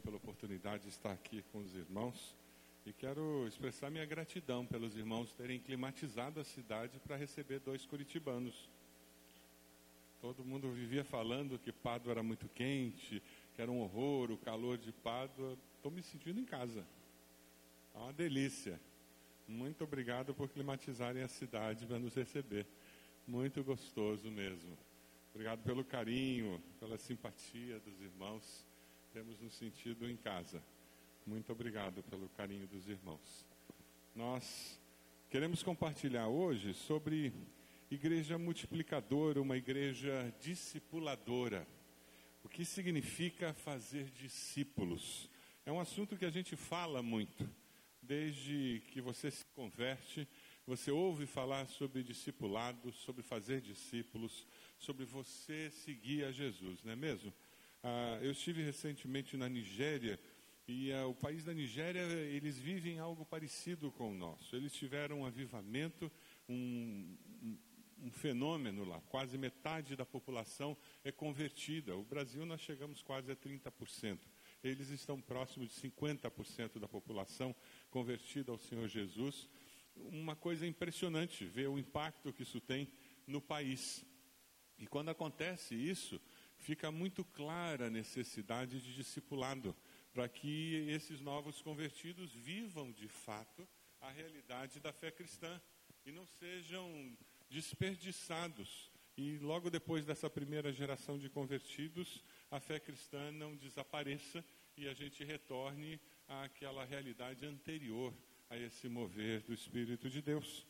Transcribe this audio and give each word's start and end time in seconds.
pela 0.00 0.16
oportunidade 0.16 0.84
de 0.84 0.88
estar 0.88 1.12
aqui 1.12 1.42
com 1.52 1.58
os 1.58 1.74
irmãos 1.74 2.36
e 2.88 2.92
quero 2.92 3.46
expressar 3.46 3.90
minha 3.90 4.06
gratidão 4.06 4.64
pelos 4.64 4.96
irmãos 4.96 5.32
terem 5.32 5.60
climatizado 5.60 6.40
a 6.40 6.44
cidade 6.44 6.98
para 7.00 7.16
receber 7.16 7.60
dois 7.60 7.84
curitibanos. 7.84 8.68
Todo 10.20 10.44
mundo 10.44 10.72
vivia 10.72 11.04
falando 11.04 11.58
que 11.58 11.70
Pádua 11.70 12.12
era 12.12 12.22
muito 12.22 12.48
quente, 12.48 13.22
que 13.54 13.60
era 13.60 13.70
um 13.70 13.80
horror, 13.80 14.30
o 14.30 14.38
calor 14.38 14.78
de 14.78 14.90
Pádua. 14.90 15.56
Estou 15.76 15.92
me 15.92 16.02
sentindo 16.02 16.40
em 16.40 16.44
casa. 16.44 16.84
É 17.94 17.98
uma 17.98 18.12
delícia. 18.12 18.80
Muito 19.46 19.84
obrigado 19.84 20.34
por 20.34 20.48
climatizarem 20.48 21.22
a 21.22 21.28
cidade 21.28 21.86
para 21.86 21.98
nos 21.98 22.14
receber. 22.14 22.66
Muito 23.26 23.62
gostoso 23.62 24.30
mesmo. 24.30 24.76
Obrigado 25.34 25.62
pelo 25.62 25.84
carinho, 25.84 26.60
pela 26.80 26.96
simpatia 26.96 27.78
dos 27.80 28.00
irmãos. 28.00 28.66
Temos 29.12 29.40
nos 29.40 29.54
sentido 29.54 30.08
em 30.08 30.16
casa. 30.16 30.62
Muito 31.26 31.50
obrigado 31.50 32.02
pelo 32.02 32.28
carinho 32.28 32.66
dos 32.66 32.88
irmãos. 32.88 33.44
Nós 34.14 34.78
queremos 35.30 35.62
compartilhar 35.62 36.28
hoje 36.28 36.74
sobre 36.74 37.32
igreja 37.90 38.36
multiplicadora, 38.36 39.40
uma 39.40 39.56
igreja 39.56 40.32
discipuladora. 40.40 41.66
O 42.44 42.50
que 42.50 42.66
significa 42.66 43.54
fazer 43.54 44.10
discípulos? 44.10 45.30
É 45.64 45.72
um 45.72 45.80
assunto 45.80 46.16
que 46.16 46.26
a 46.26 46.30
gente 46.30 46.54
fala 46.54 47.02
muito. 47.02 47.48
Desde 48.02 48.82
que 48.92 49.00
você 49.00 49.30
se 49.30 49.44
converte, 49.54 50.28
você 50.66 50.90
ouve 50.90 51.24
falar 51.24 51.66
sobre 51.66 52.02
discipulado, 52.02 52.92
sobre 52.92 53.22
fazer 53.22 53.62
discípulos, 53.62 54.46
sobre 54.78 55.06
você 55.06 55.70
seguir 55.70 56.24
a 56.24 56.30
Jesus, 56.30 56.82
não 56.82 56.92
é 56.92 56.96
mesmo? 56.96 57.32
Ah, 57.82 58.18
eu 58.20 58.32
estive 58.32 58.62
recentemente 58.62 59.36
na 59.36 59.48
Nigéria 59.48 60.18
e 60.66 60.92
ah, 60.92 61.06
o 61.06 61.14
país 61.14 61.44
da 61.44 61.54
Nigéria, 61.54 62.00
eles 62.00 62.58
vivem 62.58 62.98
algo 62.98 63.24
parecido 63.24 63.90
com 63.92 64.10
o 64.10 64.14
nosso. 64.14 64.54
Eles 64.54 64.72
tiveram 64.72 65.20
um 65.20 65.26
avivamento, 65.26 66.10
um, 66.48 67.16
um, 67.42 67.58
um 68.02 68.10
fenômeno 68.10 68.84
lá. 68.84 69.00
Quase 69.02 69.38
metade 69.38 69.96
da 69.96 70.04
população 70.04 70.76
é 71.04 71.12
convertida. 71.12 71.96
O 71.96 72.04
Brasil 72.04 72.44
nós 72.44 72.60
chegamos 72.60 73.00
quase 73.00 73.30
a 73.30 73.36
30%. 73.36 74.18
Eles 74.62 74.90
estão 74.90 75.20
próximos 75.20 75.70
de 75.70 75.88
50% 75.88 76.78
da 76.78 76.88
população 76.88 77.54
convertida 77.90 78.50
ao 78.50 78.58
Senhor 78.58 78.88
Jesus. 78.88 79.48
Uma 79.94 80.34
coisa 80.36 80.66
impressionante 80.66 81.44
ver 81.44 81.68
o 81.68 81.78
impacto 81.78 82.32
que 82.32 82.42
isso 82.42 82.60
tem 82.60 82.90
no 83.26 83.40
país. 83.40 84.04
E 84.78 84.86
quando 84.86 85.08
acontece 85.08 85.74
isso, 85.74 86.20
fica 86.58 86.90
muito 86.90 87.24
clara 87.24 87.86
a 87.86 87.90
necessidade 87.90 88.80
de 88.80 88.94
discipulado, 88.94 89.74
para 90.12 90.28
que 90.28 90.86
esses 90.88 91.20
novos 91.20 91.62
convertidos 91.62 92.32
vivam 92.32 92.90
de 92.92 93.08
fato 93.08 93.66
a 94.00 94.10
realidade 94.10 94.80
da 94.80 94.92
fé 94.92 95.10
cristã 95.10 95.60
e 96.04 96.12
não 96.12 96.26
sejam 96.26 97.16
desperdiçados. 97.48 98.90
E 99.16 99.38
logo 99.38 99.70
depois 99.70 100.04
dessa 100.04 100.30
primeira 100.30 100.72
geração 100.72 101.18
de 101.18 101.28
convertidos, 101.28 102.22
a 102.50 102.60
fé 102.60 102.78
cristã 102.78 103.32
não 103.32 103.56
desapareça 103.56 104.44
e 104.76 104.86
a 104.88 104.94
gente 104.94 105.24
retorne 105.24 106.00
àquela 106.28 106.84
realidade 106.84 107.44
anterior 107.44 108.14
a 108.48 108.56
esse 108.56 108.88
mover 108.88 109.42
do 109.42 109.52
Espírito 109.52 110.08
de 110.08 110.22
Deus. 110.22 110.66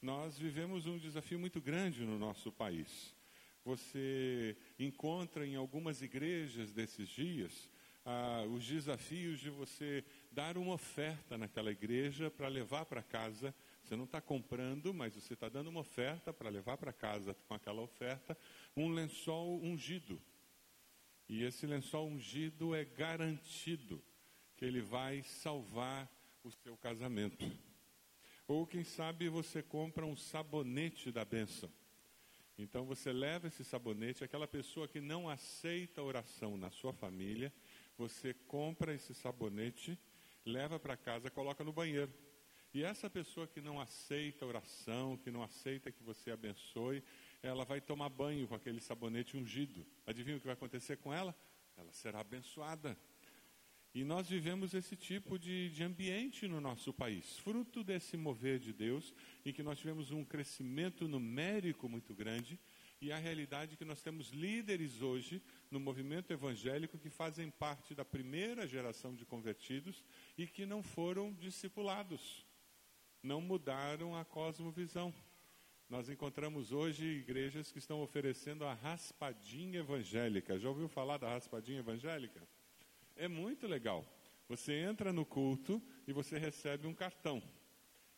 Nós 0.00 0.38
vivemos 0.38 0.86
um 0.86 0.98
desafio 0.98 1.38
muito 1.38 1.60
grande 1.60 2.04
no 2.04 2.18
nosso 2.18 2.50
país. 2.50 3.14
Você 3.64 4.56
encontra 4.78 5.46
em 5.46 5.54
algumas 5.54 6.02
igrejas 6.02 6.72
desses 6.72 7.08
dias 7.08 7.68
ah, 8.04 8.44
os 8.50 8.66
desafios 8.66 9.38
de 9.38 9.50
você 9.50 10.04
dar 10.30 10.56
uma 10.56 10.74
oferta 10.74 11.36
naquela 11.36 11.70
igreja 11.70 12.30
para 12.30 12.48
levar 12.48 12.86
para 12.86 13.02
casa. 13.02 13.54
Você 13.82 13.96
não 13.96 14.04
está 14.04 14.20
comprando, 14.20 14.94
mas 14.94 15.14
você 15.14 15.34
está 15.34 15.48
dando 15.48 15.68
uma 15.68 15.80
oferta 15.80 16.32
para 16.32 16.48
levar 16.48 16.76
para 16.76 16.92
casa 16.92 17.34
com 17.46 17.54
aquela 17.54 17.82
oferta 17.82 18.36
um 18.76 18.88
lençol 18.88 19.62
ungido. 19.62 20.20
E 21.28 21.44
esse 21.44 21.66
lençol 21.66 22.08
ungido 22.08 22.74
é 22.74 22.84
garantido 22.84 24.02
que 24.56 24.64
ele 24.64 24.80
vai 24.80 25.22
salvar 25.22 26.10
o 26.42 26.50
seu 26.50 26.76
casamento. 26.76 27.44
Ou 28.48 28.66
quem 28.66 28.82
sabe 28.82 29.28
você 29.28 29.62
compra 29.62 30.04
um 30.04 30.16
sabonete 30.16 31.12
da 31.12 31.24
bênção. 31.24 31.70
Então 32.62 32.84
você 32.84 33.10
leva 33.10 33.48
esse 33.48 33.64
sabonete, 33.64 34.22
aquela 34.22 34.46
pessoa 34.46 34.86
que 34.86 35.00
não 35.00 35.30
aceita 35.30 36.02
oração 36.02 36.58
na 36.58 36.70
sua 36.70 36.92
família, 36.92 37.50
você 37.96 38.34
compra 38.34 38.94
esse 38.94 39.14
sabonete, 39.14 39.98
leva 40.44 40.78
para 40.78 40.94
casa, 40.94 41.30
coloca 41.30 41.64
no 41.64 41.72
banheiro. 41.72 42.12
E 42.74 42.84
essa 42.84 43.08
pessoa 43.08 43.48
que 43.48 43.62
não 43.62 43.80
aceita 43.80 44.44
oração, 44.44 45.16
que 45.16 45.30
não 45.30 45.42
aceita 45.42 45.90
que 45.90 46.02
você 46.02 46.30
abençoe, 46.30 47.02
ela 47.42 47.64
vai 47.64 47.80
tomar 47.80 48.10
banho 48.10 48.46
com 48.46 48.54
aquele 48.54 48.80
sabonete 48.80 49.38
ungido. 49.38 49.86
Adivinha 50.06 50.36
o 50.36 50.40
que 50.40 50.46
vai 50.46 50.54
acontecer 50.54 50.98
com 50.98 51.12
ela? 51.12 51.34
Ela 51.78 51.92
será 51.92 52.20
abençoada. 52.20 52.96
E 53.92 54.04
nós 54.04 54.28
vivemos 54.28 54.72
esse 54.72 54.94
tipo 54.94 55.36
de, 55.36 55.68
de 55.70 55.82
ambiente 55.82 56.46
no 56.46 56.60
nosso 56.60 56.92
país, 56.92 57.38
fruto 57.38 57.82
desse 57.82 58.16
mover 58.16 58.60
de 58.60 58.72
Deus, 58.72 59.12
em 59.44 59.52
que 59.52 59.64
nós 59.64 59.78
tivemos 59.78 60.12
um 60.12 60.24
crescimento 60.24 61.08
numérico 61.08 61.88
muito 61.88 62.14
grande, 62.14 62.58
e 63.00 63.10
a 63.10 63.16
realidade 63.16 63.74
é 63.74 63.76
que 63.76 63.84
nós 63.84 64.00
temos 64.00 64.28
líderes 64.28 65.00
hoje 65.00 65.42
no 65.70 65.80
movimento 65.80 66.32
evangélico 66.32 66.98
que 66.98 67.08
fazem 67.08 67.50
parte 67.50 67.94
da 67.94 68.04
primeira 68.04 68.66
geração 68.66 69.14
de 69.14 69.24
convertidos 69.24 70.04
e 70.36 70.46
que 70.46 70.66
não 70.66 70.82
foram 70.82 71.32
discipulados, 71.32 72.46
não 73.22 73.40
mudaram 73.40 74.14
a 74.14 74.24
cosmovisão. 74.24 75.12
Nós 75.88 76.08
encontramos 76.08 76.70
hoje 76.70 77.04
igrejas 77.04 77.72
que 77.72 77.78
estão 77.78 78.00
oferecendo 78.02 78.64
a 78.64 78.74
raspadinha 78.74 79.80
evangélica. 79.80 80.58
Já 80.58 80.68
ouviu 80.68 80.86
falar 80.86 81.16
da 81.16 81.30
raspadinha 81.30 81.80
evangélica? 81.80 82.46
É 83.20 83.28
muito 83.28 83.66
legal. 83.66 84.02
Você 84.48 84.72
entra 84.72 85.12
no 85.12 85.26
culto 85.26 85.82
e 86.06 86.12
você 86.12 86.38
recebe 86.38 86.86
um 86.86 86.94
cartão 86.94 87.42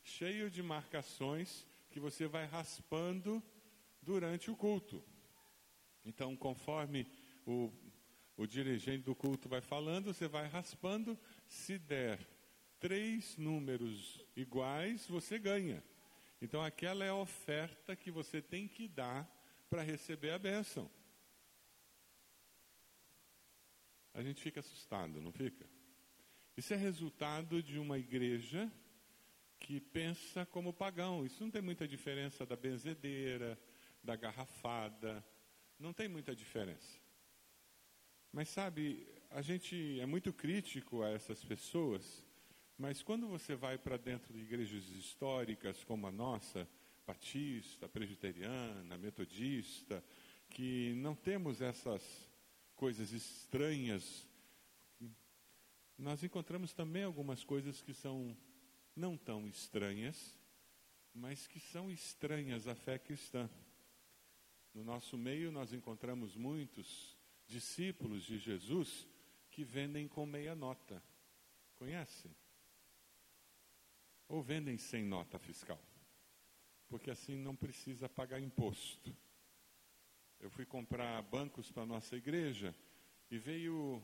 cheio 0.04 0.48
de 0.48 0.62
marcações 0.62 1.66
que 1.90 1.98
você 1.98 2.28
vai 2.28 2.46
raspando 2.46 3.42
durante 4.00 4.48
o 4.48 4.54
culto. 4.54 5.02
Então, 6.04 6.36
conforme 6.36 7.04
o, 7.44 7.72
o 8.36 8.46
dirigente 8.46 9.02
do 9.02 9.12
culto 9.12 9.48
vai 9.48 9.60
falando, 9.60 10.14
você 10.14 10.28
vai 10.28 10.46
raspando. 10.46 11.18
Se 11.48 11.78
der 11.78 12.20
três 12.78 13.36
números 13.36 14.24
iguais, 14.36 15.04
você 15.08 15.36
ganha. 15.36 15.82
Então, 16.41 16.62
aquela 16.62 17.04
é 17.04 17.08
a 17.08 17.16
oferta 17.16 17.96
que 17.96 18.12
você 18.12 18.41
tem 18.41 18.68
que 18.68 18.86
dar 18.86 19.28
para 19.68 19.82
receber 19.82 20.30
a 20.30 20.38
bênção. 20.38 20.88
A 24.14 24.22
gente 24.22 24.42
fica 24.42 24.60
assustado, 24.60 25.20
não 25.20 25.32
fica? 25.32 25.66
Isso 26.56 26.74
é 26.74 26.76
resultado 26.76 27.62
de 27.62 27.78
uma 27.78 27.98
igreja 27.98 28.70
que 29.58 29.80
pensa 29.80 30.44
como 30.46 30.72
pagão. 30.72 31.24
Isso 31.24 31.42
não 31.42 31.50
tem 31.50 31.62
muita 31.62 31.86
diferença 31.86 32.44
da 32.44 32.56
benzedeira, 32.56 33.58
da 34.02 34.16
garrafada, 34.16 35.24
não 35.78 35.92
tem 35.92 36.08
muita 36.08 36.34
diferença. 36.34 37.00
Mas 38.32 38.48
sabe, 38.48 39.06
a 39.30 39.40
gente 39.40 40.00
é 40.00 40.06
muito 40.06 40.32
crítico 40.32 41.02
a 41.02 41.10
essas 41.10 41.44
pessoas, 41.44 42.24
mas 42.76 43.02
quando 43.02 43.28
você 43.28 43.54
vai 43.54 43.78
para 43.78 43.96
dentro 43.96 44.32
de 44.32 44.40
igrejas 44.40 44.88
históricas 44.90 45.84
como 45.84 46.06
a 46.06 46.12
nossa, 46.12 46.68
batista, 47.06 47.88
presbiteriana, 47.88 48.96
metodista, 48.98 50.04
que 50.48 50.94
não 50.96 51.14
temos 51.14 51.60
essas 51.60 52.31
coisas 52.82 53.12
estranhas, 53.12 54.26
nós 55.97 56.25
encontramos 56.25 56.72
também 56.72 57.04
algumas 57.04 57.45
coisas 57.45 57.80
que 57.80 57.95
são 57.95 58.36
não 58.97 59.16
tão 59.16 59.47
estranhas, 59.47 60.36
mas 61.15 61.47
que 61.47 61.60
são 61.60 61.92
estranhas 61.92 62.66
à 62.66 62.74
fé 62.74 62.98
cristã. 62.98 63.48
No 64.74 64.83
nosso 64.83 65.16
meio, 65.16 65.53
nós 65.53 65.72
encontramos 65.72 66.34
muitos 66.34 67.16
discípulos 67.47 68.24
de 68.24 68.36
Jesus 68.36 69.06
que 69.48 69.62
vendem 69.62 70.09
com 70.09 70.27
meia 70.27 70.56
nota. 70.56 71.01
Conhecem? 71.77 72.34
Ou 74.27 74.42
vendem 74.42 74.77
sem 74.77 75.04
nota 75.04 75.39
fiscal. 75.39 75.80
Porque 76.89 77.12
assim 77.12 77.36
não 77.36 77.54
precisa 77.54 78.09
pagar 78.09 78.41
imposto 78.41 79.16
eu 80.42 80.50
fui 80.50 80.66
comprar 80.66 81.22
bancos 81.22 81.71
para 81.71 81.84
a 81.84 81.86
nossa 81.86 82.16
igreja 82.16 82.74
e 83.30 83.39
veio 83.39 84.03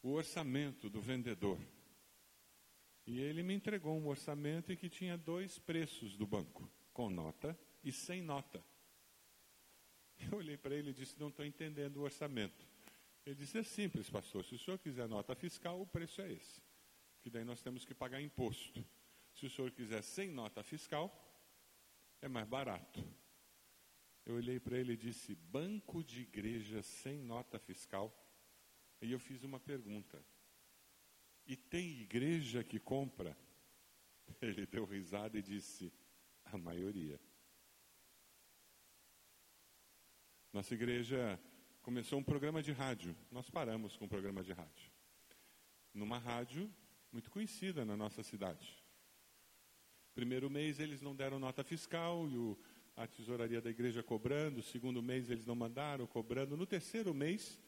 o 0.00 0.12
orçamento 0.12 0.88
do 0.88 1.00
vendedor. 1.00 1.58
E 3.04 3.20
ele 3.20 3.42
me 3.42 3.52
entregou 3.52 3.98
um 3.98 4.06
orçamento 4.06 4.72
em 4.72 4.76
que 4.76 4.88
tinha 4.88 5.18
dois 5.18 5.58
preços 5.58 6.16
do 6.16 6.26
banco, 6.26 6.70
com 6.92 7.10
nota 7.10 7.58
e 7.82 7.90
sem 7.90 8.22
nota. 8.22 8.64
Eu 10.30 10.38
olhei 10.38 10.56
para 10.56 10.76
ele 10.76 10.90
e 10.90 10.94
disse: 10.94 11.18
Não 11.18 11.28
estou 11.28 11.44
entendendo 11.44 11.96
o 11.96 12.02
orçamento. 12.02 12.64
Ele 13.26 13.34
disse: 13.34 13.58
é 13.58 13.62
simples, 13.64 14.08
pastor. 14.08 14.44
Se 14.44 14.54
o 14.54 14.58
senhor 14.58 14.78
quiser 14.78 15.08
nota 15.08 15.34
fiscal, 15.34 15.80
o 15.80 15.86
preço 15.86 16.22
é 16.22 16.32
esse. 16.32 16.62
Que 17.20 17.28
daí 17.28 17.44
nós 17.44 17.60
temos 17.60 17.84
que 17.84 17.94
pagar 17.94 18.22
imposto. 18.22 18.84
Se 19.34 19.44
o 19.46 19.50
senhor 19.50 19.72
quiser 19.72 20.02
sem 20.02 20.30
nota 20.30 20.62
fiscal, 20.62 21.12
é 22.22 22.28
mais 22.28 22.46
barato. 22.46 23.04
Eu 24.24 24.36
olhei 24.36 24.58
para 24.58 24.78
ele 24.78 24.94
e 24.94 24.96
disse: 24.96 25.34
banco 25.34 26.02
de 26.02 26.22
igreja 26.22 26.82
sem 26.82 27.18
nota 27.18 27.58
fiscal. 27.58 28.12
E 29.00 29.12
eu 29.12 29.18
fiz 29.18 29.44
uma 29.44 29.60
pergunta: 29.60 30.24
e 31.46 31.56
tem 31.56 32.00
igreja 32.00 32.64
que 32.64 32.78
compra? 32.78 33.36
Ele 34.40 34.64
deu 34.66 34.84
risada 34.84 35.38
e 35.38 35.42
disse: 35.42 35.92
a 36.44 36.56
maioria. 36.56 37.20
Nossa 40.52 40.72
igreja 40.72 41.38
começou 41.82 42.18
um 42.18 42.24
programa 42.24 42.62
de 42.62 42.72
rádio. 42.72 43.14
Nós 43.30 43.50
paramos 43.50 43.96
com 43.96 44.04
o 44.04 44.06
um 44.06 44.08
programa 44.08 44.42
de 44.42 44.52
rádio. 44.52 44.90
Numa 45.92 46.18
rádio 46.18 46.72
muito 47.12 47.30
conhecida 47.30 47.84
na 47.84 47.96
nossa 47.96 48.22
cidade. 48.22 48.82
Primeiro 50.14 50.48
mês 50.48 50.78
eles 50.78 51.02
não 51.02 51.14
deram 51.14 51.38
nota 51.38 51.62
fiscal 51.62 52.28
e 52.28 52.38
o, 52.38 52.58
a 52.96 53.06
tesouraria 53.06 53.60
da 53.60 53.70
igreja 53.70 54.02
cobrando. 54.02 54.62
Segundo 54.62 55.02
mês 55.02 55.30
eles 55.30 55.46
não 55.46 55.54
mandaram, 55.54 56.06
cobrando. 56.06 56.56
No 56.56 56.66
terceiro 56.66 57.12
mês, 57.12 57.60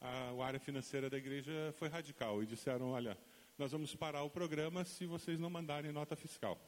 a, 0.00 0.30
a 0.30 0.46
área 0.46 0.60
financeira 0.60 1.10
da 1.10 1.18
igreja 1.18 1.74
foi 1.76 1.88
radical 1.88 2.42
e 2.42 2.46
disseram: 2.46 2.90
olha, 2.90 3.18
nós 3.58 3.72
vamos 3.72 3.94
parar 3.94 4.22
o 4.22 4.30
programa 4.30 4.84
se 4.84 5.06
vocês 5.06 5.38
não 5.38 5.50
mandarem 5.50 5.92
nota 5.92 6.16
fiscal. 6.16 6.60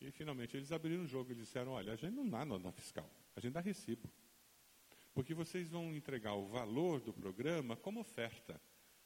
E 0.00 0.10
finalmente 0.10 0.56
eles 0.56 0.72
abriram 0.72 1.04
o 1.04 1.06
jogo 1.06 1.32
e 1.32 1.34
disseram: 1.34 1.72
olha, 1.72 1.92
a 1.92 1.96
gente 1.96 2.14
não 2.14 2.28
dá 2.28 2.44
nota 2.44 2.72
fiscal, 2.72 3.08
a 3.36 3.40
gente 3.40 3.52
dá 3.52 3.60
recibo. 3.60 4.10
Porque 5.12 5.34
vocês 5.34 5.68
vão 5.68 5.94
entregar 5.94 6.34
o 6.34 6.46
valor 6.46 7.00
do 7.00 7.12
programa 7.12 7.76
como 7.76 8.00
oferta. 8.00 8.60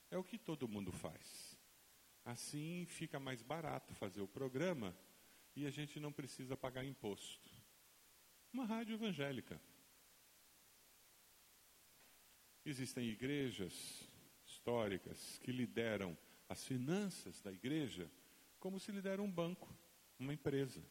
É 0.08 0.16
o 0.16 0.22
que 0.22 0.38
todo 0.38 0.69
mundo 0.69 0.92
faz. 0.92 1.58
Assim 2.25 2.87
fica 2.88 3.19
mais 3.19 3.42
barato 3.42 3.92
fazer 3.94 4.20
o 4.20 4.28
programa 4.28 4.96
e 5.54 5.66
a 5.66 5.70
gente 5.70 5.99
não 5.99 6.12
precisa 6.12 6.56
pagar 6.56 6.84
imposto. 6.84 7.56
Uma 8.52 8.64
rádio 8.64 8.94
evangélica. 8.94 9.60
Existem 12.64 13.08
igrejas 13.08 14.08
históricas 14.44 15.38
que 15.38 15.52
lideram 15.52 16.16
as 16.48 16.64
finanças 16.64 17.40
da 17.40 17.52
igreja 17.52 18.10
como 18.58 18.81
se 18.81 18.90
lidera 18.90 19.22
um 19.22 19.31
banco, 19.31 19.72
uma 20.19 20.32
empresa. 20.32 20.84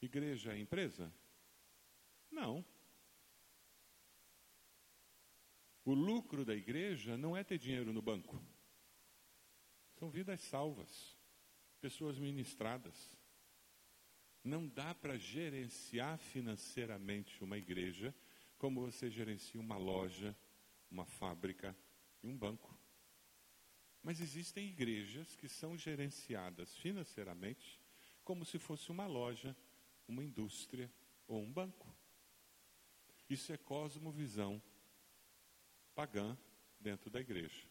Igreja 0.00 0.52
é 0.52 0.58
empresa? 0.58 1.12
Não. 2.30 2.64
O 5.84 5.94
lucro 5.94 6.44
da 6.44 6.54
igreja 6.54 7.16
não 7.16 7.36
é 7.36 7.42
ter 7.42 7.58
dinheiro 7.58 7.92
no 7.92 8.02
banco. 8.02 8.40
São 9.94 10.10
vidas 10.10 10.40
salvas, 10.42 11.16
pessoas 11.80 12.18
ministradas. 12.18 13.15
Não 14.46 14.68
dá 14.68 14.94
para 14.94 15.18
gerenciar 15.18 16.16
financeiramente 16.18 17.42
uma 17.42 17.58
igreja 17.58 18.14
como 18.56 18.80
você 18.80 19.10
gerencia 19.10 19.60
uma 19.60 19.76
loja, 19.76 20.36
uma 20.88 21.04
fábrica 21.04 21.76
e 22.22 22.28
um 22.28 22.38
banco. 22.38 22.78
Mas 24.04 24.20
existem 24.20 24.68
igrejas 24.68 25.34
que 25.34 25.48
são 25.48 25.76
gerenciadas 25.76 26.76
financeiramente 26.76 27.80
como 28.22 28.44
se 28.44 28.56
fosse 28.56 28.88
uma 28.92 29.04
loja, 29.04 29.56
uma 30.06 30.22
indústria 30.22 30.88
ou 31.26 31.42
um 31.42 31.52
banco. 31.52 31.92
Isso 33.28 33.52
é 33.52 33.56
cosmovisão 33.56 34.62
pagã 35.92 36.38
dentro 36.78 37.10
da 37.10 37.20
igreja. 37.20 37.66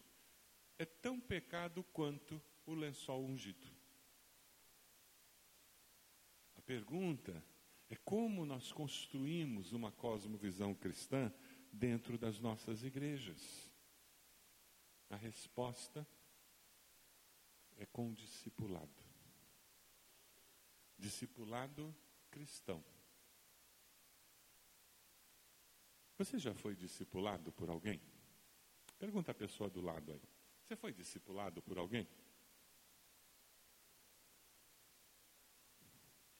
É 0.78 0.84
tão 0.84 1.18
pecado 1.18 1.82
quanto 1.84 2.38
o 2.66 2.74
lençol 2.74 3.24
ungido. 3.24 3.66
Pergunta 6.66 7.44
é 7.88 7.94
como 7.94 8.44
nós 8.44 8.72
construímos 8.72 9.72
uma 9.72 9.92
cosmovisão 9.92 10.74
cristã 10.74 11.32
dentro 11.72 12.18
das 12.18 12.40
nossas 12.40 12.82
igrejas. 12.82 13.70
A 15.08 15.14
resposta 15.14 16.04
é 17.76 17.86
com 17.86 18.12
discipulado. 18.12 19.04
Discipulado 20.98 21.94
cristão. 22.30 22.84
Você 26.18 26.38
já 26.38 26.52
foi 26.52 26.74
discipulado 26.74 27.52
por 27.52 27.70
alguém? 27.70 28.00
Pergunta 28.98 29.30
a 29.30 29.34
pessoa 29.34 29.70
do 29.70 29.80
lado 29.80 30.12
aí. 30.12 30.22
Você 30.64 30.74
foi 30.74 30.92
discipulado 30.92 31.62
por 31.62 31.78
alguém? 31.78 32.08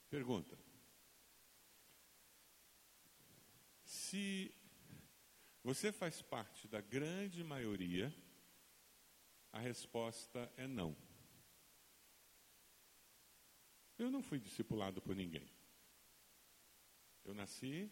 Pergunta. 0.09 0.59
Se 3.85 4.55
você 5.63 5.91
faz 5.91 6.23
parte 6.23 6.69
da 6.69 6.81
grande 6.81 7.43
maioria, 7.43 8.15
a 9.53 9.59
resposta 9.59 10.53
é 10.57 10.67
não. 10.67 10.97
Eu 13.99 14.11
não 14.11 14.23
fui 14.23 14.39
discipulado 14.39 15.01
por 15.01 15.17
ninguém. 15.17 15.51
Eu 17.25 17.35
nasci, 17.35 17.91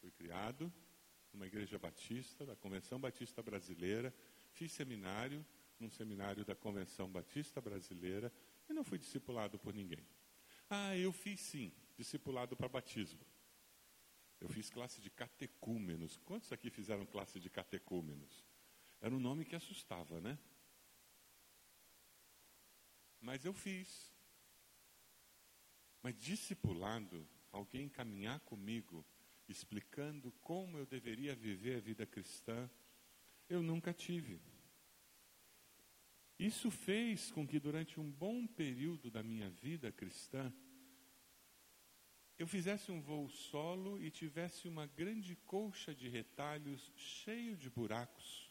fui 0.00 0.10
criado 0.10 0.72
numa 1.32 1.46
igreja 1.46 1.78
batista, 1.78 2.44
da 2.44 2.56
Convenção 2.56 3.00
Batista 3.00 3.42
Brasileira, 3.42 4.14
fiz 4.50 4.72
seminário 4.72 5.44
num 5.78 5.90
seminário 5.90 6.44
da 6.44 6.54
Convenção 6.54 7.08
Batista 7.10 7.60
Brasileira 7.60 8.32
e 8.68 8.72
não 8.72 8.84
fui 8.84 8.98
discipulado 8.98 9.58
por 9.58 9.72
ninguém. 9.74 10.06
Ah, 10.74 10.96
eu 10.96 11.12
fiz 11.12 11.38
sim, 11.38 11.70
discipulado 11.98 12.56
para 12.56 12.66
batismo. 12.66 13.20
Eu 14.40 14.48
fiz 14.48 14.70
classe 14.70 15.02
de 15.02 15.10
catecúmenos. 15.10 16.16
Quantos 16.24 16.50
aqui 16.50 16.70
fizeram 16.70 17.04
classe 17.04 17.38
de 17.38 17.50
catecúmenos? 17.50 18.42
Era 18.98 19.14
um 19.14 19.20
nome 19.20 19.44
que 19.44 19.54
assustava, 19.54 20.18
né? 20.18 20.38
Mas 23.20 23.44
eu 23.44 23.52
fiz. 23.52 24.10
Mas 26.02 26.18
discipulado, 26.18 27.28
alguém 27.50 27.86
caminhar 27.86 28.40
comigo, 28.40 29.04
explicando 29.46 30.32
como 30.40 30.78
eu 30.78 30.86
deveria 30.86 31.36
viver 31.36 31.76
a 31.76 31.80
vida 31.80 32.06
cristã, 32.06 32.70
eu 33.46 33.62
nunca 33.62 33.92
tive. 33.92 34.40
Isso 36.38 36.70
fez 36.70 37.30
com 37.30 37.46
que 37.46 37.60
durante 37.60 38.00
um 38.00 38.10
bom 38.10 38.46
período 38.46 39.10
da 39.10 39.22
minha 39.22 39.48
vida 39.50 39.92
cristã, 39.92 40.52
eu 42.38 42.46
fizesse 42.46 42.90
um 42.90 43.00
voo 43.00 43.28
solo 43.28 44.02
e 44.02 44.10
tivesse 44.10 44.66
uma 44.66 44.86
grande 44.86 45.36
colcha 45.46 45.94
de 45.94 46.08
retalhos 46.08 46.92
cheio 46.96 47.56
de 47.56 47.70
buracos 47.70 48.50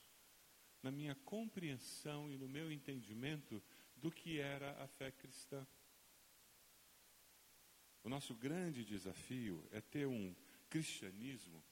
na 0.81 0.91
minha 0.91 1.15
compreensão 1.15 2.31
e 2.31 2.37
no 2.37 2.47
meu 2.47 2.71
entendimento 2.71 3.61
do 3.95 4.11
que 4.11 4.39
era 4.39 4.71
a 4.83 4.87
fé 4.87 5.11
cristã. 5.11 5.65
O 8.03 8.09
nosso 8.09 8.33
grande 8.33 8.83
desafio 8.83 9.63
é 9.71 9.79
ter 9.79 10.07
um 10.07 10.35
cristianismo 10.69 11.63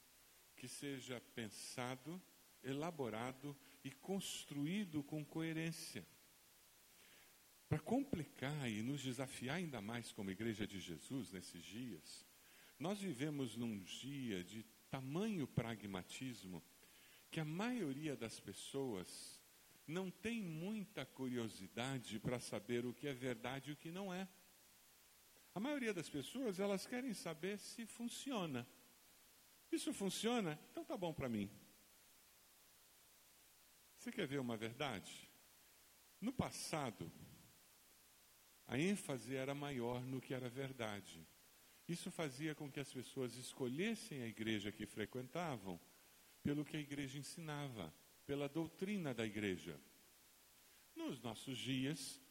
que 0.55 0.67
seja 0.67 1.19
pensado, 1.33 2.21
elaborado 2.61 3.57
e 3.83 3.89
construído 3.89 5.01
com 5.01 5.25
coerência. 5.25 6.05
Para 7.69 7.77
complicar 7.77 8.67
e 8.67 8.81
nos 8.81 8.99
desafiar 8.99 9.57
ainda 9.57 9.79
mais 9.79 10.11
como 10.11 10.31
Igreja 10.31 10.65
de 10.65 10.79
Jesus 10.79 11.31
nesses 11.31 11.63
dias, 11.63 12.25
nós 12.79 12.99
vivemos 12.99 13.55
num 13.55 13.77
dia 13.83 14.43
de 14.43 14.63
tamanho 14.89 15.47
pragmatismo 15.47 16.63
que 17.29 17.39
a 17.39 17.45
maioria 17.45 18.15
das 18.15 18.39
pessoas 18.39 19.39
não 19.85 20.09
tem 20.09 20.41
muita 20.41 21.05
curiosidade 21.05 22.19
para 22.19 22.39
saber 22.39 22.87
o 22.87 22.93
que 22.93 23.07
é 23.07 23.13
verdade 23.13 23.69
e 23.69 23.73
o 23.73 23.77
que 23.77 23.91
não 23.91 24.11
é. 24.11 24.27
A 25.53 25.59
maioria 25.59 25.93
das 25.93 26.09
pessoas, 26.09 26.59
elas 26.59 26.87
querem 26.87 27.13
saber 27.13 27.59
se 27.59 27.85
funciona. 27.85 28.67
Isso 29.71 29.93
funciona? 29.93 30.59
Então 30.71 30.83
tá 30.83 30.97
bom 30.97 31.13
para 31.13 31.29
mim. 31.29 31.47
Você 33.95 34.11
quer 34.11 34.25
ver 34.25 34.39
uma 34.39 34.57
verdade? 34.57 35.29
No 36.19 36.33
passado, 36.33 37.11
a 38.69 38.77
ênfase 38.77 39.35
era 39.35 39.55
maior 39.55 39.99
no 40.05 40.21
que 40.21 40.31
era 40.31 40.47
verdade. 40.47 41.27
Isso 41.87 42.11
fazia 42.11 42.53
com 42.53 42.71
que 42.71 42.79
as 42.79 42.93
pessoas 42.93 43.35
escolhessem 43.35 44.21
a 44.21 44.27
igreja 44.27 44.71
que 44.71 44.85
frequentavam 44.85 45.79
pelo 46.43 46.63
que 46.63 46.77
a 46.77 46.79
igreja 46.79 47.17
ensinava 47.17 47.91
pela 48.27 48.47
doutrina 48.47 49.11
da 49.11 49.25
igreja. 49.25 49.75
Nos 50.95 51.19
nossos 51.19 51.57
dias, 51.57 52.21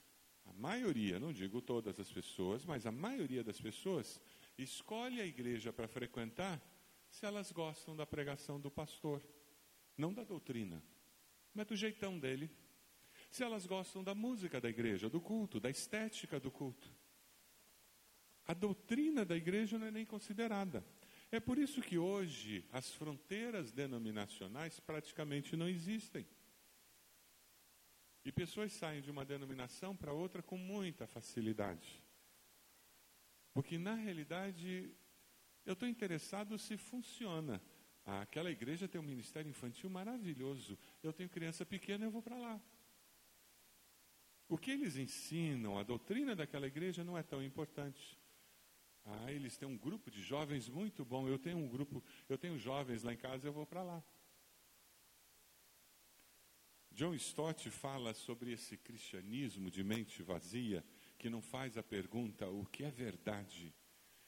a 0.46 0.52
maioria, 0.52 1.18
não 1.18 1.32
digo 1.32 1.60
todas 1.60 1.98
as 1.98 2.10
pessoas, 2.12 2.64
mas 2.64 2.86
a 2.86 2.92
maioria 2.92 3.42
das 3.42 3.60
pessoas 3.60 4.20
escolhe 4.56 5.20
a 5.20 5.26
igreja 5.26 5.72
para 5.72 5.88
frequentar 5.88 6.62
se 7.10 7.26
elas 7.26 7.50
gostam 7.50 7.96
da 7.96 8.06
pregação 8.06 8.60
do 8.60 8.70
pastor, 8.70 9.26
não 9.96 10.14
da 10.14 10.22
doutrina. 10.22 10.80
mas 11.52 11.66
do 11.66 11.74
jeitão 11.74 12.16
dele. 12.16 12.48
Se 13.30 13.42
elas 13.42 13.66
gostam 13.66 14.02
da 14.02 14.14
música 14.14 14.60
da 14.60 14.68
igreja, 14.68 15.08
do 15.08 15.20
culto, 15.20 15.60
da 15.60 15.70
estética 15.70 16.40
do 16.40 16.50
culto. 16.50 16.90
A 18.46 18.54
doutrina 18.54 19.24
da 19.24 19.36
igreja 19.36 19.78
não 19.78 19.86
é 19.86 19.90
nem 19.90 20.06
considerada. 20.06 20.84
É 21.30 21.38
por 21.38 21.58
isso 21.58 21.82
que 21.82 21.98
hoje 21.98 22.64
as 22.72 22.90
fronteiras 22.94 23.70
denominacionais 23.70 24.80
praticamente 24.80 25.54
não 25.56 25.68
existem. 25.68 26.26
E 28.24 28.32
pessoas 28.32 28.72
saem 28.72 29.02
de 29.02 29.10
uma 29.10 29.24
denominação 29.24 29.94
para 29.94 30.12
outra 30.12 30.42
com 30.42 30.56
muita 30.56 31.06
facilidade. 31.06 32.02
Porque, 33.52 33.76
na 33.76 33.94
realidade, 33.94 34.94
eu 35.66 35.74
estou 35.74 35.88
interessado 35.88 36.58
se 36.58 36.76
funciona. 36.78 37.60
Ah, 38.04 38.22
aquela 38.22 38.50
igreja 38.50 38.88
tem 38.88 38.98
um 38.98 39.04
ministério 39.04 39.50
infantil 39.50 39.90
maravilhoso. 39.90 40.78
Eu 41.02 41.12
tenho 41.12 41.28
criança 41.28 41.66
pequena, 41.66 42.06
eu 42.06 42.10
vou 42.10 42.22
para 42.22 42.38
lá. 42.38 42.60
O 44.48 44.56
que 44.56 44.70
eles 44.70 44.96
ensinam, 44.96 45.78
a 45.78 45.82
doutrina 45.82 46.34
daquela 46.34 46.66
igreja 46.66 47.04
não 47.04 47.18
é 47.18 47.22
tão 47.22 47.42
importante. 47.42 48.18
Ah, 49.04 49.30
eles 49.30 49.56
têm 49.56 49.68
um 49.68 49.76
grupo 49.76 50.10
de 50.10 50.22
jovens 50.22 50.68
muito 50.68 51.04
bom. 51.04 51.28
Eu 51.28 51.38
tenho 51.38 51.58
um 51.58 51.68
grupo, 51.68 52.02
eu 52.28 52.38
tenho 52.38 52.58
jovens 52.58 53.02
lá 53.02 53.12
em 53.12 53.16
casa, 53.16 53.46
eu 53.46 53.52
vou 53.52 53.66
para 53.66 53.82
lá. 53.82 54.02
John 56.90 57.14
Stott 57.14 57.70
fala 57.70 58.12
sobre 58.12 58.52
esse 58.52 58.76
cristianismo 58.76 59.70
de 59.70 59.84
mente 59.84 60.22
vazia, 60.22 60.84
que 61.16 61.30
não 61.30 61.40
faz 61.40 61.78
a 61.78 61.82
pergunta 61.82 62.48
o 62.48 62.66
que 62.66 62.82
é 62.82 62.90
verdade, 62.90 63.72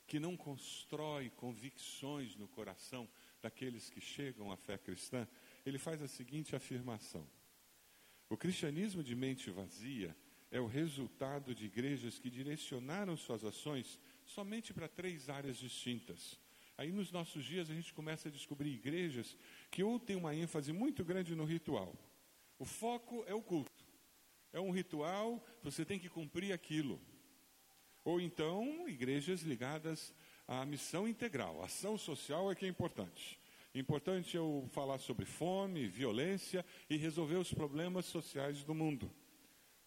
que 0.06 0.20
não 0.20 0.36
constrói 0.36 1.30
convicções 1.30 2.36
no 2.36 2.46
coração 2.46 3.08
daqueles 3.40 3.90
que 3.90 4.00
chegam 4.00 4.52
à 4.52 4.56
fé 4.56 4.78
cristã. 4.78 5.26
Ele 5.66 5.78
faz 5.78 6.00
a 6.00 6.08
seguinte 6.08 6.54
afirmação: 6.54 7.26
o 8.30 8.36
cristianismo 8.36 9.02
de 9.02 9.16
mente 9.16 9.50
vazia 9.50 10.16
é 10.52 10.60
o 10.60 10.66
resultado 10.66 11.52
de 11.52 11.66
igrejas 11.66 12.16
que 12.16 12.30
direcionaram 12.30 13.16
suas 13.16 13.44
ações 13.44 13.98
somente 14.24 14.72
para 14.72 14.86
três 14.86 15.28
áreas 15.28 15.56
distintas. 15.56 16.38
Aí 16.78 16.92
nos 16.92 17.10
nossos 17.10 17.44
dias 17.44 17.68
a 17.68 17.74
gente 17.74 17.92
começa 17.92 18.28
a 18.28 18.32
descobrir 18.32 18.70
igrejas 18.70 19.36
que 19.68 19.82
ou 19.82 19.98
têm 19.98 20.14
uma 20.14 20.32
ênfase 20.32 20.72
muito 20.72 21.04
grande 21.04 21.34
no 21.34 21.44
ritual. 21.44 21.92
O 22.56 22.64
foco 22.64 23.24
é 23.26 23.34
o 23.34 23.42
culto. 23.42 23.84
É 24.52 24.60
um 24.60 24.70
ritual, 24.70 25.44
você 25.60 25.84
tem 25.84 25.98
que 25.98 26.08
cumprir 26.08 26.52
aquilo. 26.52 27.00
Ou 28.04 28.20
então, 28.20 28.88
igrejas 28.88 29.42
ligadas 29.42 30.14
à 30.46 30.64
missão 30.64 31.08
integral. 31.08 31.60
A 31.62 31.64
ação 31.64 31.98
social 31.98 32.50
é 32.50 32.54
que 32.54 32.64
é 32.64 32.68
importante. 32.68 33.39
Importante 33.74 34.36
eu 34.36 34.68
falar 34.72 34.98
sobre 34.98 35.24
fome, 35.24 35.86
violência 35.86 36.64
e 36.88 36.96
resolver 36.96 37.36
os 37.36 37.54
problemas 37.54 38.06
sociais 38.06 38.64
do 38.64 38.74
mundo. 38.74 39.10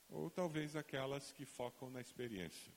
Ou 0.08 0.30
talvez 0.30 0.76
aquelas 0.76 1.32
que 1.32 1.46
focam 1.46 1.90
na 1.90 2.00
experiência. 2.00 2.72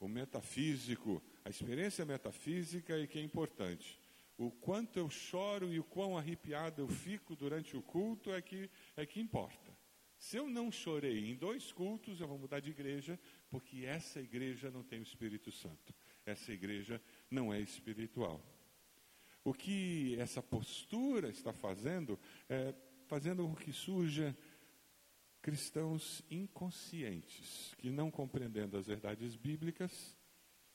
O 0.00 0.08
metafísico, 0.08 1.22
a 1.44 1.50
experiência 1.50 2.04
metafísica 2.04 2.98
e 2.98 3.06
que 3.06 3.18
é 3.18 3.22
importante. 3.22 4.00
O 4.38 4.50
quanto 4.50 4.98
eu 4.98 5.08
choro 5.10 5.72
e 5.72 5.78
o 5.78 5.84
quão 5.84 6.16
arrepiado 6.16 6.82
eu 6.82 6.88
fico 6.88 7.34
durante 7.34 7.76
o 7.76 7.82
culto 7.82 8.32
é 8.32 8.40
que, 8.40 8.70
é 8.96 9.04
que 9.04 9.20
importa. 9.20 9.76
Se 10.18 10.36
eu 10.36 10.48
não 10.48 10.72
chorei 10.72 11.30
em 11.30 11.34
dois 11.34 11.72
cultos, 11.72 12.20
eu 12.20 12.28
vou 12.28 12.38
mudar 12.38 12.60
de 12.60 12.70
igreja, 12.70 13.18
porque 13.50 13.84
essa 13.84 14.20
igreja 14.20 14.70
não 14.70 14.82
tem 14.82 15.00
o 15.00 15.02
Espírito 15.02 15.52
Santo. 15.52 15.94
Essa 16.24 16.52
igreja 16.52 17.02
não 17.30 17.52
é 17.52 17.60
espiritual. 17.60 18.42
O 19.46 19.54
que 19.54 20.16
essa 20.18 20.42
postura 20.42 21.28
está 21.28 21.52
fazendo 21.52 22.18
é 22.48 22.74
fazendo 23.06 23.46
com 23.46 23.54
que 23.54 23.72
surja 23.72 24.36
cristãos 25.40 26.20
inconscientes, 26.28 27.72
que 27.78 27.88
não 27.88 28.10
compreendendo 28.10 28.76
as 28.76 28.88
verdades 28.88 29.36
bíblicas 29.36 30.18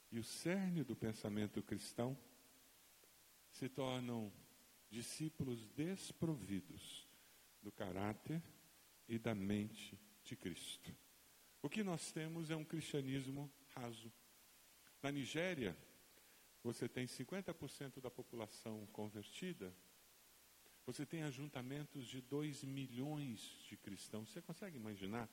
e 0.10 0.18
o 0.18 0.24
cerne 0.24 0.86
do 0.86 0.96
pensamento 0.96 1.62
cristão, 1.62 2.18
se 3.50 3.68
tornam 3.68 4.32
discípulos 4.90 5.68
desprovidos 5.72 7.06
do 7.62 7.74
caráter 7.74 8.42
e 9.06 9.20
da 9.20 9.36
mente 9.36 10.00
de 10.24 10.38
Cristo. 10.38 10.96
O 11.62 11.68
que 11.68 11.84
nós 11.84 12.14
temos 12.14 12.50
é 12.50 12.56
um 12.56 12.64
cristianismo 12.64 13.52
raso. 13.76 14.10
Na 15.04 15.12
Nigéria, 15.12 15.78
você 16.64 16.88
tem 16.88 17.06
50% 17.06 18.00
da 18.00 18.12
população 18.12 18.86
convertida, 18.88 19.76
você 20.86 21.06
tem 21.06 21.24
ajuntamentos 21.24 22.08
de 22.08 22.22
2 22.22 22.64
milhões 22.64 23.40
de 23.68 23.78
cristãos. 23.78 24.30
Você 24.30 24.42
consegue 24.42 24.78
imaginar 24.78 25.30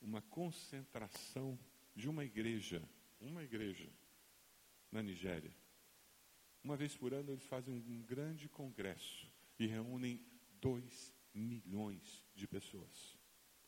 uma 0.00 0.20
concentração 0.22 1.58
de 1.94 2.08
uma 2.08 2.24
igreja, 2.24 2.82
uma 3.20 3.42
igreja 3.42 3.90
na 4.90 5.02
Nigéria? 5.02 5.54
Uma 6.62 6.76
vez 6.76 6.96
por 6.96 7.12
ano 7.12 7.32
eles 7.32 7.44
fazem 7.44 7.74
um 7.74 8.02
grande 8.02 8.48
congresso 8.48 9.30
e 9.58 9.66
reúnem 9.66 10.24
2 10.60 11.14
milhões 11.34 12.24
de 12.34 12.46
pessoas. 12.46 13.18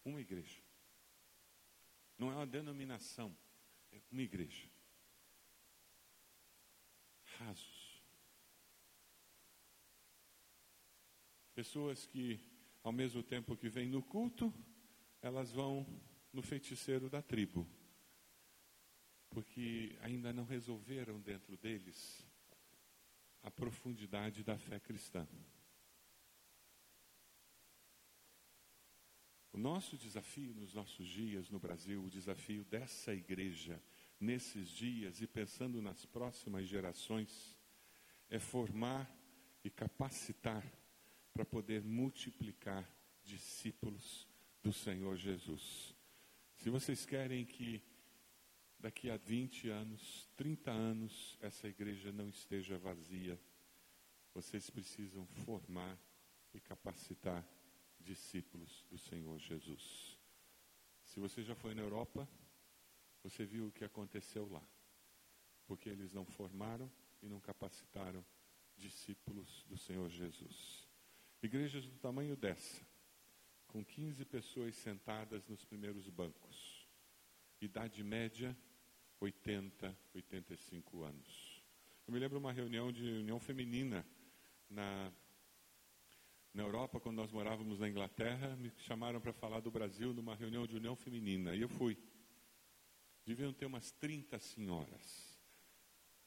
Uma 0.05 0.21
igreja. 0.21 0.63
Não 2.19 2.31
é 2.31 2.37
uma 2.37 2.47
denominação, 2.47 3.37
é 3.91 4.01
uma 4.11 4.23
igreja 4.23 4.74
rasos. 7.39 8.03
Pessoas 11.55 12.07
que, 12.07 12.41
ao 12.83 12.93
mesmo 12.93 13.23
tempo 13.23 13.57
que 13.57 13.69
vêm 13.69 13.89
no 13.89 14.03
culto, 14.03 14.53
elas 15.23 15.53
vão 15.53 15.87
no 16.33 16.43
feiticeiro 16.43 17.09
da 17.09 17.23
tribo, 17.23 17.67
porque 19.31 19.97
ainda 20.03 20.33
não 20.33 20.45
resolveram 20.45 21.21
dentro 21.21 21.57
deles 21.57 22.27
a 23.43 23.51
profundidade 23.51 24.43
da 24.43 24.59
fé 24.59 24.81
cristã. 24.81 25.29
O 29.53 29.59
nosso 29.59 29.97
desafio 29.97 30.53
nos 30.53 30.75
nossos 30.75 31.07
dias 31.07 31.49
no 31.49 31.61
Brasil, 31.61 32.03
o 32.03 32.11
desafio 32.11 32.65
dessa 32.65 33.15
igreja, 33.15 33.81
nesses 34.25 34.69
dias 34.69 35.21
e 35.21 35.27
pensando 35.27 35.81
nas 35.83 36.05
próximas 36.07 36.67
gerações, 36.67 37.57
é 38.31 38.39
formar 38.39 39.09
e 39.63 39.71
capacitar 39.71 40.65
para 41.33 41.45
poder 41.45 41.83
multiplicar 41.83 42.89
discípulos 43.23 44.27
do 44.63 44.73
Senhor 44.73 45.17
Jesus. 45.17 45.95
Se 46.57 46.71
vocês 46.71 47.05
querem 47.05 47.45
que 47.45 47.83
daqui 48.79 49.11
a 49.11 49.17
20 49.17 49.69
anos, 49.69 50.29
30 50.37 50.71
anos, 50.71 51.39
essa 51.41 51.69
igreja 51.69 52.11
não 52.11 52.29
esteja 52.29 52.79
vazia, 52.79 53.39
vocês 54.33 54.71
precisam 54.71 55.27
formar 55.45 55.99
e 56.53 56.61
capacitar 56.61 57.47
discípulos 58.01 58.85
do 58.91 58.99
Senhor 58.99 59.39
Jesus. 59.39 60.19
Se 61.05 61.21
você 61.21 61.43
já 61.43 61.55
foi 61.55 61.75
na 61.75 61.83
Europa, 61.83 62.29
você 63.25 63.45
viu 63.45 63.67
o 63.67 63.73
que 63.73 63.85
aconteceu 63.85 64.47
lá. 64.49 64.63
Porque 65.67 65.89
eles 65.89 66.13
não 66.13 66.27
formaram 66.27 66.91
e 67.23 67.27
não 67.27 67.41
capacitaram 67.41 68.25
discípulos 68.77 69.65
do 69.67 69.79
Senhor 69.79 70.09
Jesus. 70.11 70.87
Igrejas 71.43 71.87
do 71.87 71.99
tamanho 71.99 72.37
dessa, 72.37 72.87
com 73.67 73.85
15 73.85 74.25
pessoas 74.27 74.77
sentadas 74.77 75.47
nos 75.49 75.65
primeiros 75.65 76.09
bancos. 76.11 76.87
Idade 77.61 78.05
média, 78.05 78.57
80, 79.21 79.97
85 80.15 81.03
anos. 81.03 81.65
Eu 82.07 82.13
me 82.13 82.21
lembro 82.21 82.39
uma 82.39 82.53
reunião 82.53 82.93
de 82.93 83.03
união 83.03 83.41
feminina 83.41 84.07
na, 84.69 85.11
na 86.53 86.63
Europa, 86.63 87.01
quando 87.01 87.17
nós 87.17 87.33
morávamos 87.33 87.81
na 87.81 87.89
Inglaterra, 87.89 88.55
me 88.57 88.71
chamaram 88.79 89.21
para 89.21 89.33
falar 89.33 89.61
do 89.61 89.71
Brasil 89.71 90.13
numa 90.13 90.35
reunião 90.35 90.67
de 90.67 90.77
união 90.77 90.95
feminina. 90.95 91.55
E 91.55 91.63
eu 91.63 91.69
fui. 91.69 91.97
Deviam 93.25 93.53
ter 93.53 93.67
umas 93.67 93.91
30 93.93 94.39
senhoras. 94.39 95.39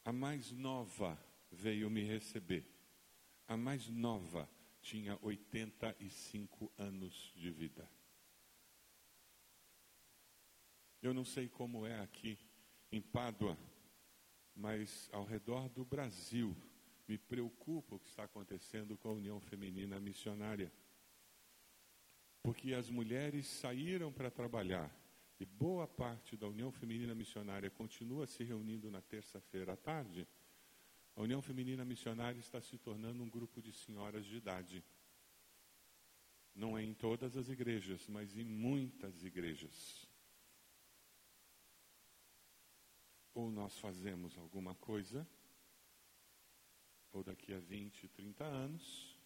A 0.04 0.12
mais 0.12 0.52
nova 0.52 1.18
veio 1.52 1.90
me 1.90 2.04
receber. 2.04 2.66
A 3.48 3.56
mais 3.56 3.88
nova 3.88 4.50
tinha 4.82 5.18
85 5.22 6.72
anos 6.78 7.32
de 7.36 7.52
vida. 7.52 7.90
Eu 11.02 11.14
não 11.14 11.24
sei 11.24 11.48
como 11.48 11.86
é 11.86 12.00
aqui 12.00 12.38
em 12.92 13.02
Pádua, 13.02 13.58
mas 14.56 15.10
ao 15.14 15.24
redor 15.24 15.70
do 15.70 15.86
Brasil 15.86 16.56
me 17.08 17.18
preocupa 17.18 17.96
o 17.96 18.00
que 18.00 18.10
está 18.10 18.24
acontecendo 18.24 18.98
com 18.98 19.10
a 19.10 19.14
União 19.14 19.40
Feminina 19.40 20.00
Missionária. 20.00 20.72
Porque 22.42 22.74
as 22.74 22.90
mulheres 22.90 23.46
saíram 23.46 24.12
para 24.12 24.32
trabalhar 24.32 24.94
e 25.40 25.46
boa 25.46 25.88
parte 25.88 26.36
da 26.36 26.48
União 26.48 26.72
Feminina 26.72 27.14
Missionária 27.14 27.70
continua 27.70 28.26
se 28.26 28.44
reunindo 28.44 28.90
na 28.90 29.02
terça-feira 29.02 29.74
à 29.74 29.78
tarde, 29.78 30.28
a 31.16 31.22
União 31.22 31.42
Feminina 31.42 31.86
Missionária 31.86 32.40
está 32.40 32.62
se 32.62 32.78
tornando 32.78 33.24
um 33.24 33.30
grupo 33.30 33.62
de 33.62 33.72
senhoras 33.72 34.26
de 34.26 34.36
idade. 34.36 34.84
Não 36.54 36.78
é 36.78 36.84
em 36.84 36.94
todas 36.94 37.36
as 37.38 37.50
igrejas, 37.50 38.08
mas 38.08 38.36
em 38.36 38.44
muitas 38.44 39.24
igrejas. 39.24 40.08
Ou 43.34 43.52
nós 43.52 43.78
fazemos 43.80 44.38
alguma 44.38 44.74
coisa, 44.76 45.28
ou 47.12 47.24
daqui 47.24 47.54
a 47.54 47.60
20, 47.60 48.08
30 48.10 48.44
anos, 48.44 49.20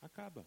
acaba. 0.00 0.46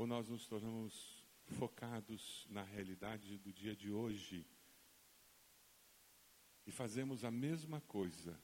Ou 0.00 0.06
nós 0.06 0.26
nos 0.30 0.46
tornamos 0.46 1.22
focados 1.44 2.46
na 2.48 2.62
realidade 2.62 3.36
do 3.36 3.52
dia 3.52 3.76
de 3.76 3.92
hoje 3.92 4.46
e 6.66 6.72
fazemos 6.72 7.22
a 7.22 7.30
mesma 7.30 7.82
coisa, 7.82 8.40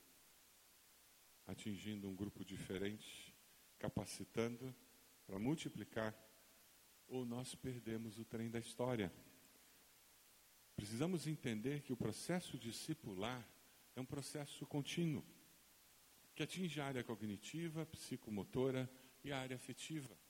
atingindo 1.47 2.11
um 2.11 2.15
grupo 2.15 2.45
diferente, 2.45 3.35
capacitando 3.79 4.77
para 5.27 5.39
multiplicar, 5.39 6.15
ou 7.09 7.25
nós 7.25 7.55
perdemos 7.55 8.19
o 8.19 8.25
trem 8.27 8.51
da 8.51 8.59
história. 8.59 9.11
Precisamos 10.77 11.27
entender 11.27 11.81
que 11.81 11.93
o 11.95 11.97
processo 11.97 12.59
discipular 12.59 13.43
é 13.95 14.01
um 14.03 14.05
processo 14.05 14.67
contínuo, 14.67 15.25
que 16.35 16.43
atinge 16.43 16.83
a 16.83 16.87
área 16.87 17.03
cognitiva, 17.03 17.87
psicomotora 17.87 18.91
e 19.25 19.33
a 19.33 19.41
área 19.41 19.57
afetiva. 19.57 20.26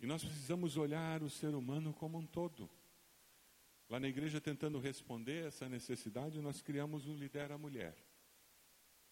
E 0.00 0.06
nós 0.06 0.24
precisamos 0.24 0.78
olhar 0.78 1.22
o 1.22 1.28
ser 1.28 1.54
humano 1.54 1.92
como 1.92 2.18
um 2.18 2.26
todo. 2.26 2.70
Lá 3.88 4.00
na 4.00 4.08
igreja, 4.08 4.40
tentando 4.40 4.78
responder 4.78 5.46
essa 5.46 5.68
necessidade, 5.68 6.40
nós 6.40 6.62
criamos 6.62 7.06
o 7.06 7.12
Lidera 7.12 7.58
Mulher, 7.58 7.94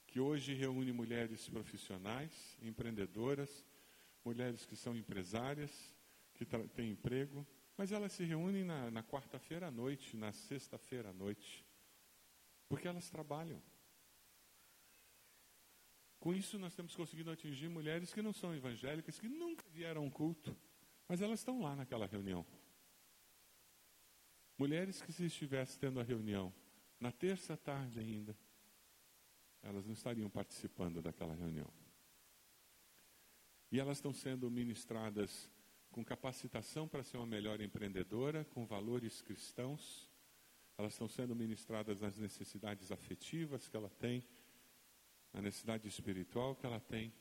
que 0.07 0.19
hoje 0.19 0.55
reúne 0.55 0.91
mulheres 0.93 1.47
profissionais, 1.49 2.57
empreendedoras, 2.63 3.67
mulheres 4.25 4.65
que 4.65 4.77
são 4.77 4.97
empresárias, 4.97 5.71
que 6.33 6.47
têm 6.47 6.93
emprego, 6.93 7.47
mas 7.77 7.93
elas 7.93 8.13
se 8.13 8.25
reúnem 8.25 8.65
na, 8.65 8.91
na 8.91 9.03
quarta-feira 9.03 9.67
à 9.67 9.71
noite, 9.71 10.17
na 10.17 10.33
sexta-feira 10.33 11.11
à 11.11 11.13
noite, 11.13 11.67
porque 12.67 12.89
elas 12.89 13.11
trabalham. 13.11 13.63
Com 16.19 16.33
isso, 16.35 16.59
nós 16.59 16.75
temos 16.75 16.97
conseguido 16.97 17.31
atingir 17.31 17.69
mulheres 17.69 18.13
que 18.13 18.23
não 18.23 18.33
são 18.33 18.55
evangélicas, 18.55 19.19
que 19.19 19.29
nunca 19.29 19.65
vieram 19.71 20.03
a 20.03 20.05
um 20.05 20.11
culto, 20.11 20.57
mas 21.09 21.23
elas 21.23 21.41
estão 21.41 21.61
lá 21.61 21.75
naquela 21.75 22.07
reunião. 22.07 22.47
Mulheres 24.59 25.01
que 25.01 25.13
se 25.13 25.25
estivesse 25.25 25.79
tendo 25.79 25.99
a 25.99 26.03
reunião 26.03 26.53
na 27.01 27.11
terça 27.11 27.57
tarde 27.57 27.99
ainda, 27.99 28.37
elas 29.63 29.87
não 29.87 29.93
estariam 29.93 30.29
participando 30.29 31.01
daquela 31.01 31.35
reunião. 31.35 31.73
E 33.71 33.79
elas 33.79 33.99
estão 33.99 34.13
sendo 34.13 34.51
ministradas 34.51 35.51
com 35.91 36.05
capacitação 36.05 36.89
para 36.89 37.03
ser 37.03 37.17
uma 37.17 37.27
melhor 37.27 37.61
empreendedora, 37.61 38.45
com 38.45 38.67
valores 38.67 39.23
cristãos. 39.23 40.11
Elas 40.77 40.93
estão 40.93 41.09
sendo 41.09 41.35
ministradas 41.35 42.01
nas 42.01 42.19
necessidades 42.19 42.91
afetivas 42.93 43.69
que 43.69 43.77
ela 43.77 43.91
tem, 43.91 44.25
na 45.33 45.43
necessidade 45.43 45.87
espiritual 45.87 46.55
que 46.57 46.67
ela 46.67 46.81
tem. 46.81 47.13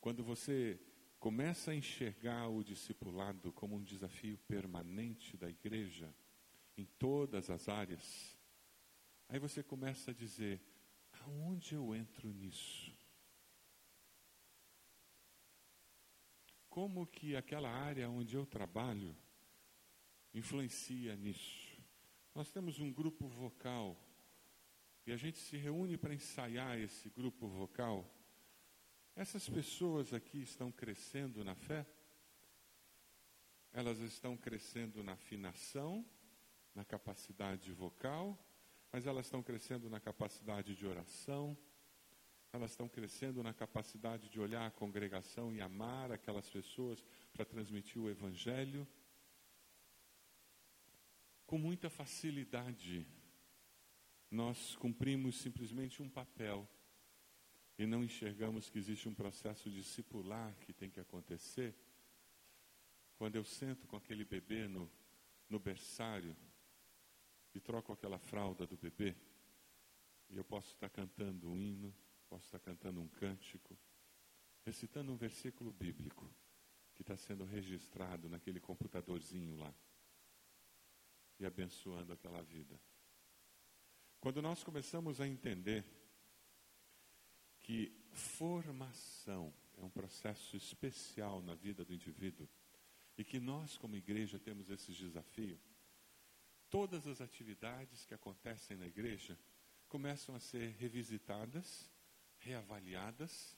Quando 0.00 0.22
você 0.22 0.80
começa 1.22 1.70
a 1.70 1.74
enxergar 1.76 2.48
o 2.48 2.64
discipulado 2.64 3.52
como 3.52 3.76
um 3.76 3.82
desafio 3.84 4.36
permanente 4.38 5.36
da 5.36 5.48
igreja, 5.48 6.12
em 6.76 6.84
todas 6.84 7.48
as 7.48 7.68
áreas, 7.68 8.36
aí 9.28 9.38
você 9.38 9.62
começa 9.62 10.10
a 10.10 10.14
dizer: 10.14 10.60
aonde 11.24 11.76
eu 11.76 11.94
entro 11.94 12.32
nisso? 12.32 12.92
Como 16.68 17.06
que 17.06 17.36
aquela 17.36 17.70
área 17.70 18.10
onde 18.10 18.34
eu 18.34 18.44
trabalho 18.44 19.16
influencia 20.34 21.14
nisso? 21.14 21.80
Nós 22.34 22.50
temos 22.50 22.80
um 22.80 22.92
grupo 22.92 23.28
vocal 23.28 23.96
e 25.06 25.12
a 25.12 25.16
gente 25.16 25.38
se 25.38 25.56
reúne 25.56 25.96
para 25.96 26.14
ensaiar 26.14 26.80
esse 26.80 27.08
grupo 27.10 27.46
vocal 27.46 28.12
essas 29.14 29.48
pessoas 29.48 30.12
aqui 30.12 30.42
estão 30.42 30.72
crescendo 30.72 31.44
na 31.44 31.54
fé? 31.54 31.86
Elas 33.72 33.98
estão 34.00 34.36
crescendo 34.36 35.02
na 35.02 35.12
afinação, 35.12 36.04
na 36.74 36.84
capacidade 36.84 37.72
vocal, 37.72 38.38
mas 38.90 39.06
elas 39.06 39.26
estão 39.26 39.42
crescendo 39.42 39.88
na 39.88 40.00
capacidade 40.00 40.74
de 40.74 40.86
oração, 40.86 41.56
elas 42.52 42.72
estão 42.72 42.88
crescendo 42.88 43.42
na 43.42 43.54
capacidade 43.54 44.28
de 44.28 44.38
olhar 44.38 44.66
a 44.66 44.70
congregação 44.70 45.54
e 45.54 45.60
amar 45.60 46.12
aquelas 46.12 46.48
pessoas 46.50 47.02
para 47.32 47.46
transmitir 47.46 48.00
o 48.00 48.10
Evangelho. 48.10 48.86
Com 51.46 51.56
muita 51.56 51.88
facilidade, 51.88 53.06
nós 54.30 54.76
cumprimos 54.76 55.40
simplesmente 55.40 56.02
um 56.02 56.08
papel 56.08 56.68
e 57.82 57.86
não 57.86 58.04
enxergamos 58.04 58.70
que 58.70 58.78
existe 58.78 59.08
um 59.08 59.14
processo 59.14 59.68
discipular 59.68 60.54
que 60.60 60.72
tem 60.72 60.88
que 60.88 61.00
acontecer, 61.00 61.74
quando 63.16 63.34
eu 63.34 63.42
sento 63.42 63.88
com 63.88 63.96
aquele 63.96 64.24
bebê 64.24 64.68
no, 64.68 64.88
no 65.48 65.58
berçário 65.58 66.36
e 67.52 67.58
troco 67.58 67.92
aquela 67.92 68.20
fralda 68.20 68.68
do 68.68 68.76
bebê, 68.76 69.16
e 70.30 70.36
eu 70.36 70.44
posso 70.44 70.72
estar 70.72 70.88
cantando 70.90 71.50
um 71.50 71.58
hino, 71.58 71.92
posso 72.28 72.44
estar 72.44 72.60
cantando 72.60 73.00
um 73.00 73.08
cântico, 73.08 73.76
recitando 74.64 75.10
um 75.12 75.16
versículo 75.16 75.72
bíblico 75.72 76.32
que 76.94 77.02
está 77.02 77.16
sendo 77.16 77.44
registrado 77.44 78.28
naquele 78.28 78.60
computadorzinho 78.60 79.56
lá 79.56 79.74
e 81.36 81.44
abençoando 81.44 82.12
aquela 82.12 82.42
vida. 82.42 82.80
Quando 84.20 84.40
nós 84.40 84.62
começamos 84.62 85.20
a 85.20 85.26
entender 85.26 86.01
que 87.72 87.90
formação 88.12 89.50
é 89.78 89.82
um 89.82 89.88
processo 89.88 90.54
especial 90.54 91.40
na 91.40 91.54
vida 91.54 91.82
do 91.82 91.94
indivíduo 91.94 92.46
e 93.16 93.24
que 93.24 93.40
nós, 93.40 93.78
como 93.78 93.96
igreja, 93.96 94.38
temos 94.38 94.68
esse 94.68 94.92
desafio. 94.92 95.58
Todas 96.68 97.06
as 97.06 97.22
atividades 97.22 98.04
que 98.04 98.12
acontecem 98.12 98.76
na 98.76 98.86
igreja 98.86 99.38
começam 99.88 100.34
a 100.34 100.38
ser 100.38 100.72
revisitadas, 100.72 101.90
reavaliadas, 102.40 103.56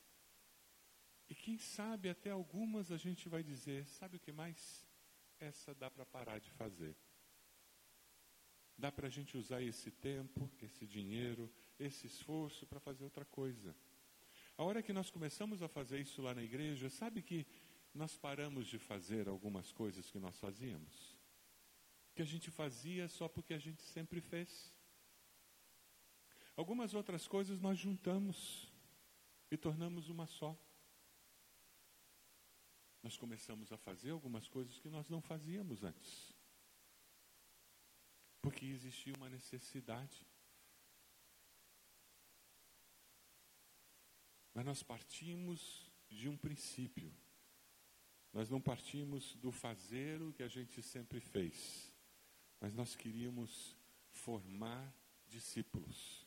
e 1.28 1.34
quem 1.34 1.58
sabe 1.58 2.08
até 2.08 2.30
algumas 2.30 2.92
a 2.92 2.96
gente 2.96 3.28
vai 3.28 3.42
dizer: 3.42 3.84
sabe 3.88 4.16
o 4.16 4.20
que 4.20 4.30
mais? 4.30 4.86
Essa 5.40 5.74
dá 5.74 5.90
para 5.90 6.06
parar 6.06 6.38
de 6.38 6.52
fazer. 6.52 6.96
Dá 8.78 8.92
para 8.92 9.08
a 9.08 9.10
gente 9.10 9.36
usar 9.36 9.60
esse 9.60 9.90
tempo, 9.90 10.48
esse 10.62 10.86
dinheiro, 10.86 11.52
esse 11.80 12.06
esforço 12.06 12.64
para 12.64 12.78
fazer 12.78 13.02
outra 13.02 13.24
coisa. 13.24 13.74
A 14.56 14.62
hora 14.62 14.82
que 14.82 14.92
nós 14.92 15.10
começamos 15.10 15.62
a 15.62 15.68
fazer 15.68 16.00
isso 16.00 16.22
lá 16.22 16.34
na 16.34 16.42
igreja, 16.42 16.88
sabe 16.88 17.22
que 17.22 17.46
nós 17.92 18.16
paramos 18.16 18.66
de 18.66 18.78
fazer 18.78 19.28
algumas 19.28 19.72
coisas 19.72 20.08
que 20.10 20.18
nós 20.18 20.38
fazíamos? 20.38 21.18
Que 22.14 22.22
a 22.22 22.24
gente 22.24 22.50
fazia 22.50 23.08
só 23.08 23.28
porque 23.28 23.52
a 23.52 23.58
gente 23.58 23.82
sempre 23.82 24.20
fez. 24.20 24.72
Algumas 26.56 26.94
outras 26.94 27.26
coisas 27.26 27.60
nós 27.60 27.78
juntamos 27.78 28.72
e 29.50 29.56
tornamos 29.56 30.08
uma 30.08 30.26
só. 30.26 30.56
Nós 33.02 33.16
começamos 33.16 33.72
a 33.72 33.76
fazer 33.76 34.10
algumas 34.10 34.48
coisas 34.48 34.78
que 34.78 34.88
nós 34.88 35.08
não 35.08 35.20
fazíamos 35.20 35.82
antes. 35.82 36.32
Porque 38.40 38.66
existia 38.66 39.12
uma 39.16 39.28
necessidade. 39.28 40.24
Mas 44.54 44.64
nós 44.64 44.82
partimos 44.82 45.90
de 46.08 46.28
um 46.28 46.36
princípio. 46.36 47.12
Nós 48.32 48.48
não 48.48 48.60
partimos 48.60 49.34
do 49.36 49.50
fazer 49.50 50.22
o 50.22 50.32
que 50.32 50.42
a 50.42 50.48
gente 50.48 50.80
sempre 50.80 51.20
fez, 51.20 51.92
mas 52.60 52.72
nós 52.72 52.96
queríamos 52.96 53.76
formar 54.10 54.92
discípulos. 55.26 56.26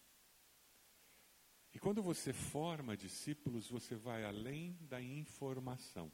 E 1.74 1.80
quando 1.80 2.02
você 2.02 2.34
forma 2.34 2.98
discípulos, 2.98 3.70
você 3.70 3.96
vai 3.96 4.24
além 4.24 4.78
da 4.82 5.02
informação. 5.02 6.12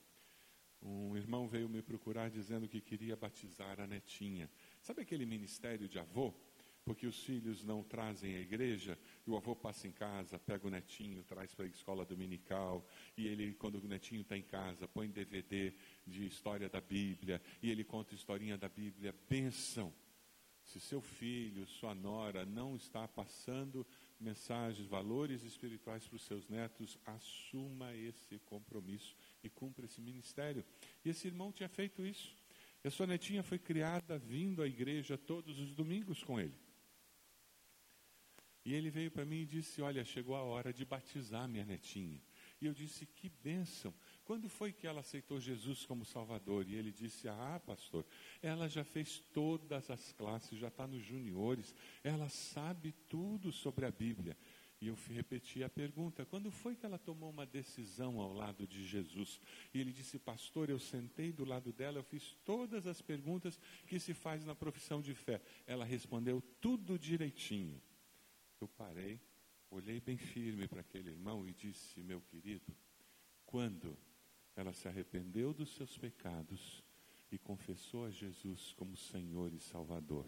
Um 0.81 1.15
irmão 1.15 1.47
veio 1.47 1.69
me 1.69 1.81
procurar 1.81 2.29
dizendo 2.29 2.67
que 2.67 2.81
queria 2.81 3.15
batizar 3.15 3.79
a 3.79 3.87
netinha. 3.87 4.51
Sabe 4.81 5.01
aquele 5.01 5.25
ministério 5.25 5.87
de 5.87 5.97
avô? 5.97 6.33
porque 6.83 7.07
os 7.07 7.23
filhos 7.23 7.63
não 7.63 7.81
trazem 7.83 8.35
a 8.35 8.39
igreja, 8.39 8.97
e 9.25 9.29
o 9.29 9.37
avô 9.37 9.55
passa 9.55 9.87
em 9.87 9.91
casa, 9.91 10.37
pega 10.37 10.67
o 10.67 10.69
netinho, 10.69 11.23
traz 11.23 11.53
para 11.53 11.65
a 11.65 11.67
escola 11.67 12.05
dominical, 12.05 12.85
e 13.17 13.27
ele, 13.27 13.53
quando 13.53 13.75
o 13.75 13.87
netinho 13.87 14.21
está 14.21 14.37
em 14.37 14.43
casa, 14.43 14.87
põe 14.87 15.09
DVD 15.09 15.73
de 16.05 16.25
história 16.25 16.67
da 16.67 16.81
Bíblia, 16.81 17.41
e 17.61 17.69
ele 17.69 17.83
conta 17.83 18.13
historinha 18.13 18.57
da 18.57 18.67
Bíblia, 18.67 19.15
bênção. 19.29 19.93
Se 20.65 20.79
seu 20.79 21.01
filho, 21.01 21.67
sua 21.67 21.93
nora 21.93 22.45
não 22.45 22.75
está 22.75 23.07
passando 23.07 23.85
mensagens, 24.19 24.87
valores 24.87 25.43
espirituais 25.43 26.07
para 26.07 26.15
os 26.15 26.23
seus 26.23 26.47
netos, 26.47 26.97
assuma 27.05 27.93
esse 27.93 28.39
compromisso 28.39 29.15
e 29.43 29.49
cumpra 29.49 29.85
esse 29.85 29.99
ministério. 29.99 30.63
E 31.03 31.09
esse 31.09 31.27
irmão 31.27 31.51
tinha 31.51 31.67
feito 31.67 32.05
isso. 32.05 32.33
E 32.83 32.87
a 32.87 32.91
sua 32.91 33.07
netinha 33.07 33.43
foi 33.43 33.59
criada 33.59 34.17
vindo 34.17 34.61
à 34.61 34.67
igreja 34.67 35.17
todos 35.17 35.59
os 35.59 35.73
domingos 35.73 36.23
com 36.23 36.39
ele. 36.39 36.55
E 38.65 38.73
ele 38.73 38.89
veio 38.89 39.11
para 39.11 39.25
mim 39.25 39.41
e 39.41 39.45
disse: 39.45 39.81
Olha, 39.81 40.05
chegou 40.05 40.35
a 40.35 40.41
hora 40.41 40.73
de 40.73 40.85
batizar 40.85 41.47
minha 41.47 41.65
netinha. 41.65 42.21
E 42.61 42.65
eu 42.65 42.73
disse: 42.73 43.05
Que 43.05 43.29
bênção. 43.29 43.93
Quando 44.23 44.47
foi 44.47 44.71
que 44.71 44.87
ela 44.87 45.01
aceitou 45.01 45.39
Jesus 45.39 45.85
como 45.85 46.05
Salvador? 46.05 46.67
E 46.69 46.75
ele 46.75 46.91
disse: 46.91 47.27
Ah, 47.27 47.61
pastor, 47.65 48.05
ela 48.41 48.69
já 48.69 48.83
fez 48.83 49.19
todas 49.33 49.89
as 49.89 50.13
classes, 50.13 50.57
já 50.57 50.69
está 50.69 50.87
nos 50.87 51.03
juniores, 51.03 51.75
ela 52.03 52.29
sabe 52.29 52.93
tudo 53.09 53.51
sobre 53.51 53.85
a 53.85 53.91
Bíblia. 53.91 54.37
E 54.79 54.87
eu 54.87 54.97
repeti 55.09 55.61
a 55.61 55.69
pergunta: 55.69 56.25
quando 56.25 56.49
foi 56.49 56.75
que 56.75 56.85
ela 56.85 56.97
tomou 56.97 57.29
uma 57.29 57.45
decisão 57.45 58.19
ao 58.19 58.33
lado 58.33 58.65
de 58.65 58.85
Jesus? 58.85 59.41
E 59.73 59.79
ele 59.81 59.91
disse: 59.91 60.17
Pastor, 60.17 60.69
eu 60.69 60.79
sentei 60.79 61.33
do 61.33 61.43
lado 61.43 61.73
dela, 61.73 61.99
eu 61.99 62.03
fiz 62.03 62.35
todas 62.45 62.87
as 62.87 63.01
perguntas 63.01 63.59
que 63.87 63.99
se 63.99 64.13
faz 64.13 64.45
na 64.45 64.55
profissão 64.55 65.01
de 65.01 65.13
fé. 65.13 65.41
Ela 65.67 65.83
respondeu 65.83 66.41
tudo 66.61 66.97
direitinho. 66.97 67.81
Eu 68.63 68.67
parei, 68.69 69.19
olhei 69.69 69.99
bem 69.99 70.15
firme 70.15 70.69
para 70.69 70.79
aquele 70.79 71.09
irmão 71.09 71.45
e 71.45 71.53
disse: 71.53 72.01
Meu 72.01 72.21
querido, 72.21 72.73
quando 73.45 73.99
ela 74.55 74.71
se 74.71 74.87
arrependeu 74.87 75.53
dos 75.53 75.75
seus 75.75 75.97
pecados 75.97 76.81
e 77.29 77.37
confessou 77.37 78.05
a 78.05 78.09
Jesus 78.09 78.71
como 78.71 78.95
Senhor 78.95 79.51
e 79.51 79.59
Salvador. 79.59 80.25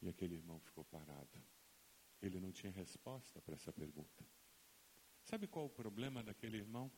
E 0.00 0.08
aquele 0.08 0.36
irmão 0.36 0.58
ficou 0.60 0.82
parado. 0.82 1.38
Ele 2.22 2.40
não 2.40 2.52
tinha 2.52 2.72
resposta 2.72 3.42
para 3.42 3.56
essa 3.56 3.70
pergunta. 3.70 4.24
Sabe 5.24 5.46
qual 5.46 5.66
o 5.66 5.70
problema 5.70 6.22
daquele 6.22 6.56
irmão? 6.56 6.90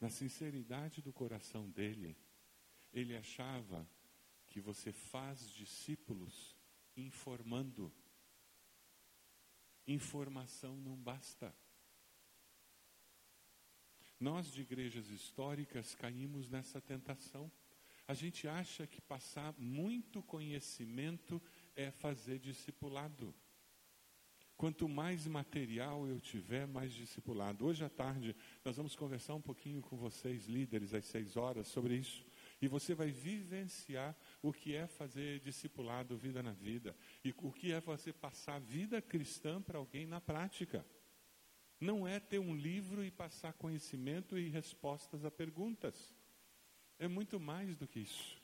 Na 0.00 0.10
sinceridade 0.10 1.00
do 1.02 1.12
coração 1.12 1.70
dele, 1.70 2.18
ele 2.92 3.16
achava 3.16 3.88
que 4.44 4.60
você 4.60 4.90
faz 4.92 5.48
discípulos 5.52 6.58
informando 6.96 7.94
Informação 9.88 10.76
não 10.76 10.94
basta. 10.94 11.52
Nós 14.20 14.52
de 14.52 14.60
igrejas 14.60 15.08
históricas 15.08 15.94
caímos 15.94 16.50
nessa 16.50 16.78
tentação. 16.78 17.50
A 18.06 18.12
gente 18.12 18.46
acha 18.46 18.86
que 18.86 19.00
passar 19.00 19.54
muito 19.56 20.22
conhecimento 20.22 21.40
é 21.74 21.90
fazer 21.90 22.38
discipulado. 22.38 23.34
Quanto 24.58 24.86
mais 24.88 25.26
material 25.26 26.06
eu 26.06 26.20
tiver, 26.20 26.66
mais 26.66 26.92
discipulado. 26.92 27.64
Hoje 27.64 27.82
à 27.82 27.88
tarde 27.88 28.36
nós 28.62 28.76
vamos 28.76 28.94
conversar 28.94 29.36
um 29.36 29.40
pouquinho 29.40 29.80
com 29.80 29.96
vocês, 29.96 30.46
líderes, 30.46 30.92
às 30.92 31.06
seis 31.06 31.34
horas, 31.34 31.66
sobre 31.66 31.96
isso. 31.96 32.26
E 32.60 32.68
você 32.68 32.94
vai 32.94 33.10
vivenciar 33.10 34.14
o 34.40 34.52
que 34.52 34.74
é 34.74 34.86
fazer 34.86 35.40
discipulado, 35.40 36.16
vida 36.16 36.42
na 36.42 36.52
vida. 36.52 36.96
E 37.24 37.34
o 37.38 37.52
que 37.52 37.72
é 37.72 37.80
você 37.80 38.12
passar 38.12 38.60
vida 38.60 39.02
cristã 39.02 39.60
para 39.60 39.78
alguém 39.78 40.06
na 40.06 40.20
prática. 40.20 40.86
Não 41.80 42.06
é 42.06 42.18
ter 42.18 42.38
um 42.38 42.56
livro 42.56 43.04
e 43.04 43.10
passar 43.10 43.52
conhecimento 43.52 44.38
e 44.38 44.48
respostas 44.48 45.24
a 45.24 45.30
perguntas. 45.30 46.14
É 46.98 47.06
muito 47.06 47.38
mais 47.38 47.76
do 47.76 47.86
que 47.86 48.00
isso. 48.00 48.40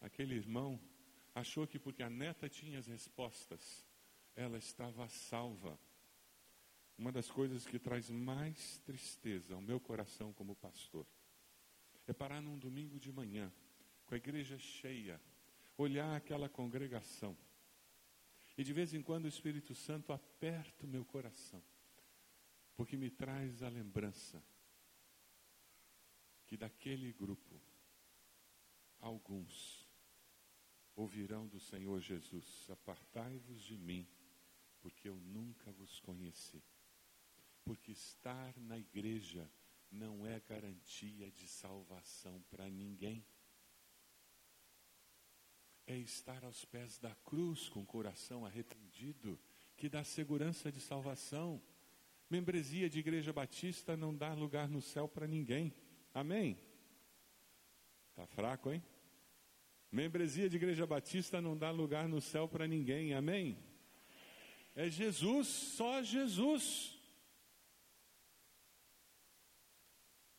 Aquele 0.00 0.34
irmão 0.34 0.78
achou 1.34 1.66
que 1.66 1.78
porque 1.78 2.02
a 2.02 2.10
neta 2.10 2.48
tinha 2.48 2.78
as 2.78 2.86
respostas, 2.86 3.86
ela 4.36 4.58
estava 4.58 5.08
salva. 5.08 5.78
Uma 6.96 7.10
das 7.10 7.30
coisas 7.30 7.66
que 7.66 7.78
traz 7.78 8.10
mais 8.10 8.78
tristeza 8.80 9.54
ao 9.54 9.60
meu 9.60 9.80
coração 9.80 10.32
como 10.32 10.54
pastor 10.54 11.06
é 12.06 12.12
parar 12.12 12.40
num 12.40 12.58
domingo 12.58 13.00
de 13.00 13.10
manhã, 13.10 13.50
com 14.14 14.16
a 14.16 14.18
igreja 14.18 14.56
cheia, 14.56 15.20
olhar 15.76 16.14
aquela 16.14 16.48
congregação. 16.48 17.36
E 18.56 18.62
de 18.62 18.72
vez 18.72 18.94
em 18.94 19.02
quando 19.02 19.24
o 19.24 19.28
Espírito 19.28 19.74
Santo 19.74 20.12
aperta 20.12 20.86
o 20.86 20.88
meu 20.88 21.04
coração, 21.04 21.60
porque 22.76 22.96
me 22.96 23.10
traz 23.10 23.60
a 23.60 23.68
lembrança 23.68 24.40
que 26.46 26.56
daquele 26.56 27.12
grupo, 27.12 27.60
alguns 29.00 29.84
ouvirão 30.94 31.48
do 31.48 31.58
Senhor 31.58 32.00
Jesus: 32.00 32.70
Apartai-vos 32.70 33.64
de 33.64 33.76
mim, 33.76 34.06
porque 34.80 35.08
eu 35.08 35.16
nunca 35.16 35.72
vos 35.72 35.98
conheci. 35.98 36.62
Porque 37.64 37.90
estar 37.90 38.56
na 38.58 38.78
igreja 38.78 39.50
não 39.90 40.24
é 40.24 40.38
garantia 40.38 41.32
de 41.32 41.48
salvação 41.48 42.40
para 42.48 42.70
ninguém. 42.70 43.26
É 45.86 45.96
estar 45.96 46.44
aos 46.44 46.64
pés 46.64 46.98
da 46.98 47.14
cruz 47.24 47.68
com 47.68 47.80
o 47.80 47.86
coração 47.86 48.46
arrependido 48.46 49.38
que 49.76 49.88
dá 49.88 50.02
segurança 50.02 50.72
de 50.72 50.80
salvação. 50.80 51.60
Membresia 52.30 52.88
de 52.88 52.98
igreja 52.98 53.32
batista 53.32 53.96
não 53.96 54.14
dá 54.14 54.32
lugar 54.32 54.68
no 54.68 54.80
céu 54.80 55.06
para 55.08 55.26
ninguém. 55.26 55.74
Amém? 56.12 56.58
Tá 58.14 58.26
fraco, 58.26 58.72
hein? 58.72 58.82
Membresia 59.90 60.48
de 60.48 60.56
igreja 60.56 60.86
batista 60.86 61.40
não 61.40 61.56
dá 61.56 61.70
lugar 61.70 62.08
no 62.08 62.20
céu 62.20 62.48
para 62.48 62.66
ninguém. 62.66 63.14
Amém? 63.14 63.58
É 64.74 64.90
Jesus, 64.90 65.46
só 65.46 66.02
Jesus. 66.02 66.98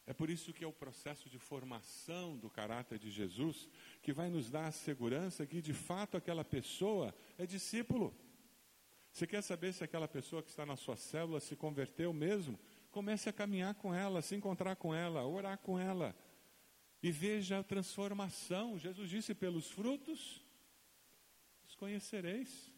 É 0.07 0.13
por 0.13 0.29
isso 0.29 0.53
que 0.53 0.63
é 0.63 0.67
o 0.67 0.73
processo 0.73 1.29
de 1.29 1.39
formação 1.39 2.37
do 2.37 2.49
caráter 2.49 2.99
de 2.99 3.09
Jesus 3.09 3.67
que 4.01 4.13
vai 4.13 4.29
nos 4.29 4.51
dar 4.51 4.67
a 4.67 4.71
segurança 4.71 5.47
que 5.47 5.61
de 5.61 5.73
fato 5.73 6.15
aquela 6.15 6.45
pessoa 6.45 7.13
é 7.37 7.45
discípulo. 7.45 8.15
Você 9.11 9.25
quer 9.25 9.41
saber 9.41 9.73
se 9.73 9.83
aquela 9.83 10.07
pessoa 10.07 10.43
que 10.43 10.49
está 10.49 10.65
na 10.65 10.75
sua 10.75 10.95
célula 10.95 11.39
se 11.39 11.55
converteu 11.55 12.13
mesmo? 12.13 12.59
Comece 12.91 13.29
a 13.29 13.33
caminhar 13.33 13.73
com 13.75 13.93
ela, 13.93 14.21
se 14.21 14.35
encontrar 14.35 14.75
com 14.75 14.93
ela, 14.93 15.25
orar 15.25 15.57
com 15.57 15.79
ela. 15.79 16.15
E 17.01 17.11
veja 17.11 17.59
a 17.59 17.63
transformação. 17.63 18.77
Jesus 18.77 19.09
disse: 19.09 19.33
pelos 19.33 19.71
frutos 19.71 20.43
os 21.67 21.75
conhecereis. 21.75 22.71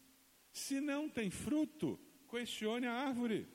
Se 0.52 0.80
não 0.80 1.08
tem 1.08 1.30
fruto, 1.30 1.98
questione 2.28 2.86
a 2.86 2.92
árvore. 2.92 3.48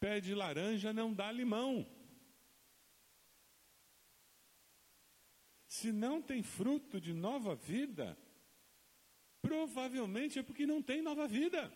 Pé 0.00 0.18
de 0.20 0.34
laranja 0.34 0.92
não 0.92 1.12
dá 1.12 1.30
limão. 1.30 1.86
Se 5.68 5.92
não 5.92 6.20
tem 6.20 6.42
fruto 6.42 7.00
de 7.00 7.12
nova 7.12 7.54
vida, 7.54 8.18
provavelmente 9.40 10.38
é 10.38 10.42
porque 10.42 10.66
não 10.66 10.82
tem 10.82 11.02
nova 11.02 11.28
vida. 11.28 11.72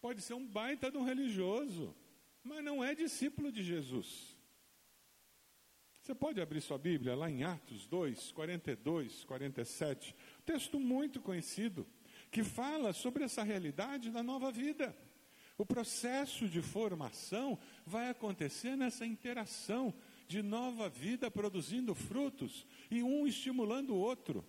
Pode 0.00 0.22
ser 0.22 0.34
um 0.34 0.46
baita 0.46 0.90
de 0.90 0.96
um 0.96 1.04
religioso, 1.04 1.94
mas 2.42 2.62
não 2.62 2.82
é 2.82 2.94
discípulo 2.94 3.50
de 3.50 3.62
Jesus. 3.62 4.36
Você 6.00 6.14
pode 6.14 6.40
abrir 6.40 6.60
sua 6.60 6.78
Bíblia 6.78 7.16
lá 7.16 7.28
em 7.28 7.42
Atos 7.42 7.88
2, 7.88 8.30
42, 8.30 9.24
47, 9.24 10.14
texto 10.44 10.78
muito 10.78 11.20
conhecido, 11.20 11.84
que 12.30 12.44
fala 12.44 12.92
sobre 12.92 13.24
essa 13.24 13.42
realidade 13.42 14.12
da 14.12 14.22
nova 14.22 14.52
vida. 14.52 14.96
O 15.58 15.64
processo 15.64 16.48
de 16.48 16.60
formação 16.60 17.58
vai 17.84 18.10
acontecer 18.10 18.76
nessa 18.76 19.06
interação 19.06 19.94
de 20.28 20.42
nova 20.42 20.88
vida 20.88 21.30
produzindo 21.30 21.94
frutos 21.94 22.66
e 22.90 23.02
um 23.02 23.26
estimulando 23.26 23.94
o 23.94 23.98
outro. 23.98 24.44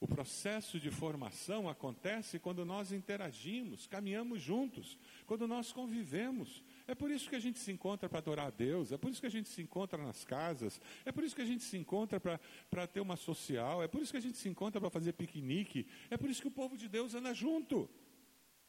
O 0.00 0.08
processo 0.08 0.80
de 0.80 0.90
formação 0.90 1.68
acontece 1.68 2.40
quando 2.40 2.64
nós 2.64 2.90
interagimos, 2.90 3.86
caminhamos 3.86 4.42
juntos, 4.42 4.98
quando 5.26 5.46
nós 5.46 5.72
convivemos. 5.72 6.64
É 6.88 6.94
por 6.96 7.08
isso 7.08 7.30
que 7.30 7.36
a 7.36 7.40
gente 7.40 7.60
se 7.60 7.70
encontra 7.70 8.08
para 8.08 8.18
adorar 8.18 8.48
a 8.48 8.50
Deus, 8.50 8.90
é 8.90 8.96
por 8.96 9.12
isso 9.12 9.20
que 9.20 9.28
a 9.28 9.30
gente 9.30 9.48
se 9.48 9.62
encontra 9.62 10.02
nas 10.02 10.24
casas, 10.24 10.80
é 11.04 11.12
por 11.12 11.22
isso 11.22 11.36
que 11.36 11.42
a 11.42 11.46
gente 11.46 11.62
se 11.62 11.76
encontra 11.76 12.18
para 12.18 12.86
ter 12.88 12.98
uma 12.98 13.14
social, 13.14 13.80
é 13.80 13.86
por 13.86 14.02
isso 14.02 14.10
que 14.10 14.18
a 14.18 14.22
gente 14.22 14.38
se 14.38 14.48
encontra 14.48 14.80
para 14.80 14.90
fazer 14.90 15.12
piquenique, 15.12 15.86
é 16.10 16.16
por 16.16 16.28
isso 16.28 16.42
que 16.42 16.48
o 16.48 16.50
povo 16.50 16.76
de 16.76 16.88
Deus 16.88 17.14
anda 17.14 17.32
junto. 17.32 17.88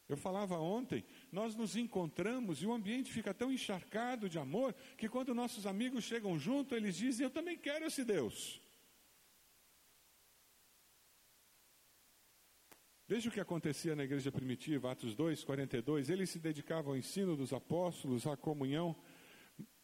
Eu 0.06 0.16
falava 0.16 0.58
ontem, 0.58 1.02
nós 1.32 1.54
nos 1.54 1.76
encontramos 1.76 2.62
e 2.62 2.66
o 2.66 2.72
ambiente 2.72 3.10
fica 3.10 3.32
tão 3.32 3.50
encharcado 3.50 4.28
de 4.28 4.38
amor 4.38 4.74
que 4.98 5.08
quando 5.08 5.34
nossos 5.34 5.66
amigos 5.66 6.04
chegam 6.04 6.38
junto, 6.38 6.74
eles 6.74 6.96
dizem: 6.96 7.24
Eu 7.24 7.30
também 7.30 7.56
quero 7.56 7.86
esse 7.86 8.04
Deus. 8.04 8.60
Veja 13.06 13.28
o 13.28 13.32
que 13.32 13.40
acontecia 13.40 13.94
na 13.94 14.04
igreja 14.04 14.32
primitiva, 14.32 14.90
Atos 14.90 15.14
2, 15.14 15.44
42. 15.44 16.08
Eles 16.08 16.30
se 16.30 16.38
dedicavam 16.38 16.92
ao 16.92 16.98
ensino 16.98 17.36
dos 17.36 17.52
apóstolos, 17.52 18.26
à 18.26 18.36
comunhão, 18.36 18.96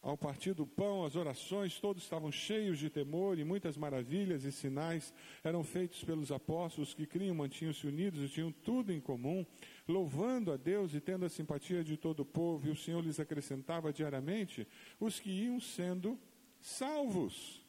Ao 0.02 0.16
partir 0.16 0.54
do 0.54 0.66
pão, 0.66 1.04
as 1.04 1.14
orações, 1.14 1.78
todos 1.78 2.02
estavam 2.02 2.32
cheios 2.32 2.78
de 2.78 2.88
temor 2.88 3.38
e 3.38 3.44
muitas 3.44 3.76
maravilhas 3.76 4.44
e 4.44 4.52
sinais 4.52 5.12
eram 5.44 5.62
feitos 5.62 6.02
pelos 6.02 6.32
apóstolos 6.32 6.94
que 6.94 7.06
criam, 7.06 7.34
mantinham-se 7.34 7.86
unidos 7.86 8.22
e 8.22 8.32
tinham 8.32 8.50
tudo 8.50 8.92
em 8.92 9.00
comum, 9.00 9.44
louvando 9.86 10.52
a 10.52 10.56
Deus 10.56 10.94
e 10.94 11.00
tendo 11.00 11.26
a 11.26 11.28
simpatia 11.28 11.84
de 11.84 11.98
todo 11.98 12.20
o 12.20 12.24
povo, 12.24 12.66
e 12.66 12.70
o 12.70 12.76
Senhor 12.76 13.04
lhes 13.04 13.20
acrescentava 13.20 13.92
diariamente 13.92 14.66
os 14.98 15.20
que 15.20 15.30
iam 15.30 15.60
sendo 15.60 16.18
salvos. 16.62 17.60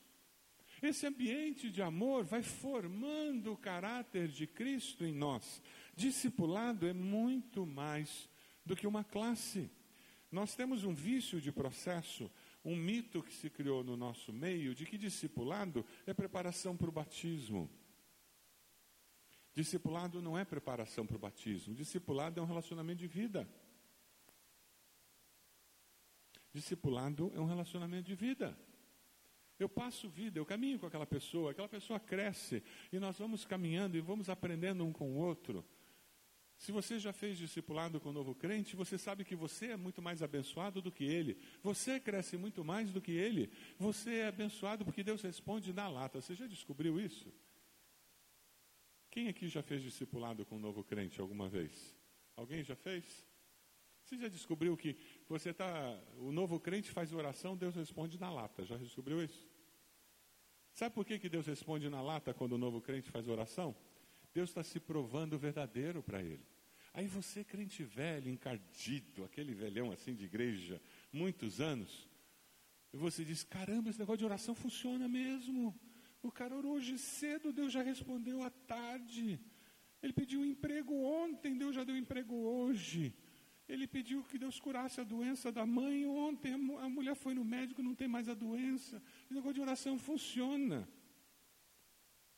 Esse 0.82 1.06
ambiente 1.06 1.70
de 1.70 1.82
amor 1.82 2.24
vai 2.24 2.42
formando 2.42 3.52
o 3.52 3.58
caráter 3.58 4.30
de 4.30 4.48
Cristo 4.48 5.04
em 5.04 5.14
nós. 5.14 5.62
Discipulado 5.96 6.88
é 6.88 6.94
muito 6.94 7.66
mais 7.66 8.30
do 8.66 8.76
que 8.76 8.88
uma 8.88 9.04
classe. 9.04 9.70
Nós 10.32 10.56
temos 10.56 10.86
um 10.86 10.94
vício 10.94 11.42
de 11.42 11.52
processo, 11.52 12.32
um 12.64 12.76
mito 12.76 13.22
que 13.22 13.34
se 13.34 13.50
criou 13.50 13.84
no 13.84 13.98
nosso 13.98 14.32
meio 14.32 14.74
de 14.74 14.86
que 14.86 14.98
discipulado 14.98 15.86
é 16.06 16.14
preparação 16.14 16.78
para 16.78 16.88
o 16.88 16.92
batismo. 16.92 17.70
Discipulado 19.54 20.22
não 20.22 20.38
é 20.38 20.46
preparação 20.46 21.06
para 21.06 21.18
o 21.18 21.20
batismo, 21.20 21.76
discipulado 21.76 22.40
é 22.40 22.44
um 22.44 22.46
relacionamento 22.46 23.00
de 23.00 23.08
vida. 23.08 23.46
Discipulado 26.54 27.32
é 27.36 27.40
um 27.40 27.46
relacionamento 27.46 28.08
de 28.08 28.16
vida. 28.16 28.58
Eu 29.60 29.68
passo 29.68 30.10
vida, 30.10 30.40
eu 30.40 30.46
caminho 30.46 30.80
com 30.80 30.86
aquela 30.86 31.06
pessoa, 31.06 31.52
aquela 31.52 31.68
pessoa 31.68 32.00
cresce 32.00 32.64
e 32.92 33.00
nós 33.00 33.18
vamos 33.18 33.46
caminhando 33.46 33.98
e 33.98 34.02
vamos 34.02 34.30
aprendendo 34.30 34.86
um 34.86 34.94
com 34.94 35.12
o 35.12 35.16
outro. 35.18 35.64
Se 36.62 36.72
você 36.72 37.00
já 37.00 37.12
fez 37.12 37.40
discipulado 37.40 38.00
com 38.00 38.10
o 38.10 38.14
novo 38.14 38.36
crente, 38.36 38.76
você 38.76 38.96
sabe 38.96 39.26
que 39.26 39.36
você 39.36 39.72
é 39.72 39.76
muito 39.76 40.00
mais 40.00 40.22
abençoado 40.22 40.80
do 40.80 40.92
que 40.92 41.04
ele. 41.04 41.36
Você 41.64 42.00
cresce 42.00 42.38
muito 42.38 42.64
mais 42.64 42.92
do 42.92 43.02
que 43.02 43.14
ele. 43.14 43.52
Você 43.80 44.18
é 44.18 44.28
abençoado 44.28 44.86
porque 44.86 45.04
Deus 45.04 45.24
responde 45.24 45.74
na 45.74 45.90
lata. 45.90 46.22
Você 46.22 46.36
já 46.36 46.46
descobriu 46.46 47.00
isso? 47.00 47.34
Quem 49.10 49.28
aqui 49.28 49.50
já 49.50 49.64
fez 49.64 49.82
discipulado 49.82 50.46
com 50.46 50.58
o 50.58 50.60
novo 50.60 50.84
crente 50.84 51.20
alguma 51.20 51.50
vez? 51.50 51.96
Alguém 52.36 52.64
já 52.64 52.76
fez? 52.76 53.26
Você 54.04 54.16
já 54.20 54.28
descobriu 54.28 54.78
que 54.78 54.96
você 55.28 55.50
está. 55.50 56.00
O 56.20 56.32
novo 56.32 56.60
crente 56.60 56.92
faz 56.92 57.12
oração, 57.12 57.58
Deus 57.58 57.76
responde 57.76 58.20
na 58.20 58.30
lata. 58.30 58.64
Já 58.64 58.78
descobriu 58.78 59.24
isso? 59.24 59.50
Sabe 60.76 60.94
por 60.94 61.06
que, 61.06 61.18
que 61.18 61.28
Deus 61.28 61.48
responde 61.48 61.90
na 61.90 62.04
lata 62.04 62.36
quando 62.36 62.52
o 62.52 62.60
novo 62.60 62.80
crente 62.80 63.10
faz 63.10 63.28
oração? 63.28 63.76
Deus 64.34 64.50
está 64.50 64.64
se 64.64 64.80
provando 64.80 65.38
verdadeiro 65.38 66.02
para 66.02 66.22
ele. 66.22 66.46
Aí 66.94 67.08
você, 67.08 67.44
crente 67.44 67.84
velho, 67.84 68.30
encardido, 68.30 69.24
aquele 69.24 69.54
velhão 69.54 69.92
assim 69.92 70.14
de 70.14 70.26
igreja, 70.26 70.82
muitos 71.12 71.62
anos, 71.62 72.10
e 72.94 72.98
você 72.98 73.24
diz: 73.24 73.44
caramba, 73.44 73.90
esse 73.90 74.00
negócio 74.00 74.20
de 74.20 74.26
oração 74.26 74.54
funciona 74.54 75.08
mesmo. 75.08 75.78
O 76.22 76.32
cara 76.32 76.56
orou 76.56 76.74
hoje 76.74 76.98
cedo, 76.98 77.54
Deus 77.54 77.72
já 77.72 77.82
respondeu 77.82 78.44
à 78.44 78.50
tarde. 78.50 79.40
Ele 80.04 80.14
pediu 80.14 80.44
emprego 80.46 80.94
ontem, 80.94 81.58
Deus 81.58 81.76
já 81.76 81.84
deu 81.84 81.96
emprego 81.96 82.36
hoje. 82.36 83.14
Ele 83.68 83.88
pediu 83.88 84.24
que 84.24 84.38
Deus 84.38 84.60
curasse 84.60 85.00
a 85.00 85.04
doença 85.04 85.52
da 85.52 85.66
mãe 85.66 86.06
ontem, 86.06 86.54
a 86.54 86.90
mulher 86.90 87.16
foi 87.16 87.34
no 87.34 87.46
médico, 87.46 87.82
não 87.82 87.96
tem 87.96 88.08
mais 88.08 88.28
a 88.28 88.34
doença. 88.34 89.02
O 89.30 89.34
negócio 89.34 89.54
de 89.54 89.62
oração 89.62 89.98
funciona. 89.98 90.88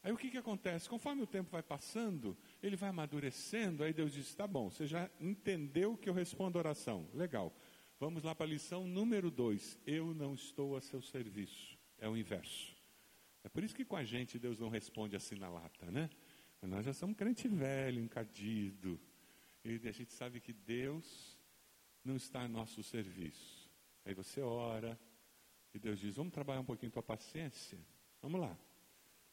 Aí 0.03 0.11
o 0.11 0.17
que, 0.17 0.29
que 0.29 0.37
acontece? 0.37 0.89
Conforme 0.89 1.23
o 1.23 1.27
tempo 1.27 1.49
vai 1.49 1.63
passando, 1.63 2.37
ele 2.61 2.75
vai 2.75 2.89
amadurecendo, 2.89 3.83
aí 3.83 3.93
Deus 3.93 4.11
diz: 4.11 4.35
tá 4.35 4.45
bom, 4.45 4.69
você 4.69 4.85
já 4.85 5.09
entendeu 5.19 5.95
que 5.95 6.09
eu 6.09 6.13
respondo 6.13 6.59
oração. 6.59 7.07
Legal. 7.13 7.55
Vamos 7.99 8.23
lá 8.23 8.35
para 8.35 8.45
a 8.45 8.49
lição 8.49 8.85
número 8.85 9.31
dois. 9.31 9.79
Eu 9.87 10.13
não 10.13 10.33
estou 10.33 10.75
a 10.75 10.81
seu 10.81 11.01
serviço. 11.01 11.79
É 11.97 12.09
o 12.09 12.17
inverso. 12.17 12.75
É 13.45 13.49
por 13.49 13.63
isso 13.63 13.73
que 13.73 13.85
com 13.85 13.95
a 13.95 14.03
gente 14.03 14.37
Deus 14.37 14.59
não 14.59 14.67
responde 14.67 15.15
assim 15.15 15.35
na 15.35 15.47
lata, 15.47 15.89
né? 15.89 16.09
Nós 16.61 16.85
já 16.85 16.93
somos 16.93 17.15
crente 17.15 17.47
velho, 17.47 18.01
encardido. 18.01 18.99
E 19.63 19.87
a 19.87 19.91
gente 19.91 20.11
sabe 20.11 20.41
que 20.41 20.51
Deus 20.51 21.37
não 22.03 22.17
está 22.17 22.41
a 22.41 22.47
nosso 22.47 22.83
serviço. 22.83 23.71
Aí 24.03 24.13
você 24.13 24.41
ora, 24.41 24.99
e 25.73 25.79
Deus 25.79 25.97
diz: 25.99 26.17
Vamos 26.17 26.33
trabalhar 26.33 26.59
um 26.59 26.65
pouquinho 26.65 26.91
tua 26.91 27.01
paciência? 27.01 27.79
Vamos 28.21 28.41
lá. 28.41 28.57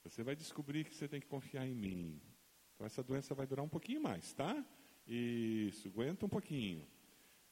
Você 0.05 0.23
vai 0.23 0.35
descobrir 0.35 0.85
que 0.85 0.95
você 0.95 1.07
tem 1.07 1.21
que 1.21 1.27
confiar 1.27 1.67
em 1.67 1.75
mim. 1.75 2.21
Então 2.75 2.87
essa 2.87 3.03
doença 3.03 3.35
vai 3.35 3.47
durar 3.47 3.65
um 3.65 3.69
pouquinho 3.69 4.01
mais, 4.01 4.33
tá? 4.33 4.65
Isso, 5.07 5.89
aguenta 5.89 6.25
um 6.25 6.29
pouquinho. 6.29 6.87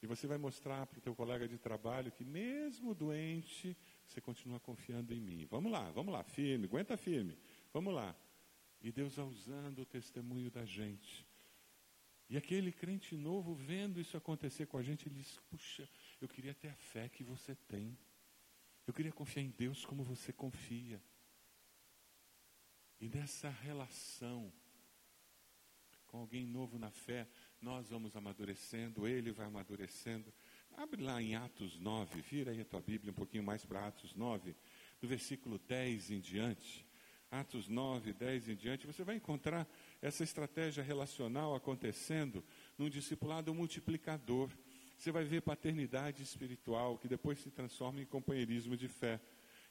E 0.00 0.06
você 0.06 0.26
vai 0.26 0.38
mostrar 0.38 0.86
para 0.86 0.98
o 0.98 1.02
teu 1.02 1.14
colega 1.14 1.48
de 1.48 1.58
trabalho 1.58 2.12
que 2.12 2.24
mesmo 2.24 2.94
doente, 2.94 3.76
você 4.06 4.20
continua 4.20 4.60
confiando 4.60 5.12
em 5.12 5.20
mim. 5.20 5.44
Vamos 5.46 5.72
lá, 5.72 5.90
vamos 5.90 6.12
lá, 6.12 6.22
firme, 6.22 6.66
aguenta 6.66 6.96
firme. 6.96 7.36
Vamos 7.72 7.92
lá. 7.92 8.16
E 8.80 8.92
Deus 8.92 9.16
vai 9.16 9.26
usando 9.26 9.80
o 9.80 9.86
testemunho 9.86 10.50
da 10.50 10.64
gente. 10.64 11.26
E 12.30 12.36
aquele 12.36 12.70
crente 12.70 13.16
novo, 13.16 13.54
vendo 13.54 14.00
isso 14.00 14.16
acontecer 14.16 14.66
com 14.66 14.78
a 14.78 14.82
gente, 14.82 15.08
ele 15.08 15.16
diz: 15.16 15.38
Puxa, 15.50 15.88
eu 16.20 16.28
queria 16.28 16.54
ter 16.54 16.68
a 16.68 16.76
fé 16.76 17.08
que 17.08 17.24
você 17.24 17.54
tem. 17.54 17.98
Eu 18.86 18.94
queria 18.94 19.12
confiar 19.12 19.42
em 19.42 19.50
Deus 19.50 19.84
como 19.84 20.04
você 20.04 20.32
confia. 20.32 21.02
E 23.00 23.08
nessa 23.08 23.48
relação 23.48 24.52
com 26.08 26.18
alguém 26.18 26.46
novo 26.46 26.78
na 26.78 26.90
fé, 26.90 27.28
nós 27.60 27.90
vamos 27.90 28.16
amadurecendo, 28.16 29.06
ele 29.06 29.30
vai 29.30 29.46
amadurecendo. 29.46 30.32
Abre 30.76 31.02
lá 31.02 31.20
em 31.20 31.34
Atos 31.34 31.78
9, 31.78 32.20
vira 32.22 32.50
aí 32.50 32.60
a 32.60 32.64
tua 32.64 32.80
Bíblia 32.80 33.12
um 33.12 33.14
pouquinho 33.14 33.44
mais 33.44 33.64
para 33.64 33.86
Atos 33.86 34.14
9, 34.14 34.56
do 35.00 35.06
versículo 35.06 35.58
10 35.58 36.10
em 36.10 36.20
diante. 36.20 36.86
Atos 37.30 37.68
9, 37.68 38.14
10 38.14 38.48
em 38.48 38.56
diante, 38.56 38.86
você 38.86 39.04
vai 39.04 39.16
encontrar 39.16 39.68
essa 40.00 40.24
estratégia 40.24 40.82
relacional 40.82 41.54
acontecendo 41.54 42.42
num 42.76 42.88
discipulado 42.88 43.54
multiplicador. 43.54 44.50
Você 44.96 45.12
vai 45.12 45.24
ver 45.24 45.42
paternidade 45.42 46.22
espiritual, 46.22 46.98
que 46.98 47.06
depois 47.06 47.38
se 47.38 47.50
transforma 47.50 48.00
em 48.00 48.06
companheirismo 48.06 48.76
de 48.76 48.88
fé. 48.88 49.20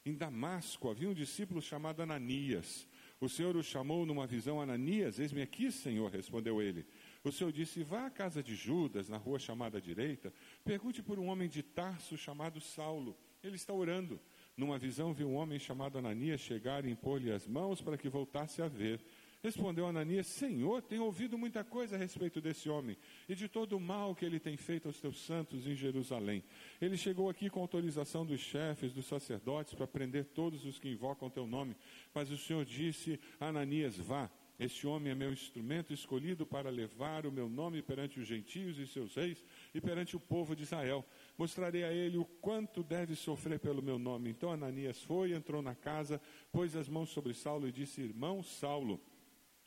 Em 0.06 0.14
Damasco 0.14 0.88
havia 0.88 1.10
um 1.10 1.14
discípulo 1.14 1.60
chamado 1.60 2.00
Ananias. 2.00 2.87
O 3.20 3.28
Senhor 3.28 3.56
o 3.56 3.62
chamou 3.62 4.06
numa 4.06 4.28
visão, 4.28 4.60
Ananias, 4.60 5.18
eis-me 5.18 5.42
aqui, 5.42 5.72
Senhor, 5.72 6.08
respondeu 6.08 6.62
ele. 6.62 6.86
O 7.24 7.32
Senhor 7.32 7.52
disse: 7.52 7.82
Vá 7.82 8.06
à 8.06 8.10
casa 8.10 8.42
de 8.42 8.54
Judas, 8.54 9.08
na 9.08 9.16
rua 9.16 9.40
chamada 9.40 9.80
direita, 9.80 10.32
pergunte 10.64 11.02
por 11.02 11.18
um 11.18 11.26
homem 11.26 11.48
de 11.48 11.62
Tarso 11.62 12.16
chamado 12.16 12.60
Saulo. 12.60 13.16
Ele 13.42 13.56
está 13.56 13.72
orando. 13.72 14.20
Numa 14.56 14.78
visão, 14.78 15.12
viu 15.12 15.28
um 15.28 15.34
homem 15.34 15.58
chamado 15.58 15.98
Ananias 15.98 16.40
chegar 16.40 16.84
e 16.84 16.90
impor-lhe 16.90 17.32
as 17.32 17.46
mãos 17.46 17.80
para 17.80 17.98
que 17.98 18.08
voltasse 18.08 18.62
a 18.62 18.68
ver. 18.68 19.00
Respondeu 19.42 19.86
Ananias: 19.86 20.26
Senhor, 20.26 20.82
tenho 20.82 21.04
ouvido 21.04 21.38
muita 21.38 21.62
coisa 21.62 21.94
a 21.94 21.98
respeito 21.98 22.40
desse 22.40 22.68
homem 22.68 22.96
e 23.28 23.34
de 23.36 23.48
todo 23.48 23.76
o 23.76 23.80
mal 23.80 24.14
que 24.14 24.24
ele 24.24 24.40
tem 24.40 24.56
feito 24.56 24.88
aos 24.88 25.00
teus 25.00 25.20
santos 25.24 25.66
em 25.66 25.76
Jerusalém. 25.76 26.42
Ele 26.80 26.96
chegou 26.96 27.30
aqui 27.30 27.48
com 27.48 27.60
autorização 27.60 28.26
dos 28.26 28.40
chefes, 28.40 28.92
dos 28.92 29.06
sacerdotes, 29.06 29.74
para 29.74 29.86
prender 29.86 30.24
todos 30.24 30.64
os 30.64 30.78
que 30.78 30.88
invocam 30.88 31.30
teu 31.30 31.46
nome. 31.46 31.76
Mas 32.12 32.30
o 32.30 32.36
Senhor 32.36 32.64
disse: 32.64 33.20
Ananias, 33.38 33.96
vá. 33.96 34.28
Este 34.58 34.88
homem 34.88 35.12
é 35.12 35.14
meu 35.14 35.32
instrumento 35.32 35.94
escolhido 35.94 36.44
para 36.44 36.68
levar 36.68 37.24
o 37.24 37.30
meu 37.30 37.48
nome 37.48 37.80
perante 37.80 38.18
os 38.18 38.26
gentios 38.26 38.76
e 38.76 38.88
seus 38.88 39.14
reis 39.14 39.44
e 39.72 39.80
perante 39.80 40.16
o 40.16 40.20
povo 40.20 40.56
de 40.56 40.64
Israel. 40.64 41.06
Mostrarei 41.36 41.84
a 41.84 41.92
ele 41.92 42.18
o 42.18 42.24
quanto 42.24 42.82
deve 42.82 43.14
sofrer 43.14 43.60
pelo 43.60 43.80
meu 43.80 44.00
nome. 44.00 44.30
Então 44.30 44.50
Ananias 44.50 45.00
foi, 45.00 45.32
entrou 45.32 45.62
na 45.62 45.76
casa, 45.76 46.20
pôs 46.50 46.74
as 46.74 46.88
mãos 46.88 47.10
sobre 47.10 47.34
Saulo 47.34 47.68
e 47.68 47.72
disse: 47.72 48.00
Irmão 48.00 48.42
Saulo, 48.42 49.00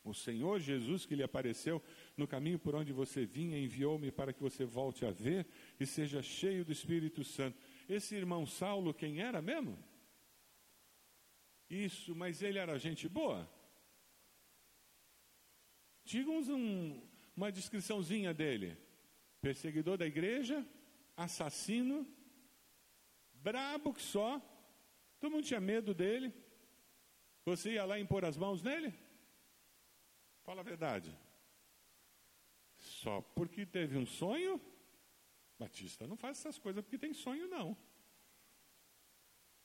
o 0.04 0.14
Senhor 0.14 0.60
Jesus 0.60 1.06
que 1.06 1.16
lhe 1.16 1.24
apareceu 1.24 1.82
no 2.18 2.28
caminho 2.28 2.58
por 2.58 2.76
onde 2.76 2.92
você 2.92 3.26
vinha 3.26 3.60
enviou-me 3.60 4.12
para 4.12 4.34
que 4.34 4.42
você 4.42 4.66
volte 4.66 5.06
a 5.06 5.12
ver 5.12 5.46
e 5.80 5.86
seja 5.86 6.22
cheio 6.22 6.66
do 6.66 6.72
Espírito 6.72 7.24
Santo. 7.24 7.58
Esse 7.88 8.16
irmão 8.16 8.46
Saulo, 8.46 8.94
quem 8.94 9.22
era 9.22 9.42
mesmo? 9.42 9.78
Isso, 11.70 12.16
mas 12.16 12.42
ele 12.42 12.58
era 12.58 12.78
gente 12.80 13.08
boa? 13.08 13.50
Diga-nos 16.04 16.50
um, 16.50 17.02
uma 17.38 17.52
descriçãozinha 17.52 18.34
dele: 18.34 18.78
perseguidor 19.40 19.98
da 19.98 20.06
igreja, 20.06 20.66
assassino, 21.16 22.08
brabo 23.34 23.94
que 23.94 24.02
só, 24.02 24.42
todo 25.20 25.32
mundo 25.32 25.46
tinha 25.46 25.62
medo 25.62 25.94
dele. 25.94 26.34
Você 27.46 27.74
ia 27.74 27.86
lá 27.86 28.00
impor 28.00 28.26
as 28.26 28.36
mãos 28.36 28.62
nele? 28.62 28.94
Fala 30.44 30.62
a 30.62 30.64
verdade. 30.64 31.18
Só 32.78 33.22
porque 33.22 33.66
teve 33.66 33.98
um 33.98 34.06
sonho, 34.06 34.60
Batista 35.58 36.08
não 36.08 36.18
faz 36.18 36.40
essas 36.40 36.58
coisas 36.58 36.84
porque 36.84 36.98
tem 36.98 37.14
sonho, 37.14 37.48
não. 37.48 37.78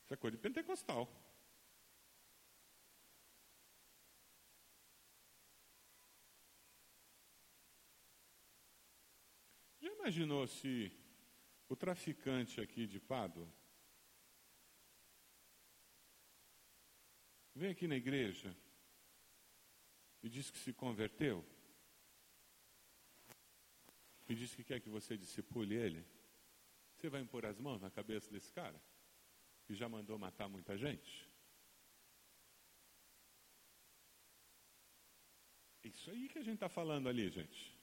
Isso 0.03 0.13
é 0.13 0.17
coisa 0.17 0.37
de 0.37 0.43
pentecostal. 0.43 1.11
Já 9.81 9.93
imaginou 9.93 10.47
se 10.47 10.93
o 11.69 11.75
traficante 11.75 12.61
aqui 12.61 12.87
de 12.87 13.01
Pado 13.01 13.51
vem 17.55 17.71
aqui 17.71 17.89
na 17.89 17.97
igreja 17.97 18.55
e 20.23 20.29
diz 20.29 20.51
que 20.51 20.59
se 20.59 20.73
converteu, 20.73 21.45
e 24.29 24.35
diz 24.35 24.55
que 24.55 24.65
quer 24.65 24.81
que 24.81 24.89
você 24.89 25.17
discipule 25.17 25.75
ele, 25.75 26.05
você 26.97 27.09
vai 27.09 27.21
impor 27.21 27.47
as 27.47 27.59
mãos 27.59 27.81
na 27.81 27.91
cabeça 27.91 28.31
desse 28.31 28.53
cara? 28.53 28.81
Que 29.65 29.75
já 29.75 29.89
mandou 29.89 30.19
matar 30.19 30.49
muita 30.49 30.77
gente? 30.77 31.29
Isso 35.85 36.11
aí 36.11 36.29
que 36.29 36.39
a 36.39 36.43
gente 36.43 36.55
está 36.55 36.69
falando 36.69 37.09
ali, 37.09 37.31
gente. 37.31 37.77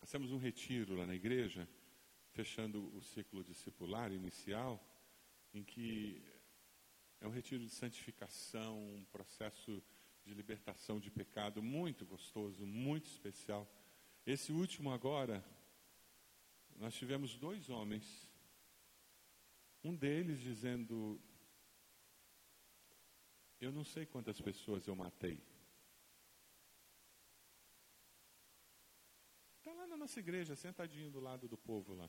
Nós 0.00 0.10
temos 0.10 0.30
um 0.30 0.38
retiro 0.38 0.94
lá 0.94 1.06
na 1.06 1.14
igreja, 1.14 1.68
fechando 2.32 2.94
o 2.96 3.02
ciclo 3.02 3.42
discipular 3.42 4.12
inicial, 4.12 4.80
em 5.52 5.62
que 5.64 6.22
é 7.20 7.26
um 7.26 7.30
retiro 7.30 7.64
de 7.64 7.70
santificação, 7.70 8.78
um 8.94 9.04
processo 9.04 9.82
de 10.24 10.34
libertação 10.34 10.98
de 10.98 11.10
pecado 11.10 11.62
muito 11.62 12.06
gostoso, 12.06 12.66
muito 12.66 13.06
especial. 13.06 13.68
Esse 14.26 14.52
último 14.52 14.92
agora, 14.92 15.44
nós 16.76 16.94
tivemos 16.94 17.36
dois 17.36 17.68
homens, 17.68 18.28
um 19.82 19.94
deles 19.94 20.40
dizendo: 20.40 21.20
Eu 23.60 23.72
não 23.72 23.84
sei 23.84 24.06
quantas 24.06 24.40
pessoas 24.40 24.86
eu 24.86 24.94
matei. 24.94 25.42
Está 29.58 29.72
lá 29.72 29.86
na 29.86 29.96
nossa 29.96 30.18
igreja, 30.20 30.56
sentadinho 30.56 31.10
do 31.10 31.20
lado 31.20 31.48
do 31.48 31.56
povo 31.56 31.94
lá. 31.94 32.08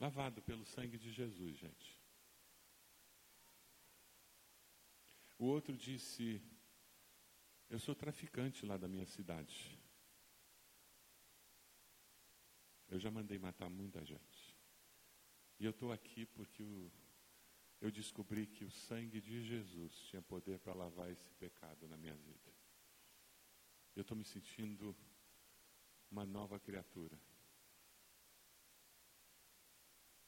Lavado 0.00 0.40
pelo 0.40 0.64
sangue 0.64 0.96
de 0.96 1.12
Jesus, 1.12 1.58
gente. 1.58 2.00
O 5.38 5.44
outro 5.44 5.76
disse: 5.76 6.42
Eu 7.68 7.78
sou 7.78 7.94
traficante 7.94 8.64
lá 8.64 8.78
da 8.78 8.88
minha 8.88 9.04
cidade. 9.04 9.78
Eu 12.88 12.98
já 12.98 13.10
mandei 13.10 13.38
matar 13.38 13.68
muita 13.68 14.02
gente. 14.02 14.56
E 15.58 15.66
eu 15.66 15.70
estou 15.70 15.92
aqui 15.92 16.24
porque 16.24 16.90
eu 17.78 17.90
descobri 17.90 18.46
que 18.46 18.64
o 18.64 18.70
sangue 18.70 19.20
de 19.20 19.44
Jesus 19.44 19.94
tinha 20.08 20.22
poder 20.22 20.58
para 20.60 20.72
lavar 20.72 21.10
esse 21.10 21.30
pecado 21.34 21.86
na 21.86 21.98
minha 21.98 22.14
vida. 22.14 22.50
Eu 23.94 24.00
estou 24.00 24.16
me 24.16 24.24
sentindo 24.24 24.96
uma 26.10 26.24
nova 26.24 26.58
criatura. 26.58 27.20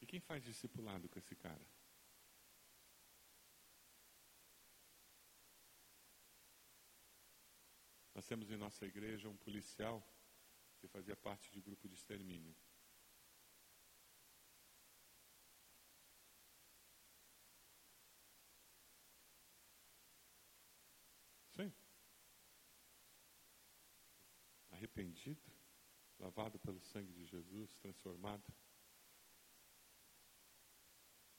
E 0.02 0.06
quem 0.06 0.18
faz 0.18 0.42
discipulado 0.42 1.08
com 1.08 1.16
esse 1.16 1.36
cara? 1.36 1.64
Nós 8.12 8.26
temos 8.26 8.50
em 8.50 8.56
nossa 8.56 8.84
igreja 8.84 9.28
um 9.28 9.36
policial 9.36 10.04
que 10.78 10.88
fazia 10.88 11.14
parte 11.14 11.52
de 11.52 11.60
grupo 11.60 11.88
de 11.88 11.94
extermínio. 11.94 12.52
Sim. 21.54 21.72
Arrependido, 24.72 25.40
lavado 26.18 26.58
pelo 26.58 26.80
sangue 26.80 27.12
de 27.12 27.24
Jesus, 27.24 27.76
transformado. 27.76 28.52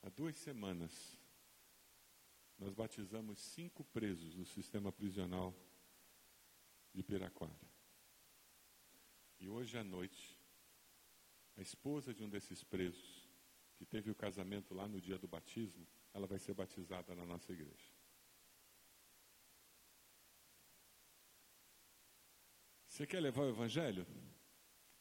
Há 0.04 0.10
duas 0.10 0.38
semanas, 0.38 1.18
nós 2.60 2.74
batizamos 2.74 3.39
cinco 3.39 3.86
presos 3.86 4.36
no 4.36 4.46
sistema 4.46 4.92
prisional 4.92 5.56
de 6.94 7.02
Piraquara. 7.02 7.58
E 9.39 9.48
hoje 9.48 9.78
à 9.78 9.84
noite, 9.84 10.38
a 11.56 11.62
esposa 11.62 12.13
de 12.13 12.22
um 12.22 12.28
desses 12.28 12.66
presos, 12.66 13.30
que 13.78 13.86
teve 13.86 14.12
o 14.12 14.16
casamento 14.16 14.74
lá 14.74 14.89
no 14.89 15.00
dia 15.00 15.18
do 15.18 15.28
batismo, 15.28 15.88
ela 16.13 16.28
vai 16.28 16.38
ser 16.38 16.54
batizada 16.54 17.16
na 17.16 17.26
nossa 17.26 17.54
igreja. 17.54 17.89
Você 22.89 23.08
quer 23.08 23.22
levar 23.22 23.44
o 23.44 23.50
evangelho? 23.50 24.06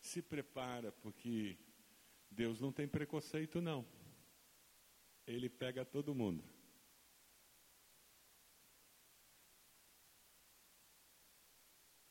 Se 0.00 0.22
prepara, 0.22 0.92
porque 0.92 1.58
Deus 2.30 2.60
não 2.60 2.70
tem 2.72 2.86
preconceito, 2.86 3.60
não. 3.60 3.84
Ele 5.26 5.48
pega 5.48 5.84
todo 5.84 6.14
mundo. 6.14 6.44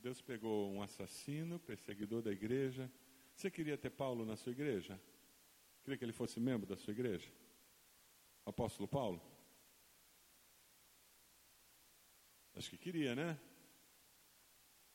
Deus 0.02 0.20
pegou 0.22 0.72
um 0.72 0.82
assassino, 0.82 1.60
perseguidor 1.60 2.24
da 2.24 2.32
igreja. 2.32 2.92
Você 3.36 3.52
queria 3.52 3.78
ter 3.78 3.92
Paulo 3.92 4.26
na 4.26 4.36
sua 4.36 4.52
igreja? 4.52 5.00
Queria 5.84 5.98
que 5.98 6.04
ele 6.04 6.12
fosse 6.12 6.40
membro 6.40 6.68
da 6.68 6.76
sua 6.76 6.92
igreja? 6.92 7.32
Apóstolo 8.46 8.88
Paulo? 8.88 9.22
Acho 12.56 12.70
que 12.70 12.78
queria, 12.78 13.16
né? 13.16 13.40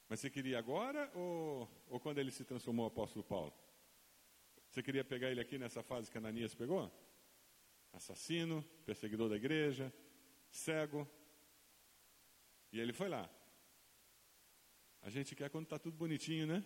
Mas 0.09 0.21
você 0.21 0.31
queria 0.31 0.59
agora 0.59 1.11
ou, 1.15 1.69
ou 1.89 2.01
quando 2.01 2.19
ele 2.19 2.31
se 2.31 2.45
transformou 2.45 2.87
apóstolo 2.87 3.25
Paulo? 3.25 3.53
Você 4.69 4.83
queria 4.83 5.05
pegar 5.05 5.31
ele 5.31 5.41
aqui 5.41 5.57
nessa 5.57 5.83
fase 5.83 6.11
que 6.11 6.19
Ananias 6.19 6.55
pegou? 6.55 6.91
Assassino, 7.97 8.63
perseguidor 8.85 9.29
da 9.29 9.37
igreja, 9.37 9.93
cego. 10.51 11.09
E 12.71 12.79
ele 12.79 12.93
foi 12.93 13.09
lá. 13.09 13.29
A 15.03 15.09
gente 15.09 15.35
quer 15.35 15.49
quando 15.49 15.65
está 15.65 15.79
tudo 15.79 15.97
bonitinho, 15.97 16.47
né? 16.47 16.65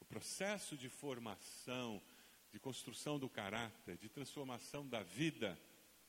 O 0.00 0.04
processo 0.04 0.76
de 0.76 0.88
formação, 0.88 2.02
de 2.50 2.58
construção 2.58 3.18
do 3.18 3.28
caráter, 3.28 3.96
de 3.96 4.08
transformação 4.08 4.86
da 4.88 5.02
vida 5.02 5.58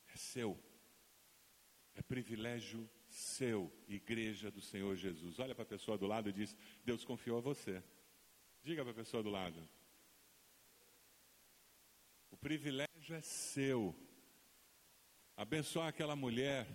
é 0.07 0.15
seu. 0.15 0.57
É 1.93 2.01
privilégio 2.01 2.89
seu, 3.09 3.71
igreja 3.87 4.49
do 4.49 4.61
Senhor 4.61 4.95
Jesus. 4.95 5.39
Olha 5.39 5.53
para 5.53 5.63
a 5.63 5.67
pessoa 5.67 5.97
do 5.97 6.07
lado 6.07 6.29
e 6.29 6.33
diz: 6.33 6.55
Deus 6.83 7.03
confiou 7.03 7.37
a 7.37 7.41
você. 7.41 7.83
Diga 8.63 8.83
para 8.83 8.91
a 8.91 8.95
pessoa 8.95 9.21
do 9.21 9.29
lado. 9.29 9.67
O 12.31 12.37
privilégio 12.37 12.86
é 13.09 13.21
seu. 13.21 13.95
Abençoar 15.35 15.87
aquela 15.87 16.15
mulher 16.15 16.67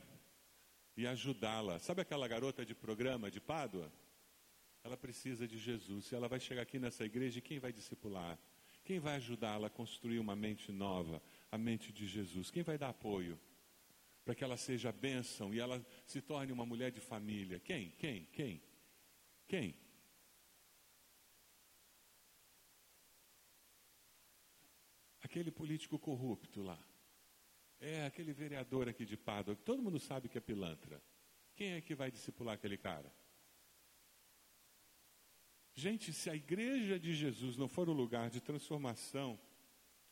e 0.97 1.07
ajudá-la. 1.07 1.79
Sabe 1.79 2.01
aquela 2.03 2.29
garota 2.29 2.65
de 2.65 2.75
programa 2.75 3.31
de 3.31 3.41
Pádua? 3.41 3.93
Ela 4.85 4.97
precisa 4.97 5.47
de 5.47 5.59
Jesus. 5.59 6.11
E 6.11 6.15
ela 6.15 6.29
vai 6.29 6.41
chegar 6.41 6.63
aqui 6.63 6.79
nessa 6.79 7.05
igreja 7.05 7.39
e 7.39 7.43
quem 7.43 7.59
vai 7.59 7.73
discipular? 7.73 8.39
Quem 8.85 8.99
vai 8.99 9.17
ajudá-la 9.17 9.67
a 9.67 9.71
construir 9.71 10.19
uma 10.19 10.35
mente 10.35 10.73
nova, 10.73 11.23
a 11.51 11.59
mente 11.59 11.93
de 11.93 12.07
Jesus? 12.07 12.51
Quem 12.51 12.63
vai 12.63 12.79
dar 12.79 12.89
apoio? 12.89 13.39
Para 14.25 14.35
que 14.35 14.45
ela 14.45 14.57
seja 14.57 14.93
bênção 14.93 15.53
e 15.53 15.59
ela 15.59 15.85
se 16.07 16.21
torne 16.21 16.53
uma 16.53 16.65
mulher 16.65 16.91
de 16.91 17.01
família. 17.01 17.61
Quem? 17.61 17.91
Quem? 17.99 18.25
Quem? 18.33 18.63
Quem? 19.47 19.82
Aquele 25.33 25.51
político 25.51 25.99
corrupto 25.99 26.63
lá. 26.63 26.79
É 27.81 28.05
aquele 28.05 28.35
vereador 28.35 28.87
aqui 28.87 29.07
de 29.07 29.17
Pádua, 29.17 29.57
que 29.57 29.63
todo 29.63 29.83
mundo 29.83 29.99
sabe 29.99 30.29
que 30.29 30.37
é 30.37 30.43
pilantra. 30.43 31.03
Quem 31.55 31.73
é 31.73 31.81
que 31.81 31.95
vai 31.95 32.11
discipular 32.11 32.55
aquele 32.55 32.77
cara? 32.77 33.11
Gente, 35.75 36.13
se 36.13 36.29
a 36.29 36.37
igreja 36.37 37.01
de 37.01 37.15
Jesus 37.15 37.57
não 37.57 37.67
for 37.67 37.89
o 37.89 37.95
lugar 37.95 38.29
de 38.29 38.43
transformação, 38.43 39.41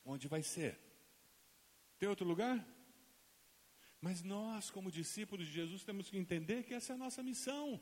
onde 0.07 0.27
vai 0.27 0.43
ser? 0.43 0.81
Tem 1.99 2.09
outro 2.09 2.27
lugar? 2.27 2.67
Mas 4.01 4.23
nós, 4.23 4.71
como 4.71 4.91
discípulos 4.91 5.47
de 5.47 5.53
Jesus, 5.53 5.85
temos 5.85 6.09
que 6.09 6.17
entender 6.17 6.63
que 6.63 6.73
essa 6.73 6.95
é 6.95 6.97
a 6.97 6.99
nossa 6.99 7.23
missão. 7.23 7.79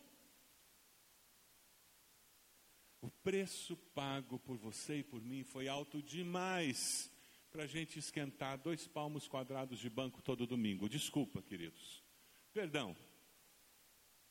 O 3.00 3.08
preço 3.08 3.76
pago 3.94 4.40
por 4.40 4.56
você 4.56 4.98
e 4.98 5.04
por 5.04 5.22
mim 5.22 5.44
foi 5.44 5.68
alto 5.68 6.02
demais 6.02 7.16
para 7.50 7.64
a 7.64 7.66
gente 7.66 7.98
esquentar 7.98 8.58
dois 8.58 8.86
palmos 8.86 9.26
quadrados 9.26 9.78
de 9.78 9.88
banco 9.88 10.22
todo 10.22 10.46
domingo. 10.46 10.88
Desculpa, 10.88 11.42
queridos. 11.42 12.02
Perdão. 12.52 12.96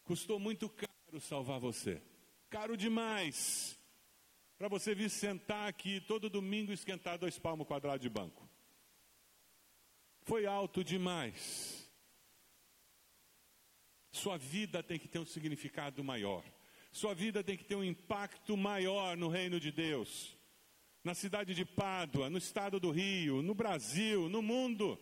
Custou 0.03 0.39
muito 0.39 0.69
caro 0.69 1.19
salvar 1.19 1.59
você 1.59 2.01
caro 2.49 2.77
demais 2.77 3.79
para 4.57 4.67
você 4.67 4.95
vir 4.95 5.09
sentar 5.09 5.67
aqui 5.67 6.01
todo 6.01 6.29
domingo 6.29 6.71
e 6.71 6.73
esquentar 6.73 7.17
dois 7.17 7.37
palmos 7.37 7.67
quadrados 7.67 8.01
de 8.01 8.09
banco. 8.09 8.47
Foi 10.21 10.45
alto 10.45 10.83
demais. 10.83 11.87
Sua 14.11 14.37
vida 14.37 14.81
tem 14.81 14.97
que 14.97 15.07
ter 15.07 15.19
um 15.19 15.25
significado 15.25 16.03
maior. 16.03 16.43
Sua 16.91 17.13
vida 17.13 17.43
tem 17.43 17.55
que 17.55 17.65
ter 17.65 17.75
um 17.75 17.83
impacto 17.83 18.57
maior 18.57 19.15
no 19.15 19.27
reino 19.27 19.59
de 19.59 19.71
Deus. 19.71 20.36
Na 21.07 21.15
cidade 21.15 21.55
de 21.55 21.63
Pádua, 21.63 22.29
no 22.29 22.37
estado 22.37 22.81
do 22.81 22.91
Rio, 22.91 23.41
no 23.41 23.55
Brasil, 23.55 24.27
no 24.27 24.41
mundo. 24.41 24.99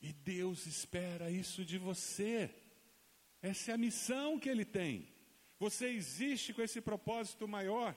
E 0.00 0.12
Deus 0.12 0.66
espera 0.66 1.32
isso 1.32 1.64
de 1.64 1.78
você. 1.78 2.48
Essa 3.42 3.72
é 3.72 3.74
a 3.74 3.78
missão 3.78 4.38
que 4.38 4.48
Ele 4.48 4.64
tem. 4.64 5.08
Você 5.58 5.88
existe 5.88 6.54
com 6.54 6.62
esse 6.62 6.80
propósito 6.80 7.48
maior. 7.48 7.96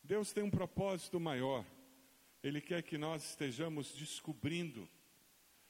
Deus 0.00 0.32
tem 0.32 0.44
um 0.44 0.50
propósito 0.50 1.18
maior. 1.18 1.66
Ele 2.40 2.60
quer 2.60 2.84
que 2.84 2.96
nós 2.96 3.30
estejamos 3.30 3.92
descobrindo 3.96 4.88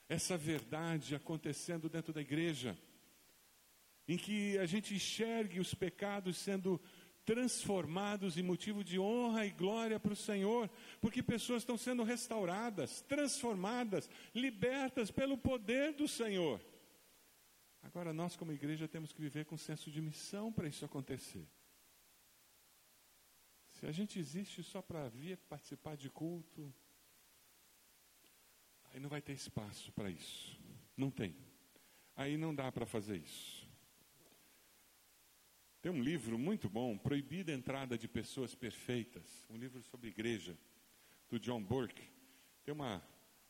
essa 0.07 0.37
verdade 0.37 1.15
acontecendo 1.15 1.89
dentro 1.89 2.13
da 2.13 2.21
igreja, 2.21 2.79
em 4.07 4.19
que 4.19 4.59
a 4.59 4.67
gente 4.67 4.95
enxergue 4.95 5.61
os 5.61 5.73
pecados 5.73 6.37
sendo 6.37 6.79
transformados 7.27 8.39
em 8.39 8.43
motivo 8.43 8.85
de 8.85 8.99
honra 8.99 9.45
e 9.45 9.51
glória 9.51 9.99
para 9.99 10.13
o 10.13 10.17
Senhor, 10.17 10.71
porque 11.01 11.23
pessoas 11.23 11.63
estão 11.63 11.77
sendo 11.77 12.05
restauradas, 12.05 13.03
transformadas, 13.03 14.09
libertas 14.33 15.11
pelo 15.11 15.37
poder 15.37 15.93
do 15.93 16.07
Senhor. 16.07 16.65
Agora, 17.83 18.13
nós, 18.13 18.37
como 18.37 18.53
igreja, 18.53 18.87
temos 18.87 19.13
que 19.13 19.21
viver 19.21 19.45
com 19.45 19.57
senso 19.57 19.91
de 19.91 20.01
missão 20.01 20.53
para 20.53 20.69
isso 20.69 20.85
acontecer. 20.85 21.47
Se 23.73 23.87
a 23.87 23.93
gente 23.93 24.19
existe 24.19 24.63
só 24.63 24.81
para 24.81 25.09
vir 25.09 25.37
participar 25.49 25.97
de 25.97 26.09
culto, 26.09 26.73
aí 28.85 29.01
não 29.01 29.09
vai 29.09 29.21
ter 29.21 29.33
espaço 29.33 29.93
para 29.93 30.11
isso. 30.11 30.59
Não 30.97 31.11
tem. 31.11 31.37
Aí 32.15 32.37
não 32.37 32.55
dá 32.55 32.71
para 32.73 32.87
fazer 32.87 33.17
isso. 33.19 33.66
Tem 35.87 35.93
um 35.93 36.03
livro 36.03 36.37
muito 36.37 36.69
bom, 36.69 36.99
Proibida 36.99 37.53
a 37.53 37.55
Entrada 37.55 37.97
de 37.97 38.09
Pessoas 38.09 38.57
Perfeitas, 38.57 39.47
um 39.49 39.57
livro 39.57 39.81
sobre 39.85 40.09
igreja, 40.09 40.59
do 41.31 41.39
John 41.39 41.63
Burke. 41.63 42.03
Tem 42.65 42.75
uma, 42.75 43.01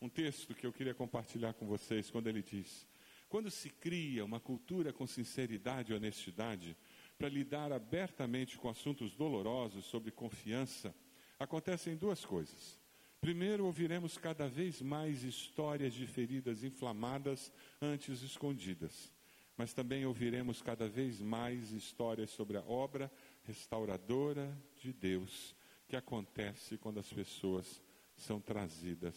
um 0.03 0.09
texto 0.11 0.55
que 0.55 0.67
eu 0.67 0.71
queria 0.71 0.93
compartilhar 0.93 1.55
com 1.55 1.67
vocês, 1.67 2.11
quando 2.11 2.27
ele 2.27 2.43
diz: 2.43 2.87
Quando 3.27 3.51
se 3.51 3.71
cria 3.71 4.23
uma 4.23 4.39
cultura 4.39 4.93
com 4.93 5.07
sinceridade 5.07 5.93
e 5.93 5.95
honestidade, 5.95 6.77
para 7.17 7.31
lidar 7.31 7.73
abertamente 7.73 8.59
com 8.59 8.69
assuntos 8.69 9.15
dolorosos 9.15 9.87
sobre 9.87 10.11
confiança, 10.11 10.95
acontecem 11.39 11.97
duas 11.97 12.23
coisas. 12.23 12.79
Primeiro, 13.19 13.65
ouviremos 13.65 14.19
cada 14.19 14.47
vez 14.47 14.83
mais 14.83 15.25
histórias 15.25 15.95
de 15.95 16.07
feridas 16.07 16.63
inflamadas 16.63 17.51
antes 17.81 18.21
escondidas 18.21 19.16
mas 19.57 19.73
também 19.73 20.05
ouviremos 20.05 20.61
cada 20.61 20.89
vez 20.89 21.21
mais 21.21 21.73
histórias 21.73 22.31
sobre 22.31 22.59
a 22.59 22.63
obra 22.63 23.11
restauradora 23.45 24.57
de 24.77 24.93
Deus 24.93 25.57
que 25.89 25.97
acontece 25.97 26.77
quando 26.77 26.99
as 26.99 27.11
pessoas 27.13 27.83
são 28.17 28.41
trazidas 28.41 29.17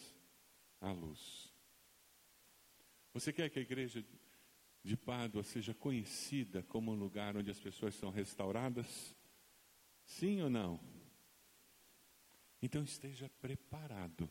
à 0.79 0.91
luz. 0.91 1.51
Você 3.13 3.33
quer 3.33 3.49
que 3.49 3.59
a 3.59 3.61
igreja 3.61 4.05
de 4.83 4.95
Pádua 4.95 5.43
seja 5.43 5.73
conhecida 5.73 6.63
como 6.63 6.91
um 6.91 6.95
lugar 6.95 7.35
onde 7.35 7.51
as 7.51 7.59
pessoas 7.59 7.95
são 7.95 8.09
restauradas? 8.09 9.15
Sim 10.05 10.41
ou 10.41 10.49
não? 10.49 10.79
Então 12.61 12.83
esteja 12.83 13.29
preparado 13.41 14.29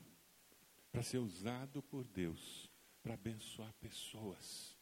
para 0.90 1.02
ser 1.02 1.18
usado 1.18 1.82
por 1.82 2.04
Deus 2.04 2.70
para 3.02 3.14
abençoar 3.14 3.72
pessoas. 3.74 4.77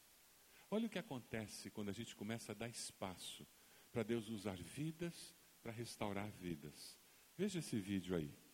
Olha 0.70 0.86
o 0.86 0.90
que 0.90 0.98
acontece 0.98 1.70
quando 1.70 1.90
a 1.90 1.92
gente 1.92 2.14
começa 2.16 2.52
a 2.52 2.54
dar 2.54 2.68
espaço 2.68 3.46
para 3.92 4.02
Deus 4.02 4.28
usar 4.28 4.56
vidas 4.56 5.34
para 5.62 5.72
restaurar 5.72 6.30
vidas. 6.30 6.98
Veja 7.36 7.58
esse 7.58 7.78
vídeo 7.80 8.16
aí. 8.16 8.45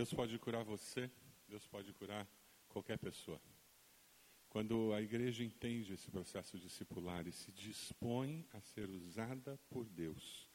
Deus 0.00 0.14
pode 0.14 0.38
curar 0.38 0.64
você, 0.64 1.10
Deus 1.46 1.66
pode 1.66 1.92
curar 1.92 2.26
qualquer 2.70 2.96
pessoa. 2.96 3.38
Quando 4.48 4.94
a 4.94 5.02
igreja 5.02 5.44
entende 5.44 5.92
esse 5.92 6.10
processo 6.10 6.58
discipular 6.58 7.26
e 7.26 7.32
se 7.32 7.52
dispõe 7.52 8.48
a 8.54 8.62
ser 8.62 8.88
usada 8.88 9.60
por 9.68 9.86
Deus 9.90 10.48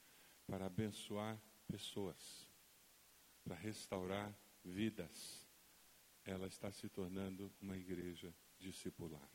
para 0.47 0.65
abençoar 0.65 1.39
pessoas, 1.67 2.49
para 3.43 3.53
restaurar 3.53 4.35
vidas, 4.63 5.45
ela 6.23 6.47
está 6.47 6.71
se 6.71 6.89
tornando 6.89 7.53
uma 7.61 7.77
igreja 7.77 8.33
discipular. 8.57 9.29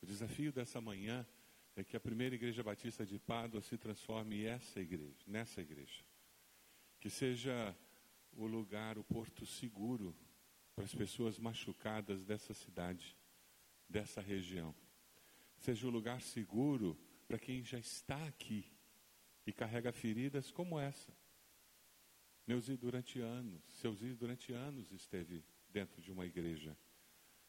O 0.00 0.06
desafio 0.06 0.54
dessa 0.54 0.80
manhã 0.80 1.26
é 1.76 1.84
que 1.84 1.98
a 1.98 2.00
primeira 2.00 2.34
igreja 2.34 2.62
batista 2.62 3.04
de 3.04 3.18
Pádua 3.18 3.60
se 3.60 3.76
transforme 3.76 4.46
essa 4.46 4.80
igreja, 4.80 5.22
nessa 5.26 5.60
igreja. 5.60 6.02
Que 6.98 7.10
seja 7.10 7.76
o 8.32 8.46
lugar, 8.46 8.98
o 8.98 9.04
porto 9.04 9.44
seguro 9.44 10.16
para 10.74 10.84
as 10.84 10.94
pessoas 10.94 11.38
machucadas 11.38 12.24
dessa 12.24 12.54
cidade, 12.54 13.16
dessa 13.88 14.20
região. 14.20 14.74
Seja 15.58 15.86
o 15.86 15.90
lugar 15.90 16.22
seguro 16.22 16.98
para 17.26 17.38
quem 17.38 17.62
já 17.62 17.78
está 17.78 18.26
aqui 18.26 18.64
e 19.46 19.52
carrega 19.52 19.92
feridas 19.92 20.50
como 20.50 20.78
essa. 20.78 21.12
Neuzi 22.46 22.76
durante 22.76 23.20
anos, 23.20 23.62
Seuzi 23.74 24.14
durante 24.14 24.52
anos 24.52 24.90
esteve 24.90 25.44
dentro 25.68 26.00
de 26.02 26.10
uma 26.10 26.26
igreja, 26.26 26.76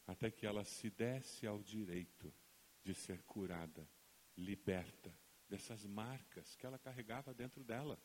até 0.06 0.30
que 0.30 0.46
ela 0.46 0.64
se 0.64 0.90
desse 0.90 1.48
ao 1.48 1.64
direito 1.64 2.34
de 2.84 2.94
ser 2.94 3.24
curada, 3.24 3.88
liberta 4.38 5.12
dessas 5.48 5.86
marcas 5.86 6.56
que 6.56 6.66
ela 6.66 6.78
carregava 6.78 7.34
dentro 7.34 7.64
dela. 7.64 8.00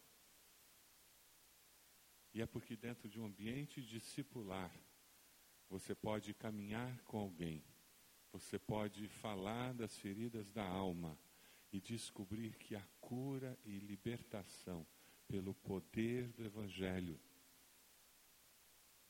E 2.37 2.43
é 2.43 2.47
porque 2.47 2.77
dentro 2.77 3.09
de 3.09 3.19
um 3.19 3.25
ambiente 3.25 3.81
discipular, 3.81 4.71
você 5.71 5.95
pode 5.95 6.35
caminhar 6.35 7.03
com 7.05 7.19
alguém, 7.19 7.65
você 8.31 8.59
pode 8.59 9.09
falar 9.09 9.73
das 9.73 9.97
feridas 9.97 10.53
da 10.53 10.63
alma 10.63 11.19
e 11.73 11.81
descobrir 11.81 12.55
que 12.59 12.77
a 12.77 12.87
cura 13.01 13.59
e 13.65 13.79
libertação 13.79 14.87
pelo 15.27 15.55
poder 15.55 16.29
do 16.33 16.45
Evangelho 16.45 17.19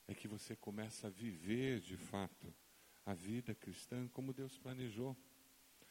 é 0.06 0.14
que 0.14 0.28
você 0.28 0.54
começa 0.54 1.08
a 1.08 1.10
viver 1.10 1.80
de 1.80 1.96
fato 1.96 2.54
a 3.04 3.12
vida 3.12 3.56
cristã 3.56 4.06
como 4.06 4.32
Deus 4.32 4.56
planejou. 4.56 5.16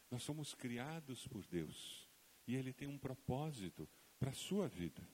Nós 0.09 0.23
somos 0.23 0.53
criados 0.53 1.27
por 1.27 1.45
Deus 1.47 2.09
e 2.47 2.55
Ele 2.55 2.71
tem 2.71 2.87
um 2.87 2.97
propósito 2.97 3.89
para 4.17 4.29
a 4.29 4.33
sua 4.33 4.69
vida. 4.69 5.05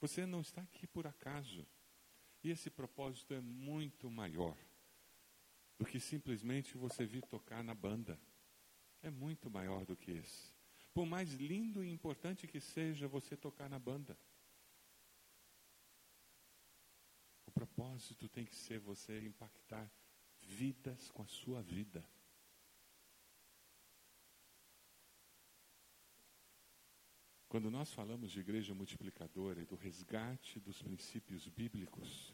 Você 0.00 0.24
não 0.24 0.40
está 0.40 0.62
aqui 0.62 0.86
por 0.86 1.06
acaso. 1.06 1.66
E 2.42 2.50
esse 2.50 2.70
propósito 2.70 3.34
é 3.34 3.40
muito 3.40 4.10
maior 4.10 4.56
do 5.78 5.84
que 5.84 6.00
simplesmente 6.00 6.76
você 6.76 7.04
vir 7.04 7.22
tocar 7.22 7.62
na 7.62 7.74
banda. 7.74 8.18
É 9.02 9.10
muito 9.10 9.50
maior 9.50 9.84
do 9.84 9.96
que 9.96 10.10
esse. 10.10 10.52
Por 10.92 11.06
mais 11.06 11.32
lindo 11.34 11.84
e 11.84 11.90
importante 11.90 12.46
que 12.46 12.60
seja 12.60 13.06
você 13.06 13.36
tocar 13.36 13.68
na 13.68 13.78
banda, 13.78 14.18
o 17.46 17.50
propósito 17.50 18.28
tem 18.28 18.44
que 18.44 18.54
ser 18.54 18.78
você 18.78 19.20
impactar 19.20 19.90
vidas 20.40 21.10
com 21.10 21.22
a 21.22 21.26
sua 21.26 21.62
vida. 21.62 22.04
Quando 27.50 27.68
nós 27.68 27.92
falamos 27.92 28.30
de 28.30 28.38
igreja 28.38 28.72
multiplicadora 28.72 29.60
e 29.60 29.66
do 29.66 29.74
resgate 29.74 30.60
dos 30.60 30.80
princípios 30.80 31.48
bíblicos, 31.48 32.32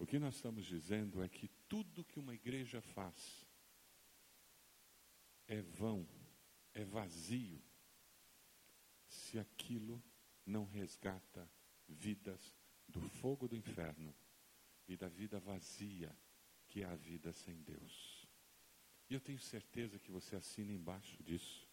o 0.00 0.04
que 0.04 0.18
nós 0.18 0.34
estamos 0.34 0.66
dizendo 0.66 1.22
é 1.22 1.28
que 1.28 1.46
tudo 1.68 2.04
que 2.04 2.18
uma 2.18 2.34
igreja 2.34 2.82
faz 2.82 3.46
é 5.46 5.62
vão, 5.62 6.08
é 6.74 6.84
vazio, 6.84 7.62
se 9.06 9.38
aquilo 9.38 10.02
não 10.44 10.64
resgata 10.64 11.48
vidas 11.86 12.52
do 12.88 13.00
fogo 13.00 13.46
do 13.46 13.54
inferno 13.54 14.12
e 14.88 14.96
da 14.96 15.06
vida 15.08 15.38
vazia 15.38 16.12
que 16.66 16.82
é 16.82 16.84
a 16.84 16.96
vida 16.96 17.32
sem 17.32 17.62
Deus. 17.62 18.26
E 19.08 19.14
eu 19.14 19.20
tenho 19.20 19.38
certeza 19.38 20.00
que 20.00 20.10
você 20.10 20.34
assina 20.34 20.72
embaixo 20.72 21.22
disso. 21.22 21.65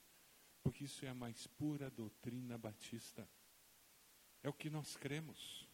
Porque 0.63 0.85
isso 0.85 1.05
é 1.05 1.09
a 1.09 1.13
mais 1.13 1.45
pura 1.45 1.91
doutrina 1.91 2.57
batista. 2.57 3.29
É 4.41 4.49
o 4.49 4.53
que 4.53 4.69
nós 4.69 4.95
cremos. 4.95 5.67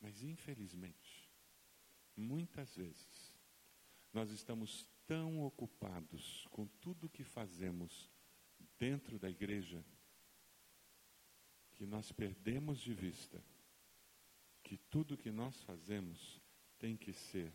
Mas, 0.00 0.22
infelizmente, 0.22 1.30
muitas 2.16 2.74
vezes, 2.76 3.32
nós 4.12 4.30
estamos 4.30 4.86
tão 5.06 5.42
ocupados 5.44 6.46
com 6.50 6.66
tudo 6.66 7.08
que 7.08 7.24
fazemos 7.24 8.10
dentro 8.78 9.18
da 9.18 9.30
igreja 9.30 9.84
que 11.72 11.86
nós 11.86 12.10
perdemos 12.10 12.80
de 12.80 12.92
vista 12.92 13.42
que 14.66 14.76
tudo 14.76 15.16
que 15.16 15.30
nós 15.30 15.62
fazemos 15.62 16.40
tem 16.76 16.96
que 16.96 17.12
ser 17.12 17.52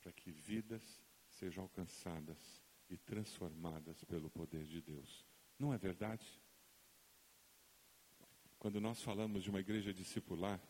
para 0.00 0.12
que 0.12 0.30
vidas 0.30 1.02
sejam 1.28 1.64
alcançadas 1.64 2.62
e 2.88 2.96
transformadas 2.96 4.02
pelo 4.04 4.30
poder 4.30 4.64
de 4.64 4.80
Deus. 4.80 5.26
Não 5.58 5.72
é 5.72 5.78
verdade? 5.78 6.26
Quando 8.58 8.80
nós 8.80 9.02
falamos 9.02 9.42
de 9.42 9.50
uma 9.50 9.60
igreja 9.60 9.92
discipular, 9.92 10.60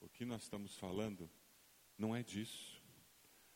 o 0.00 0.08
que 0.08 0.24
nós 0.24 0.42
estamos 0.42 0.74
falando 0.76 1.30
não 1.96 2.16
é 2.16 2.22
disso. 2.22 2.80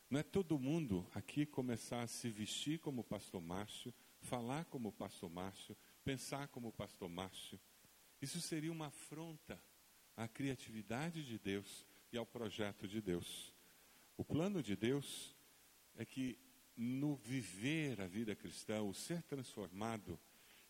Não 0.09 0.19
é 0.19 0.23
todo 0.23 0.59
mundo 0.59 1.07
aqui 1.13 1.45
começar 1.45 2.03
a 2.03 2.07
se 2.07 2.29
vestir 2.29 2.79
como 2.79 3.01
o 3.01 3.03
pastor 3.03 3.41
Márcio, 3.41 3.93
falar 4.21 4.65
como 4.65 4.89
o 4.89 4.93
pastor 4.93 5.29
Márcio, 5.29 5.75
pensar 6.03 6.47
como 6.49 6.67
o 6.67 6.71
pastor 6.71 7.09
Márcio. 7.09 7.59
Isso 8.21 8.39
seria 8.39 8.71
uma 8.71 8.87
afronta 8.87 9.61
à 10.15 10.27
criatividade 10.27 11.25
de 11.25 11.39
Deus 11.39 11.85
e 12.11 12.17
ao 12.17 12.25
projeto 12.25 12.87
de 12.87 13.01
Deus. 13.01 13.53
O 14.15 14.23
plano 14.23 14.61
de 14.61 14.75
Deus 14.75 15.35
é 15.95 16.05
que 16.05 16.39
no 16.75 17.15
viver 17.15 18.01
a 18.01 18.07
vida 18.07 18.35
cristã, 18.35 18.81
o 18.81 18.93
ser 18.93 19.21
transformado, 19.23 20.19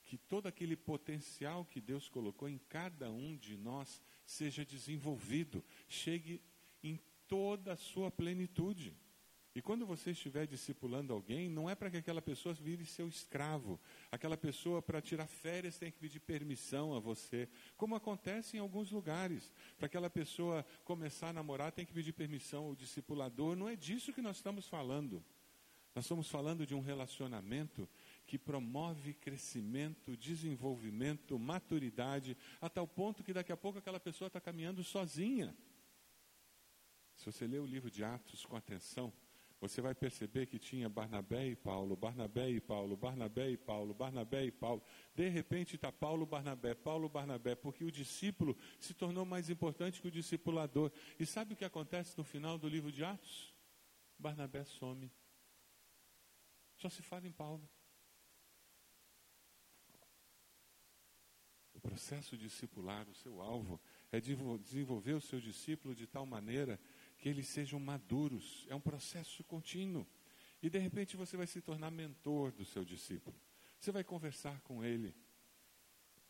que 0.04 0.18
todo 0.18 0.48
aquele 0.48 0.76
potencial 0.76 1.66
que 1.66 1.82
Deus 1.82 2.08
colocou 2.08 2.48
em 2.48 2.60
cada 2.70 3.12
um 3.12 3.36
de 3.36 3.58
nós 3.58 4.02
seja 4.26 4.64
desenvolvido, 4.64 5.64
chegue 5.88 6.42
em 6.84 7.00
toda 7.28 7.74
a 7.74 7.78
sua 7.78 8.12
plenitude. 8.12 8.96
E 9.56 9.62
quando 9.62 9.86
você 9.86 10.12
estiver 10.12 10.46
discipulando 10.46 11.14
alguém, 11.14 11.48
não 11.50 11.70
é 11.70 11.76
para 11.76 11.90
que 11.90 11.96
aquela 11.96 12.22
pessoa 12.22 12.54
vire 12.54 12.86
seu 12.86 13.08
escravo. 13.08 13.80
Aquela 14.12 14.36
pessoa, 14.36 14.82
para 14.82 15.02
tirar 15.02 15.28
férias, 15.28 15.78
tem 15.78 15.90
que 15.90 15.98
pedir 15.98 16.20
permissão 16.20 16.94
a 16.94 17.00
você, 17.00 17.48
como 17.78 17.96
acontece 17.96 18.58
em 18.58 18.60
alguns 18.60 18.92
lugares. 18.92 19.50
Para 19.78 19.86
aquela 19.86 20.10
pessoa 20.10 20.66
começar 20.84 21.30
a 21.30 21.34
namorar, 21.34 21.72
tem 21.72 21.86
que 21.86 21.94
pedir 21.94 22.12
permissão 22.12 22.66
ao 22.66 22.76
discipulador. 22.76 23.56
Não 23.56 23.70
é 23.70 23.78
disso 23.78 24.12
que 24.12 24.22
nós 24.22 24.36
estamos 24.36 24.68
falando. 24.68 25.24
Nós 25.96 26.04
estamos 26.04 26.30
falando 26.30 26.66
de 26.68 26.76
um 26.76 26.82
relacionamento 26.82 27.88
que 28.28 28.38
promove 28.38 29.14
crescimento, 29.14 30.18
desenvolvimento, 30.18 31.40
maturidade, 31.40 32.36
a 32.60 32.70
tal 32.70 32.86
ponto 32.86 33.24
que 33.24 33.32
daqui 33.32 33.54
a 33.54 33.58
pouco 33.58 33.80
aquela 33.80 34.00
pessoa 34.00 34.28
está 34.28 34.42
caminhando 34.42 34.84
sozinha. 34.84 35.56
Se 37.16 37.26
você 37.26 37.48
ler 37.48 37.62
o 37.62 37.66
livro 37.66 37.90
de 37.90 38.04
Atos 38.04 38.46
com 38.46 38.58
atenção, 38.58 39.14
você 39.62 39.82
vai 39.82 39.96
perceber 39.96 40.48
que 40.48 40.60
tinha 40.60 40.90
Barnabé 40.90 41.48
e 41.48 41.56
Paulo, 41.56 41.96
Barnabé 41.96 42.50
e 42.50 42.60
Paulo, 42.60 42.98
Barnabé 42.98 43.52
e 43.52 43.58
Paulo, 43.58 43.94
Barnabé 43.94 44.46
e 44.48 44.52
Paulo. 44.52 44.84
De 45.16 45.30
repente 45.30 45.76
está 45.76 45.94
Paulo, 45.94 46.26
Barnabé, 46.26 46.76
Paulo, 46.76 47.08
Barnabé, 47.08 47.56
porque 47.56 47.86
o 47.86 47.92
discípulo 47.92 48.58
se 48.82 48.94
tornou 48.94 49.26
mais 49.26 49.50
importante 49.50 50.02
que 50.02 50.10
o 50.10 50.12
discipulador. 50.12 50.92
E 51.18 51.26
sabe 51.26 51.54
o 51.54 51.56
que 51.56 51.64
acontece 51.64 52.18
no 52.18 52.24
final 52.26 52.58
do 52.58 52.68
livro 52.68 52.92
de 52.92 53.02
Atos? 53.02 53.56
Barnabé 54.20 54.66
some. 54.66 55.10
Só 56.86 56.90
se 56.90 57.02
fala 57.02 57.26
em 57.26 57.32
Paulo. 57.32 57.68
O 61.74 61.80
processo 61.80 62.38
discipular, 62.38 63.10
o 63.10 63.16
seu 63.16 63.42
alvo, 63.42 63.82
é 64.12 64.22
desenvolver 64.22 65.14
o 65.14 65.20
seu 65.20 65.42
discípulo 65.42 65.96
de 65.96 66.06
tal 66.06 66.28
maneira 66.28 66.80
que 67.18 67.28
eles 67.28 67.48
sejam 67.48 67.80
maduros. 67.80 68.68
É 68.70 68.76
um 68.76 68.80
processo 68.80 69.44
contínuo. 69.46 70.06
E 70.62 70.70
de 70.70 70.78
repente 70.78 71.18
você 71.18 71.36
vai 71.36 71.48
se 71.48 71.60
tornar 71.60 71.90
mentor 71.90 72.52
do 72.52 72.64
seu 72.64 72.86
discípulo. 72.86 73.36
Você 73.80 73.92
vai 73.92 74.04
conversar 74.04 74.62
com 74.62 74.86
ele. 74.86 75.16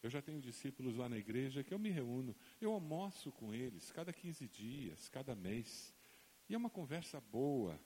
Eu 0.01 0.10
já 0.10 0.22
tenho 0.22 0.39
discípulos 0.39 0.95
lá 0.95 1.10
na 1.10 1.18
igreja 1.18 1.66
que 1.66 1.74
eu 1.74 1.80
me 1.80 1.89
reúno, 1.89 2.34
eu 2.62 2.72
almoço 2.72 3.30
com 3.30 3.53
eles 3.53 3.91
cada 3.91 4.14
15 4.14 4.47
dias, 4.47 5.10
cada 5.10 5.36
mês. 5.36 5.93
E 6.47 6.53
é 6.53 6.58
uma 6.58 6.70
conversa 6.70 7.20
boa. 7.20 7.78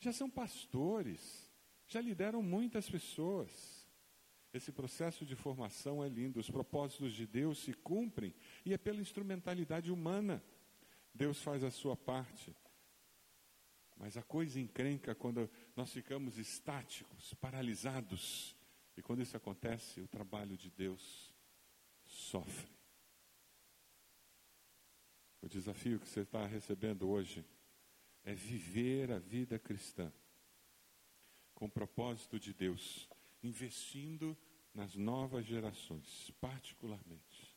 Já 0.00 0.14
são 0.14 0.30
pastores, 0.30 1.52
já 1.86 2.00
lideram 2.00 2.42
muitas 2.42 2.88
pessoas. 2.88 3.84
Esse 4.52 4.70
processo 4.70 5.26
de 5.26 5.34
formação 5.34 6.02
é 6.02 6.08
lindo, 6.08 6.38
os 6.38 6.48
propósitos 6.48 7.12
de 7.12 7.26
Deus 7.26 7.58
se 7.58 7.72
cumprem 7.72 8.32
e 8.64 8.72
é 8.72 8.78
pela 8.78 9.00
instrumentalidade 9.00 9.90
humana. 9.90 10.42
Deus 11.12 11.42
faz 11.42 11.64
a 11.64 11.70
sua 11.70 11.96
parte. 11.96 12.54
Mas 13.96 14.16
a 14.16 14.22
coisa 14.22 14.60
encrenca 14.60 15.14
quando 15.14 15.50
nós 15.76 15.92
ficamos 15.92 16.38
estáticos, 16.38 17.34
paralisados. 17.34 18.56
E 18.96 19.02
quando 19.02 19.22
isso 19.22 19.36
acontece, 19.36 20.00
o 20.00 20.08
trabalho 20.08 20.56
de 20.56 20.70
Deus 20.70 21.32
sofre. 22.04 22.72
O 25.40 25.48
desafio 25.48 25.98
que 26.00 26.08
você 26.08 26.20
está 26.20 26.46
recebendo 26.46 27.08
hoje 27.08 27.44
é 28.24 28.34
viver 28.34 29.10
a 29.12 29.18
vida 29.18 29.58
cristã 29.58 30.12
com 31.54 31.66
o 31.66 31.70
propósito 31.70 32.38
de 32.38 32.52
Deus, 32.52 33.08
investindo 33.42 34.36
nas 34.74 34.96
novas 34.96 35.46
gerações, 35.46 36.30
particularmente. 36.40 37.54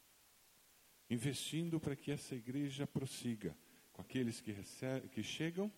Investindo 1.10 1.80
para 1.80 1.96
que 1.96 2.12
essa 2.12 2.36
igreja 2.36 2.86
prossiga 2.86 3.58
com 3.92 4.02
aqueles 4.02 4.40
que, 4.40 4.54
que 5.12 5.24
chegam 5.24 5.72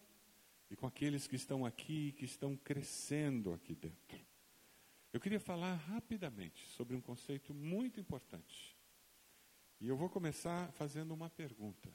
e 0.70 0.76
com 0.76 0.86
aqueles 0.86 1.28
que 1.28 1.36
estão 1.36 1.66
aqui 1.66 2.10
e 2.10 2.12
que 2.12 2.26
estão 2.26 2.56
crescendo 2.58 3.54
aqui 3.54 3.74
dentro. 3.74 4.20
Eu 5.12 5.20
queria 5.20 5.40
falar 5.40 5.76
rapidamente 5.76 6.68
sobre 6.68 6.96
um 6.96 7.02
conceito 7.02 7.54
muito 7.54 8.00
importante. 8.00 8.78
E 9.80 9.88
eu 9.88 9.96
vou 9.96 10.10
começar 10.10 10.72
fazendo 10.74 11.14
uma 11.14 11.30
pergunta. 11.30 11.90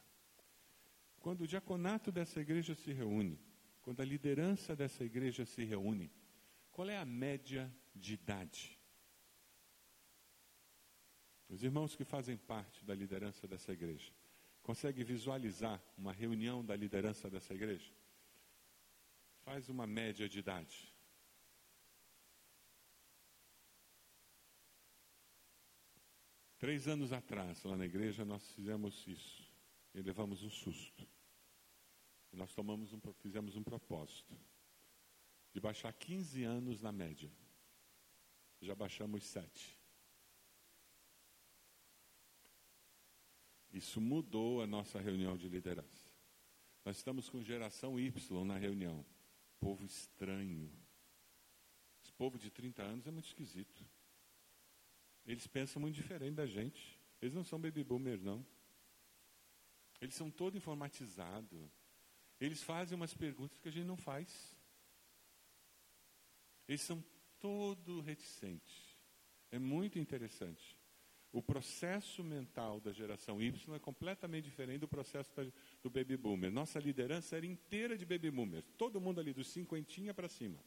Quando 1.21 1.43
o 1.43 1.47
diaconato 1.47 2.11
dessa 2.11 2.41
igreja 2.41 2.75
se 2.75 2.93
reúne, 2.93 3.39
quando 3.85 4.01
a 4.01 4.05
liderança 4.05 4.75
dessa 4.75 5.05
igreja 5.05 5.45
se 5.45 5.63
reúne, 5.63 6.11
qual 6.73 6.89
é 6.89 6.97
a 6.97 7.05
média 7.05 7.71
de 7.95 8.15
idade? 8.15 8.81
Os 11.51 11.63
irmãos 11.63 11.95
que 11.95 12.03
fazem 12.03 12.35
parte 12.35 12.83
da 12.83 12.95
liderança 12.95 13.47
dessa 13.47 13.73
igreja, 13.73 14.11
conseguem 14.63 15.05
visualizar 15.05 15.83
uma 15.99 16.15
reunião 16.15 16.65
da 16.65 16.75
liderança 16.75 17.29
dessa 17.29 17.53
igreja? 17.53 17.93
Faz 19.45 19.69
uma 19.69 19.87
média 19.87 20.27
de 20.27 20.39
idade. 20.39 20.91
Três 26.59 26.89
anos 26.89 27.13
atrás, 27.13 27.63
lá 27.65 27.77
na 27.77 27.85
igreja, 27.85 28.25
nós 28.25 28.51
fizemos 28.53 29.07
isso. 29.07 29.53
E 29.95 30.01
levamos 30.01 30.43
um 30.43 30.49
susto. 30.49 31.07
Nós 32.35 32.55
tomamos 32.55 32.93
um, 32.93 33.01
fizemos 33.21 33.57
um 33.57 33.63
propósito 33.63 34.35
de 35.53 35.61
baixar 35.61 35.93
15 35.93 36.43
anos 36.43 36.81
na 36.81 36.91
média. 36.91 37.31
Já 38.61 38.75
baixamos 38.75 39.23
sete. 39.25 39.79
Isso 43.73 44.01
mudou 44.01 44.63
a 44.63 44.67
nossa 44.67 45.01
reunião 45.01 45.37
de 45.37 45.49
liderança. 45.49 46.09
Nós 46.85 46.97
estamos 46.97 47.29
com 47.29 47.43
geração 47.43 47.99
Y 47.99 48.45
na 48.45 48.57
reunião. 48.57 49.05
Povo 49.59 49.85
estranho. 49.85 50.71
Esse 52.03 52.13
povo 52.13 52.39
de 52.39 52.51
30 52.51 52.83
anos 52.83 53.07
é 53.07 53.11
muito 53.11 53.27
esquisito. 53.27 53.85
Eles 55.25 55.47
pensam 55.47 55.81
muito 55.81 55.95
diferente 55.95 56.35
da 56.35 56.47
gente. 56.47 57.01
Eles 57.21 57.35
não 57.35 57.43
são 57.43 57.61
baby 57.61 57.83
boomers, 57.83 58.23
não. 58.23 58.47
Eles 60.01 60.15
são 60.15 60.31
todo 60.31 60.57
informatizados. 60.57 61.84
Eles 62.45 62.63
fazem 62.63 62.95
umas 62.95 63.15
perguntas 63.15 63.59
que 63.59 63.69
a 63.69 63.73
gente 63.73 63.87
não 63.87 63.97
faz. 63.97 64.55
Eles 66.69 66.83
são 66.83 67.03
todo 67.41 68.03
reticentes. 68.03 68.99
É 69.51 69.59
muito 69.59 69.99
interessante. 69.99 70.77
O 71.33 71.43
processo 71.43 72.23
mental 72.23 72.81
da 72.81 72.93
geração 72.93 73.43
Y 73.43 73.75
é 73.75 73.79
completamente 73.79 74.45
diferente 74.45 74.81
do 74.81 74.89
processo 74.89 75.31
do 75.83 75.89
baby 75.89 76.19
boomer. 76.19 76.51
Nossa 76.51 76.79
liderança 76.79 77.37
era 77.37 77.47
inteira 77.47 77.97
de 77.97 78.05
baby 78.05 78.31
boomers. 78.31 78.67
Todo 78.77 79.01
mundo 79.01 79.21
ali 79.21 79.33
dos 79.33 79.49
cinquentinha 79.49 80.13
para 80.13 80.29
cima. 80.29 80.63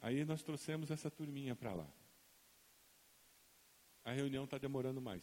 Aí 0.00 0.24
nós 0.24 0.42
trouxemos 0.42 0.90
essa 0.90 1.10
turminha 1.10 1.56
para 1.56 1.74
lá. 1.74 1.90
A 4.04 4.12
reunião 4.12 4.44
está 4.44 4.56
demorando 4.56 5.00
mais. 5.00 5.22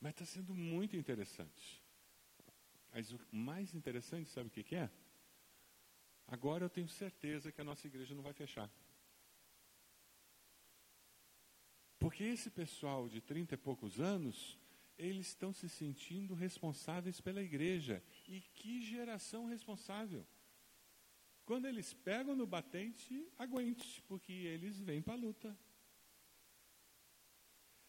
Mas 0.00 0.12
está 0.12 0.24
sendo 0.24 0.54
muito 0.54 0.96
interessante. 0.96 1.82
Mas 2.92 3.12
o 3.12 3.20
mais 3.30 3.74
interessante, 3.74 4.30
sabe 4.30 4.48
o 4.48 4.50
que, 4.50 4.62
que 4.62 4.76
é? 4.76 4.90
Agora 6.26 6.64
eu 6.64 6.70
tenho 6.70 6.88
certeza 6.88 7.52
que 7.52 7.60
a 7.60 7.64
nossa 7.64 7.86
igreja 7.86 8.14
não 8.14 8.22
vai 8.22 8.32
fechar. 8.32 8.70
Porque 11.98 12.24
esse 12.24 12.50
pessoal 12.50 13.08
de 13.08 13.20
trinta 13.20 13.54
e 13.54 13.58
poucos 13.58 14.00
anos, 14.00 14.58
eles 14.98 15.28
estão 15.28 15.52
se 15.52 15.68
sentindo 15.68 16.34
responsáveis 16.34 17.20
pela 17.20 17.42
igreja. 17.42 18.02
E 18.26 18.40
que 18.40 18.82
geração 18.82 19.46
responsável! 19.46 20.26
Quando 21.44 21.66
eles 21.66 21.94
pegam 21.94 22.34
no 22.34 22.46
batente, 22.46 23.24
aguente, 23.38 24.02
porque 24.08 24.32
eles 24.32 24.80
vêm 24.80 25.00
para 25.00 25.14
a 25.14 25.16
luta. 25.16 25.56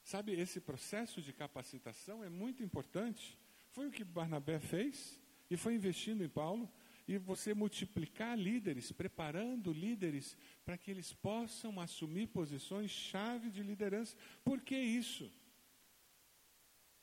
Sabe, 0.07 0.31
esse 0.39 0.61
processo 0.61 1.21
de 1.21 1.33
capacitação 1.33 2.23
é 2.23 2.29
muito 2.29 2.63
importante. 2.63 3.37
Foi 3.71 3.87
o 3.87 3.91
que 3.91 4.05
Barnabé 4.05 4.57
fez 4.57 5.19
e 5.49 5.57
foi 5.57 5.75
investindo 5.75 6.23
em 6.23 6.29
Paulo. 6.29 6.71
E 7.05 7.17
você 7.17 7.53
multiplicar 7.53 8.39
líderes, 8.39 8.89
preparando 8.89 9.73
líderes 9.73 10.37
para 10.63 10.77
que 10.77 10.89
eles 10.89 11.11
possam 11.11 11.77
assumir 11.77 12.27
posições 12.27 12.89
chave 12.89 13.49
de 13.49 13.61
liderança. 13.61 14.15
Por 14.45 14.61
que 14.61 14.77
isso? 14.77 15.29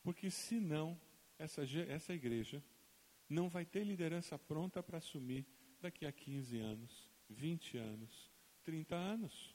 Porque 0.03 0.31
senão 0.31 0.99
essa, 1.39 1.63
essa 1.87 2.15
igreja 2.15 2.65
não 3.29 3.51
vai 3.51 3.67
ter 3.67 3.85
liderança 3.85 4.39
pronta 4.39 4.83
para 4.83 4.97
assumir 4.97 5.45
daqui 5.79 6.07
a 6.07 6.13
15 6.13 6.59
anos, 6.59 7.11
20 7.29 7.77
anos, 7.77 8.31
30 8.63 8.97
anos. 8.97 9.55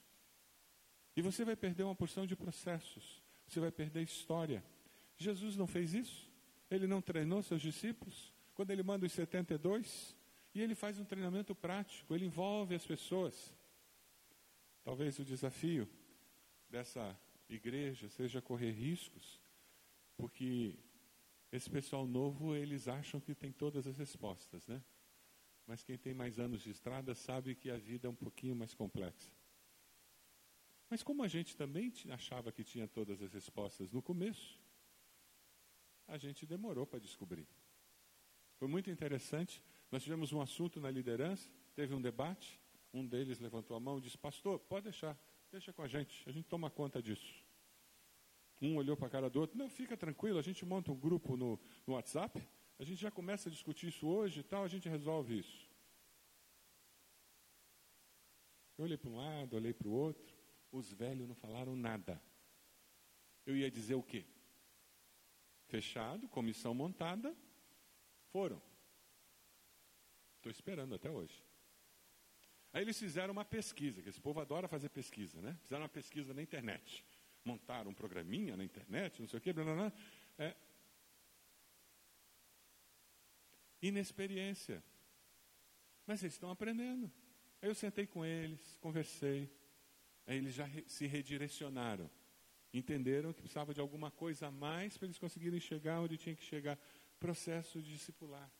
E 1.16 1.20
você 1.20 1.44
vai 1.44 1.56
perder 1.56 1.82
uma 1.82 1.96
porção 1.96 2.24
de 2.24 2.36
processos 2.36 3.28
você 3.52 3.60
vai 3.60 3.70
perder 3.70 4.02
história. 4.02 4.64
Jesus 5.16 5.56
não 5.56 5.66
fez 5.66 5.94
isso? 5.94 6.30
Ele 6.70 6.86
não 6.86 7.02
treinou 7.02 7.42
seus 7.42 7.60
discípulos? 7.60 8.32
Quando 8.54 8.70
ele 8.70 8.82
manda 8.82 9.06
os 9.06 9.12
72? 9.12 10.16
E 10.54 10.60
ele 10.60 10.74
faz 10.74 10.98
um 10.98 11.04
treinamento 11.04 11.54
prático, 11.54 12.14
ele 12.14 12.26
envolve 12.26 12.74
as 12.74 12.84
pessoas. 12.84 13.54
Talvez 14.82 15.18
o 15.18 15.24
desafio 15.24 15.88
dessa 16.68 17.18
igreja 17.48 18.08
seja 18.08 18.40
correr 18.40 18.70
riscos, 18.70 19.40
porque 20.16 20.74
esse 21.52 21.68
pessoal 21.68 22.06
novo, 22.06 22.54
eles 22.54 22.88
acham 22.88 23.20
que 23.20 23.34
tem 23.34 23.52
todas 23.52 23.86
as 23.86 23.96
respostas, 23.96 24.66
né? 24.66 24.82
Mas 25.66 25.82
quem 25.84 25.98
tem 25.98 26.14
mais 26.14 26.38
anos 26.38 26.62
de 26.62 26.70
estrada 26.70 27.14
sabe 27.14 27.54
que 27.54 27.70
a 27.70 27.76
vida 27.76 28.06
é 28.06 28.10
um 28.10 28.14
pouquinho 28.14 28.56
mais 28.56 28.74
complexa. 28.74 29.30
Mas 30.90 31.04
como 31.04 31.22
a 31.22 31.28
gente 31.28 31.56
também 31.56 31.92
achava 32.10 32.50
que 32.50 32.64
tinha 32.64 32.88
todas 32.88 33.22
as 33.22 33.32
respostas 33.32 33.92
no 33.92 34.02
começo, 34.02 34.60
a 36.08 36.18
gente 36.18 36.44
demorou 36.44 36.84
para 36.84 36.98
descobrir. 36.98 37.46
Foi 38.56 38.66
muito 38.66 38.90
interessante. 38.90 39.62
Nós 39.92 40.02
tivemos 40.02 40.32
um 40.32 40.40
assunto 40.40 40.80
na 40.80 40.90
liderança, 40.90 41.48
teve 41.76 41.94
um 41.94 42.02
debate. 42.02 42.60
Um 42.92 43.06
deles 43.06 43.38
levantou 43.38 43.76
a 43.76 43.80
mão 43.80 43.98
e 43.98 44.00
disse: 44.00 44.18
Pastor, 44.18 44.58
pode 44.58 44.84
deixar, 44.84 45.16
deixa 45.52 45.72
com 45.72 45.80
a 45.82 45.86
gente, 45.86 46.28
a 46.28 46.32
gente 46.32 46.48
toma 46.48 46.68
conta 46.68 47.00
disso. 47.00 47.32
Um 48.60 48.76
olhou 48.76 48.96
para 48.96 49.06
a 49.06 49.10
cara 49.10 49.30
do 49.30 49.40
outro: 49.40 49.56
Não, 49.56 49.70
fica 49.70 49.96
tranquilo, 49.96 50.40
a 50.40 50.42
gente 50.42 50.64
monta 50.64 50.90
um 50.90 50.98
grupo 50.98 51.36
no, 51.36 51.58
no 51.86 51.94
WhatsApp, 51.94 52.42
a 52.80 52.84
gente 52.84 53.00
já 53.00 53.12
começa 53.12 53.48
a 53.48 53.52
discutir 53.52 53.86
isso 53.86 54.08
hoje 54.08 54.40
e 54.40 54.42
tal, 54.42 54.64
a 54.64 54.68
gente 54.68 54.88
resolve 54.88 55.38
isso. 55.38 55.70
Eu 58.76 58.86
olhei 58.86 58.96
para 58.96 59.10
um 59.10 59.16
lado, 59.16 59.54
olhei 59.54 59.72
para 59.72 59.86
o 59.86 59.92
outro. 59.92 60.39
Os 60.70 60.92
velhos 60.92 61.28
não 61.28 61.34
falaram 61.34 61.74
nada. 61.74 62.20
Eu 63.44 63.56
ia 63.56 63.70
dizer 63.70 63.94
o 63.94 64.02
quê? 64.02 64.24
Fechado, 65.66 66.28
comissão 66.28 66.74
montada, 66.74 67.34
foram. 68.32 68.60
Estou 70.36 70.50
esperando 70.50 70.94
até 70.94 71.10
hoje. 71.10 71.44
Aí 72.72 72.82
eles 72.82 72.98
fizeram 72.98 73.32
uma 73.32 73.44
pesquisa, 73.44 74.00
que 74.00 74.08
esse 74.08 74.20
povo 74.20 74.40
adora 74.40 74.68
fazer 74.68 74.88
pesquisa, 74.90 75.40
né? 75.40 75.58
Fizeram 75.62 75.82
uma 75.82 75.88
pesquisa 75.88 76.32
na 76.32 76.40
internet. 76.40 77.04
Montaram 77.44 77.90
um 77.90 77.94
programinha 77.94 78.56
na 78.56 78.64
internet, 78.64 79.20
não 79.20 79.28
sei 79.28 79.38
o 79.38 79.42
quê, 79.42 79.52
blá, 79.52 79.64
blá, 79.64 79.74
blá. 79.74 79.92
É. 80.38 80.56
Inexperiência. 83.82 84.82
Mas 86.06 86.22
eles 86.22 86.34
estão 86.34 86.50
aprendendo. 86.50 87.10
Aí 87.60 87.68
eu 87.68 87.74
sentei 87.74 88.06
com 88.06 88.24
eles, 88.24 88.76
conversei. 88.80 89.50
Aí 90.26 90.38
eles 90.38 90.54
já 90.54 90.68
se 90.86 91.06
redirecionaram. 91.06 92.10
Entenderam 92.72 93.32
que 93.32 93.40
precisava 93.40 93.74
de 93.74 93.80
alguma 93.80 94.10
coisa 94.10 94.46
a 94.46 94.50
mais 94.50 94.96
para 94.96 95.06
eles 95.06 95.18
conseguirem 95.18 95.58
chegar 95.58 96.00
onde 96.00 96.16
tinha 96.16 96.36
que 96.36 96.44
chegar. 96.44 96.78
Processo 97.18 97.82
discipular. 97.82 98.50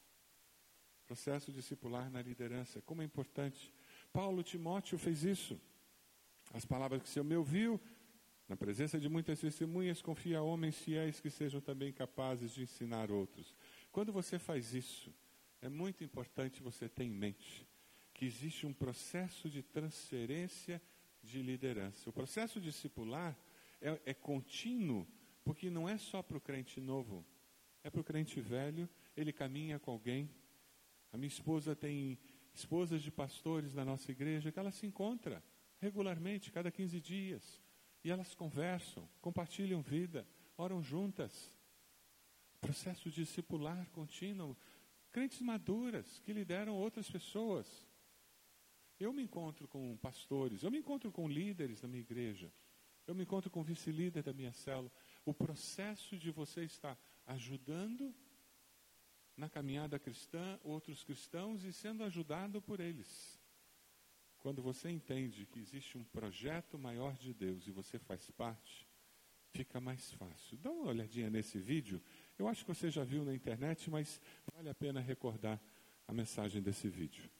Processo 1.07 1.53
discipular 1.53 2.11
na 2.11 2.21
liderança. 2.21 2.81
Como 2.83 3.03
é 3.03 3.05
importante. 3.05 3.73
Paulo 4.13 4.43
Timóteo 4.43 4.99
fez 4.99 5.25
isso. 5.25 5.61
As 6.53 6.65
palavras 6.65 7.03
que 7.03 7.09
o 7.09 7.11
Senhor 7.11 7.25
me 7.25 7.37
ouviu, 7.37 7.81
na 8.49 8.57
presença 8.57 8.99
de 8.99 9.09
muitas 9.09 9.39
testemunhas, 9.39 10.03
confia 10.03 10.39
a 10.39 10.43
homens 10.43 10.77
fiéis 10.77 11.21
que 11.21 11.31
sejam 11.31 11.61
também 11.61 11.93
capazes 11.93 12.53
de 12.53 12.63
ensinar 12.63 13.11
outros. 13.11 13.55
Quando 13.93 14.13
você 14.13 14.39
faz 14.39 14.75
isso, 14.75 15.15
é 15.63 15.69
muito 15.69 16.03
importante 16.03 16.63
você 16.63 16.89
ter 16.89 17.05
em 17.05 17.11
mente 17.11 17.69
que 18.13 18.27
existe 18.27 18.67
um 18.67 18.73
processo 18.73 19.49
de 19.49 19.63
transferência 19.63 20.83
de 21.23 21.43
liderança. 21.43 22.09
O 22.09 22.13
processo 22.13 22.61
discipular 22.61 23.37
é, 23.81 24.01
é 24.07 24.15
contínuo, 24.15 25.07
porque 25.45 25.71
não 25.71 25.89
é 25.89 25.99
só 25.99 26.23
para 26.23 26.37
o 26.37 26.41
crente 26.41 26.81
novo, 26.81 27.25
é 27.83 27.91
para 27.91 28.01
o 28.01 28.05
crente 28.05 28.41
velho, 28.41 28.89
ele 29.17 29.33
caminha 29.33 29.79
com 29.79 29.91
alguém. 29.91 30.31
A 31.13 31.17
minha 31.17 31.29
esposa 31.29 31.75
tem 31.75 32.19
esposas 32.55 33.03
de 33.03 33.11
pastores 33.11 33.75
na 33.75 33.85
nossa 33.85 34.11
igreja 34.11 34.53
que 34.53 34.59
ela 34.59 34.71
se 34.71 34.87
encontra 34.87 35.43
regularmente, 35.81 36.53
cada 36.53 36.71
15 36.71 37.01
dias, 37.01 37.61
e 38.05 38.11
elas 38.11 38.35
conversam, 38.35 39.09
compartilham 39.21 39.81
vida, 39.81 40.27
oram 40.57 40.83
juntas. 40.83 41.53
Processo 42.61 43.11
discipular 43.11 43.89
contínuo. 43.91 44.57
Crentes 45.11 45.41
maduras 45.41 46.19
que 46.21 46.33
lideram 46.33 46.77
outras 46.77 47.11
pessoas. 47.11 47.67
Eu 49.01 49.15
me 49.15 49.23
encontro 49.23 49.67
com 49.67 49.97
pastores, 49.97 50.63
eu 50.63 50.71
me 50.71 50.79
encontro 50.79 51.11
com 51.11 51.27
líderes 51.27 51.81
da 51.81 51.89
minha 51.89 52.03
igreja, 52.03 52.53
eu 53.07 53.15
me 53.15 53.23
encontro 53.23 53.51
com 53.51 53.65
vice-líder 53.65 54.23
da 54.23 54.33
minha 54.35 54.53
célula. 54.53 54.93
O 55.25 55.33
processo 55.33 56.19
de 56.19 56.31
você 56.31 56.65
estar 56.65 56.99
ajudando 57.27 58.15
na 59.35 59.49
caminhada 59.49 59.99
cristã 59.99 60.61
outros 60.63 61.03
cristãos 61.03 61.65
e 61.65 61.73
sendo 61.73 62.05
ajudado 62.05 62.61
por 62.61 62.79
eles. 62.79 63.41
Quando 64.39 64.63
você 64.63 64.91
entende 64.91 65.47
que 65.47 65.59
existe 65.59 65.97
um 65.97 66.05
projeto 66.05 66.79
maior 66.79 67.17
de 67.17 67.33
Deus 67.33 67.67
e 67.67 67.71
você 67.71 67.99
faz 67.99 68.31
parte, 68.31 68.87
fica 69.53 69.81
mais 69.81 70.13
fácil. 70.13 70.59
Dá 70.59 70.71
uma 70.71 70.89
olhadinha 70.89 71.31
nesse 71.31 71.59
vídeo. 71.59 72.03
Eu 72.39 72.49
acho 72.49 72.65
que 72.65 72.75
você 72.75 72.91
já 72.91 73.03
viu 73.03 73.25
na 73.25 73.35
internet, 73.35 73.91
mas 73.91 74.21
vale 74.55 74.69
a 74.69 74.75
pena 74.75 75.01
recordar 75.01 75.61
a 76.07 76.13
mensagem 76.13 76.63
desse 76.63 76.89
vídeo. 76.89 77.31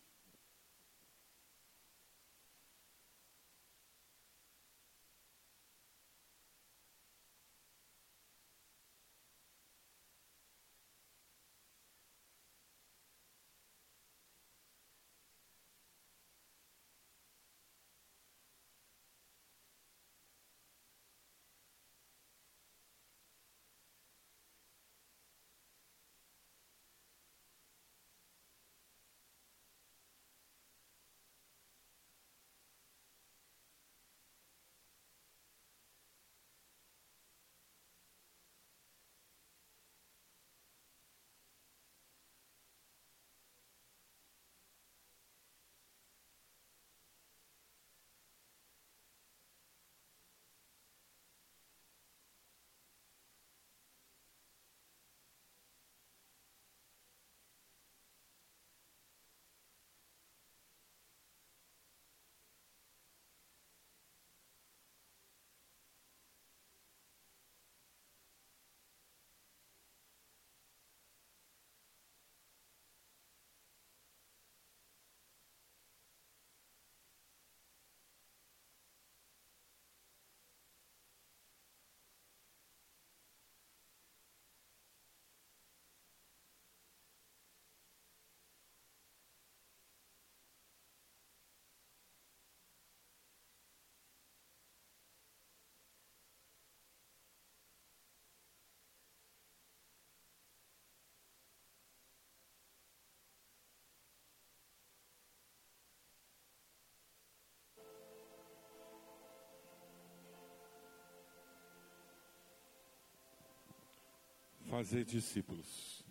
Fazer 114.71 115.05
discípulos. 115.05 116.05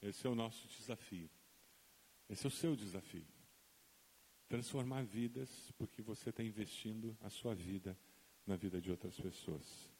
Esse 0.00 0.26
é 0.26 0.30
o 0.30 0.34
nosso 0.34 0.66
desafio. 0.68 1.28
Esse 2.28 2.46
é 2.46 2.48
o 2.48 2.50
seu 2.50 2.74
desafio. 2.74 3.26
Transformar 4.48 5.04
vidas, 5.04 5.50
porque 5.76 6.00
você 6.00 6.30
está 6.30 6.42
investindo 6.42 7.16
a 7.20 7.28
sua 7.28 7.54
vida 7.54 7.96
na 8.46 8.56
vida 8.56 8.80
de 8.80 8.90
outras 8.90 9.14
pessoas. 9.20 9.90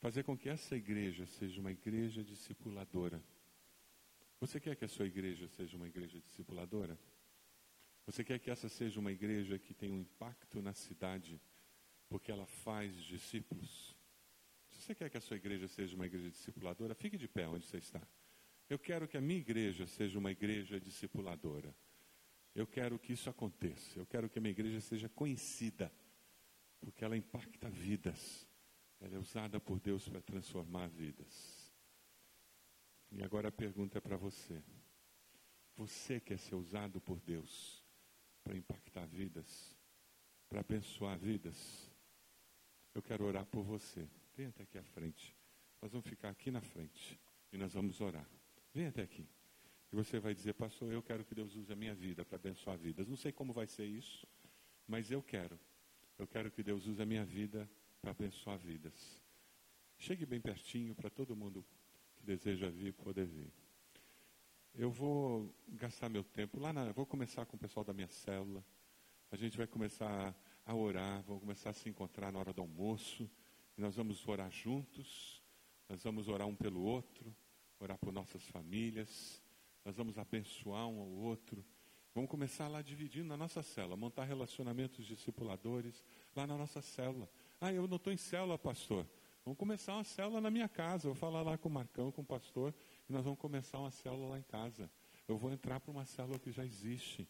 Fazer 0.00 0.22
com 0.22 0.38
que 0.38 0.48
essa 0.48 0.76
igreja 0.76 1.26
seja 1.26 1.60
uma 1.60 1.72
igreja 1.72 2.22
discipuladora. 2.22 3.20
Você 4.38 4.60
quer 4.60 4.76
que 4.76 4.84
a 4.84 4.88
sua 4.88 5.06
igreja 5.06 5.48
seja 5.48 5.76
uma 5.76 5.88
igreja 5.88 6.20
discipuladora? 6.20 6.96
Você 8.06 8.22
quer 8.22 8.38
que 8.38 8.50
essa 8.50 8.68
seja 8.68 9.00
uma 9.00 9.10
igreja 9.10 9.58
que 9.58 9.74
tenha 9.74 9.92
um 9.92 10.00
impacto 10.00 10.62
na 10.62 10.72
cidade, 10.72 11.40
porque 12.08 12.30
ela 12.30 12.46
faz 12.46 12.94
discípulos? 13.02 13.93
Você 14.84 14.94
quer 14.94 15.08
que 15.08 15.16
a 15.16 15.20
sua 15.20 15.36
igreja 15.36 15.66
seja 15.66 15.96
uma 15.96 16.04
igreja 16.04 16.30
discipuladora, 16.30 16.94
fique 16.94 17.16
de 17.16 17.26
pé 17.26 17.48
onde 17.48 17.64
você 17.66 17.78
está. 17.78 18.06
Eu 18.68 18.78
quero 18.78 19.08
que 19.08 19.16
a 19.16 19.20
minha 19.20 19.40
igreja 19.40 19.86
seja 19.86 20.18
uma 20.18 20.30
igreja 20.30 20.78
discipuladora. 20.78 21.74
Eu 22.54 22.66
quero 22.66 22.98
que 22.98 23.14
isso 23.14 23.30
aconteça. 23.30 23.98
Eu 23.98 24.04
quero 24.04 24.28
que 24.28 24.38
a 24.38 24.42
minha 24.42 24.52
igreja 24.52 24.80
seja 24.82 25.08
conhecida, 25.08 25.90
porque 26.80 27.02
ela 27.02 27.16
impacta 27.16 27.70
vidas. 27.70 28.46
Ela 29.00 29.16
é 29.16 29.18
usada 29.18 29.58
por 29.58 29.80
Deus 29.80 30.06
para 30.06 30.20
transformar 30.20 30.88
vidas. 30.88 31.72
E 33.10 33.22
agora 33.22 33.48
a 33.48 33.52
pergunta 33.52 33.96
é 33.98 34.00
para 34.02 34.18
você. 34.18 34.62
Você 35.76 36.20
quer 36.20 36.38
ser 36.38 36.56
usado 36.56 37.00
por 37.00 37.20
Deus 37.20 37.82
para 38.42 38.56
impactar 38.56 39.06
vidas, 39.06 39.74
para 40.48 40.60
abençoar 40.60 41.18
vidas? 41.18 41.90
Eu 42.94 43.02
quero 43.02 43.24
orar 43.24 43.46
por 43.46 43.64
você. 43.64 44.06
Vem 44.36 44.46
até 44.46 44.62
aqui 44.64 44.78
à 44.78 44.82
frente. 44.82 45.36
Nós 45.80 45.92
vamos 45.92 46.08
ficar 46.08 46.30
aqui 46.30 46.50
na 46.50 46.60
frente 46.60 47.20
e 47.52 47.56
nós 47.56 47.72
vamos 47.72 48.00
orar. 48.00 48.28
Vem 48.72 48.86
até 48.86 49.02
aqui. 49.02 49.28
E 49.92 49.96
você 49.96 50.18
vai 50.18 50.34
dizer, 50.34 50.54
pastor, 50.54 50.92
eu 50.92 51.02
quero 51.02 51.24
que 51.24 51.34
Deus 51.34 51.54
use 51.54 51.72
a 51.72 51.76
minha 51.76 51.94
vida 51.94 52.24
para 52.24 52.36
abençoar 52.36 52.76
vidas. 52.76 53.06
Não 53.06 53.16
sei 53.16 53.30
como 53.30 53.52
vai 53.52 53.66
ser 53.66 53.84
isso, 53.84 54.26
mas 54.88 55.10
eu 55.10 55.22
quero. 55.22 55.58
Eu 56.18 56.26
quero 56.26 56.50
que 56.50 56.62
Deus 56.62 56.86
use 56.86 57.00
a 57.00 57.06
minha 57.06 57.24
vida 57.24 57.70
para 58.00 58.10
abençoar 58.10 58.58
vidas. 58.58 59.22
Chegue 59.96 60.26
bem 60.26 60.40
pertinho 60.40 60.94
para 60.94 61.08
todo 61.08 61.36
mundo 61.36 61.64
que 62.16 62.24
deseja 62.24 62.68
vir 62.68 62.92
poder 62.92 63.26
vir. 63.26 63.52
Eu 64.74 64.90
vou 64.90 65.54
gastar 65.68 66.08
meu 66.08 66.24
tempo 66.24 66.58
lá 66.58 66.72
na. 66.72 66.90
Vou 66.90 67.06
começar 67.06 67.46
com 67.46 67.56
o 67.56 67.58
pessoal 67.58 67.84
da 67.84 67.92
minha 67.92 68.08
célula. 68.08 68.64
A 69.30 69.36
gente 69.36 69.56
vai 69.56 69.66
começar 69.66 70.34
a 70.66 70.74
orar, 70.74 71.22
vamos 71.22 71.40
começar 71.40 71.70
a 71.70 71.72
se 71.72 71.88
encontrar 71.88 72.32
na 72.32 72.40
hora 72.40 72.52
do 72.52 72.60
almoço. 72.60 73.30
Nós 73.76 73.96
vamos 73.96 74.26
orar 74.28 74.50
juntos, 74.50 75.42
nós 75.88 76.02
vamos 76.02 76.28
orar 76.28 76.46
um 76.46 76.54
pelo 76.54 76.82
outro, 76.82 77.34
orar 77.80 77.98
por 77.98 78.12
nossas 78.12 78.42
famílias, 78.44 79.42
nós 79.84 79.96
vamos 79.96 80.16
abençoar 80.16 80.86
um 80.86 81.00
ao 81.00 81.08
outro. 81.08 81.64
Vamos 82.14 82.30
começar 82.30 82.68
lá 82.68 82.80
dividindo 82.80 83.26
na 83.26 83.36
nossa 83.36 83.60
célula, 83.60 83.96
montar 83.96 84.24
relacionamentos 84.24 85.04
discipuladores 85.04 86.04
lá 86.36 86.46
na 86.46 86.56
nossa 86.56 86.80
célula. 86.80 87.28
Ah, 87.60 87.72
eu 87.72 87.88
não 87.88 87.96
estou 87.96 88.12
em 88.12 88.16
célula, 88.16 88.56
pastor. 88.56 89.04
Vamos 89.44 89.58
começar 89.58 89.94
uma 89.94 90.04
célula 90.04 90.40
na 90.40 90.50
minha 90.50 90.68
casa. 90.68 91.08
Eu 91.08 91.12
vou 91.12 91.20
falar 91.20 91.42
lá 91.42 91.58
com 91.58 91.68
o 91.68 91.72
Marcão, 91.72 92.12
com 92.12 92.22
o 92.22 92.24
pastor, 92.24 92.72
e 93.08 93.12
nós 93.12 93.24
vamos 93.24 93.38
começar 93.40 93.80
uma 93.80 93.90
célula 93.90 94.28
lá 94.28 94.38
em 94.38 94.42
casa. 94.42 94.88
Eu 95.26 95.36
vou 95.36 95.52
entrar 95.52 95.80
para 95.80 95.90
uma 95.90 96.04
célula 96.04 96.38
que 96.38 96.52
já 96.52 96.64
existe. 96.64 97.28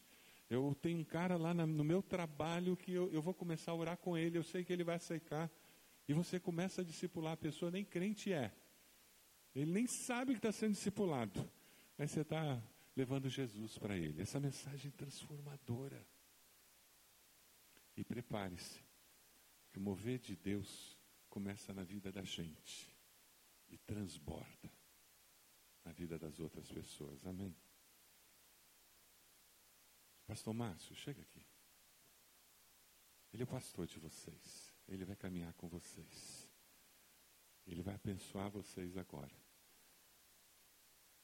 Eu 0.49 0.77
tenho 0.79 0.99
um 0.99 1.03
cara 1.03 1.35
lá 1.35 1.53
na, 1.53 1.65
no 1.65 1.83
meu 1.83 2.03
trabalho 2.03 2.77
que 2.77 2.91
eu, 2.93 3.11
eu 3.11 3.21
vou 3.21 3.33
começar 3.33 3.71
a 3.71 3.75
orar 3.75 3.97
com 3.97 4.15
ele, 4.15 4.37
eu 4.37 4.43
sei 4.43 4.63
que 4.63 4.71
ele 4.71 4.83
vai 4.83 4.97
aceitar. 4.97 5.49
E 6.07 6.13
você 6.13 6.39
começa 6.39 6.81
a 6.81 6.83
discipular 6.83 7.33
a 7.33 7.37
pessoa, 7.37 7.71
nem 7.71 7.83
crente 7.83 8.31
é. 8.31 8.53
Ele 9.55 9.71
nem 9.71 9.87
sabe 9.87 10.33
que 10.33 10.39
está 10.39 10.51
sendo 10.51 10.73
discipulado. 10.73 11.49
Mas 11.97 12.11
você 12.11 12.21
está 12.21 12.61
levando 12.95 13.29
Jesus 13.29 13.77
para 13.77 13.97
ele. 13.97 14.21
Essa 14.21 14.39
mensagem 14.39 14.91
transformadora. 14.91 16.05
E 17.97 18.03
prepare-se, 18.03 18.83
que 19.71 19.79
o 19.79 19.81
mover 19.81 20.19
de 20.19 20.35
Deus 20.35 20.97
começa 21.29 21.73
na 21.73 21.83
vida 21.83 22.11
da 22.11 22.23
gente 22.23 22.93
e 23.69 23.77
transborda 23.77 24.71
na 25.85 25.91
vida 25.91 26.19
das 26.19 26.39
outras 26.39 26.67
pessoas. 26.67 27.25
Amém? 27.25 27.55
Pastor 30.25 30.53
Márcio, 30.53 30.95
chega 30.95 31.21
aqui. 31.21 31.45
Ele 33.31 33.43
é 33.43 33.45
o 33.45 33.47
pastor 33.47 33.85
de 33.85 33.99
vocês. 33.99 34.74
Ele 34.87 35.05
vai 35.05 35.15
caminhar 35.15 35.53
com 35.53 35.67
vocês. 35.67 36.49
Ele 37.65 37.81
vai 37.81 37.95
abençoar 37.95 38.49
vocês 38.49 38.95
agora. 38.97 39.35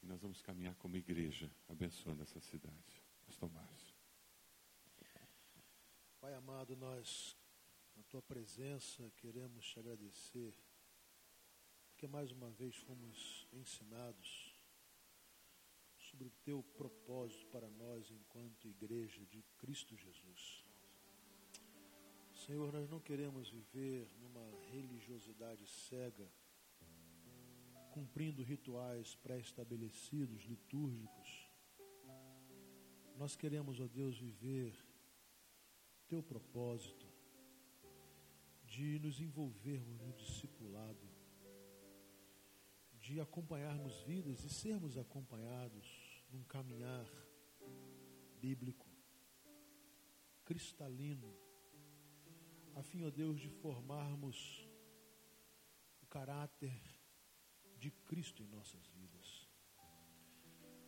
E 0.01 0.05
nós 0.05 0.19
vamos 0.19 0.41
caminhar 0.41 0.75
como 0.75 0.97
igreja, 0.97 1.49
abençoando 1.69 2.23
essa 2.23 2.39
cidade. 2.39 3.03
Pastor 3.25 3.51
Márcio. 3.51 4.01
Pai 6.21 6.35
amado, 6.35 6.75
nós, 6.75 7.35
na 7.95 8.03
tua 8.03 8.21
presença, 8.21 9.09
queremos 9.17 9.65
te 9.65 9.79
agradecer, 9.79 10.55
porque 11.89 12.05
mais 12.05 12.31
uma 12.31 12.51
vez 12.51 12.75
fomos 12.75 13.47
ensinados 13.51 14.55
sobre 15.97 16.27
o 16.27 16.31
teu 16.43 16.61
propósito 16.61 17.47
para 17.47 17.69
nós 17.71 18.11
enquanto 18.11 18.67
igreja 18.67 19.25
de 19.25 19.41
Cristo 19.57 19.95
Jesus. 19.95 20.63
Senhor, 22.51 22.69
nós 22.73 22.89
não 22.89 22.99
queremos 22.99 23.49
viver 23.49 24.11
numa 24.19 24.45
religiosidade 24.73 25.65
cega, 25.65 26.29
cumprindo 27.91 28.43
rituais 28.43 29.15
pré-estabelecidos, 29.15 30.43
litúrgicos. 30.43 31.49
Nós 33.15 33.37
queremos, 33.37 33.79
ó 33.79 33.87
Deus, 33.87 34.19
viver 34.19 34.75
teu 36.09 36.21
propósito 36.21 37.07
de 38.65 38.99
nos 38.99 39.21
envolvermos 39.21 40.01
no 40.01 40.11
discipulado, 40.11 41.07
de 42.99 43.21
acompanharmos 43.21 44.01
vidas 44.01 44.43
e 44.43 44.49
sermos 44.49 44.97
acompanhados 44.97 46.21
num 46.29 46.43
caminhar 46.43 47.07
bíblico, 48.41 48.89
cristalino, 50.43 51.33
a 52.75 52.83
fim, 52.83 53.03
ó 53.03 53.09
Deus, 53.09 53.39
de 53.39 53.49
formarmos 53.49 54.67
o 56.01 56.05
caráter 56.07 56.73
de 57.77 57.91
Cristo 57.91 58.43
em 58.43 58.47
nossas 58.47 58.85
vidas. 58.87 59.49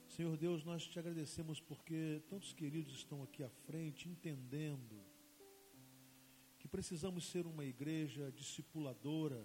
Senhor 0.08 0.38
Deus, 0.38 0.64
nós 0.64 0.86
te 0.86 1.00
agradecemos 1.00 1.60
porque 1.60 2.22
tantos 2.28 2.54
queridos 2.54 2.94
estão 2.94 3.24
aqui 3.24 3.42
à 3.42 3.50
frente 3.50 4.08
entendendo 4.08 5.04
que 6.60 6.68
precisamos 6.68 7.26
ser 7.26 7.48
uma 7.48 7.66
igreja 7.66 8.32
discipuladora. 8.32 9.44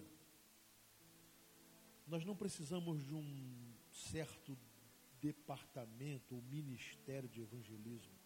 Nós 2.05 2.23
não 2.23 2.35
precisamos 2.35 3.03
de 3.03 3.13
um 3.15 3.73
certo 3.91 4.55
departamento 5.19 6.35
ou 6.35 6.41
ministério 6.43 7.27
de 7.27 7.41
evangelismo. 7.41 8.18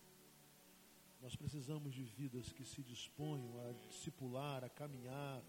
Nós 1.24 1.38
precisamos 1.38 1.94
de 1.94 2.04
vidas 2.04 2.52
que 2.52 2.66
se 2.66 2.84
disponham 2.84 3.58
a 3.66 3.72
discipular, 3.88 4.62
a 4.62 4.68
caminhar, 4.68 5.42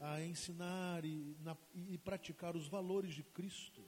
a 0.00 0.22
ensinar 0.22 1.04
e, 1.04 1.36
na, 1.40 1.54
e 1.74 1.98
praticar 1.98 2.56
os 2.56 2.66
valores 2.66 3.14
de 3.14 3.22
Cristo, 3.22 3.84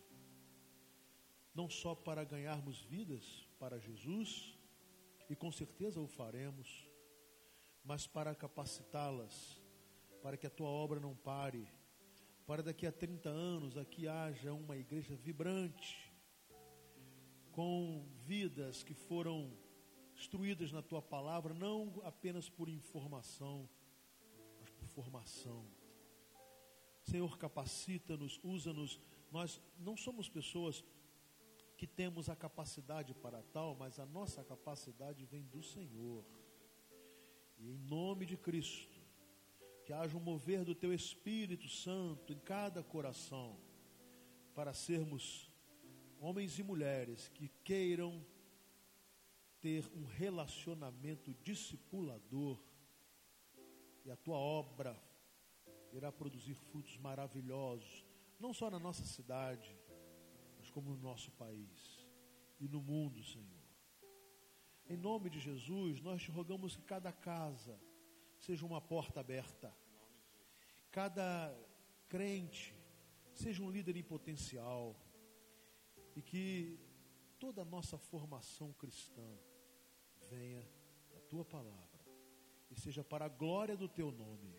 não 1.54 1.70
só 1.70 1.94
para 1.94 2.24
ganharmos 2.24 2.82
vidas 2.82 3.48
para 3.58 3.78
Jesus, 3.78 4.54
e 5.30 5.34
com 5.34 5.50
certeza 5.50 5.98
o 5.98 6.06
faremos, 6.06 6.86
mas 7.82 8.06
para 8.06 8.34
capacitá-las, 8.34 9.58
para 10.22 10.36
que 10.36 10.46
a 10.46 10.50
tua 10.50 10.68
obra 10.68 11.00
não 11.00 11.16
pare, 11.16 11.66
para 12.46 12.62
daqui 12.62 12.86
a 12.86 12.92
30 12.92 13.30
anos 13.30 13.78
aqui 13.78 14.06
haja 14.06 14.52
uma 14.52 14.76
igreja 14.76 15.16
vibrante, 15.16 16.12
com 17.50 18.06
vidas 18.26 18.82
que 18.82 18.92
foram 18.92 19.61
instruídas 20.22 20.70
na 20.70 20.80
tua 20.80 21.02
palavra, 21.02 21.52
não 21.52 22.00
apenas 22.04 22.48
por 22.48 22.68
informação, 22.68 23.68
mas 24.60 24.70
por 24.70 24.86
formação. 24.86 25.66
Senhor, 27.02 27.36
capacita-nos, 27.36 28.38
usa-nos. 28.44 29.00
Nós 29.32 29.60
não 29.76 29.96
somos 29.96 30.28
pessoas 30.28 30.84
que 31.76 31.88
temos 31.88 32.28
a 32.28 32.36
capacidade 32.36 33.12
para 33.14 33.42
tal, 33.42 33.74
mas 33.74 33.98
a 33.98 34.06
nossa 34.06 34.44
capacidade 34.44 35.24
vem 35.24 35.44
do 35.46 35.60
Senhor. 35.60 36.24
E 37.58 37.72
em 37.72 37.78
nome 37.78 38.24
de 38.24 38.36
Cristo, 38.36 39.00
que 39.84 39.92
haja 39.92 40.16
um 40.16 40.20
mover 40.20 40.64
do 40.64 40.76
teu 40.76 40.94
Espírito 40.94 41.68
Santo 41.68 42.32
em 42.32 42.38
cada 42.38 42.84
coração, 42.84 43.58
para 44.54 44.72
sermos 44.72 45.50
homens 46.20 46.60
e 46.60 46.62
mulheres 46.62 47.28
que 47.34 47.48
queiram 47.64 48.24
ter 49.62 49.88
um 49.94 50.04
relacionamento 50.04 51.32
discipulador 51.34 52.60
e 54.04 54.10
a 54.10 54.16
tua 54.16 54.36
obra 54.36 55.00
irá 55.92 56.10
produzir 56.10 56.54
frutos 56.54 56.98
maravilhosos, 56.98 58.04
não 58.40 58.52
só 58.52 58.68
na 58.68 58.80
nossa 58.80 59.04
cidade, 59.04 59.78
mas 60.58 60.68
como 60.68 60.90
no 60.90 61.00
nosso 61.00 61.30
país 61.32 62.04
e 62.58 62.66
no 62.66 62.82
mundo, 62.82 63.22
Senhor. 63.22 63.62
Em 64.88 64.96
nome 64.96 65.30
de 65.30 65.38
Jesus, 65.38 66.00
nós 66.00 66.20
te 66.20 66.30
rogamos 66.32 66.74
que 66.74 66.82
cada 66.82 67.12
casa 67.12 67.80
seja 68.40 68.66
uma 68.66 68.80
porta 68.80 69.20
aberta, 69.20 69.72
cada 70.90 71.56
crente 72.08 72.74
seja 73.32 73.62
um 73.62 73.70
líder 73.70 73.96
em 73.96 74.02
potencial 74.02 74.96
e 76.16 76.20
que 76.20 76.80
toda 77.38 77.62
a 77.62 77.64
nossa 77.64 77.96
formação 77.96 78.72
cristã 78.72 79.38
venha 80.32 80.66
a 81.16 81.20
tua 81.20 81.44
palavra 81.44 82.00
e 82.70 82.80
seja 82.80 83.04
para 83.04 83.26
a 83.26 83.28
glória 83.28 83.76
do 83.76 83.88
teu 83.88 84.10
nome. 84.10 84.54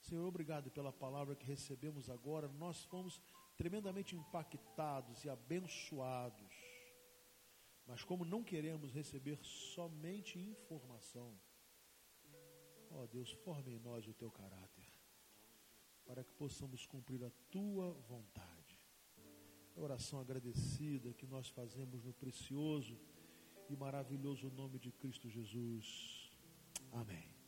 Senhor, 0.00 0.26
obrigado 0.26 0.70
pela 0.70 0.92
palavra 0.92 1.36
que 1.36 1.46
recebemos 1.46 2.08
agora. 2.08 2.48
Nós 2.48 2.84
fomos 2.84 3.20
tremendamente 3.56 4.16
impactados 4.16 5.24
e 5.24 5.28
abençoados. 5.28 6.54
Mas 7.86 8.04
como 8.04 8.24
não 8.24 8.42
queremos 8.42 8.92
receber 8.92 9.38
somente 9.42 10.38
informação, 10.38 11.38
ó 12.90 13.06
Deus, 13.06 13.30
forme 13.44 13.74
em 13.74 13.78
nós 13.78 14.06
o 14.06 14.14
teu 14.14 14.30
caráter, 14.30 14.86
para 16.04 16.22
que 16.22 16.32
possamos 16.34 16.86
cumprir 16.86 17.24
a 17.24 17.30
tua 17.50 17.92
vontade. 17.92 18.78
A 19.76 19.80
oração 19.80 20.20
agradecida 20.20 21.14
que 21.14 21.26
nós 21.26 21.48
fazemos 21.48 22.04
no 22.04 22.12
precioso 22.12 22.98
e 23.70 23.76
maravilhoso 23.76 24.50
nome 24.50 24.78
de 24.78 24.90
Cristo 24.90 25.28
Jesus. 25.28 26.30
Amém. 26.92 27.39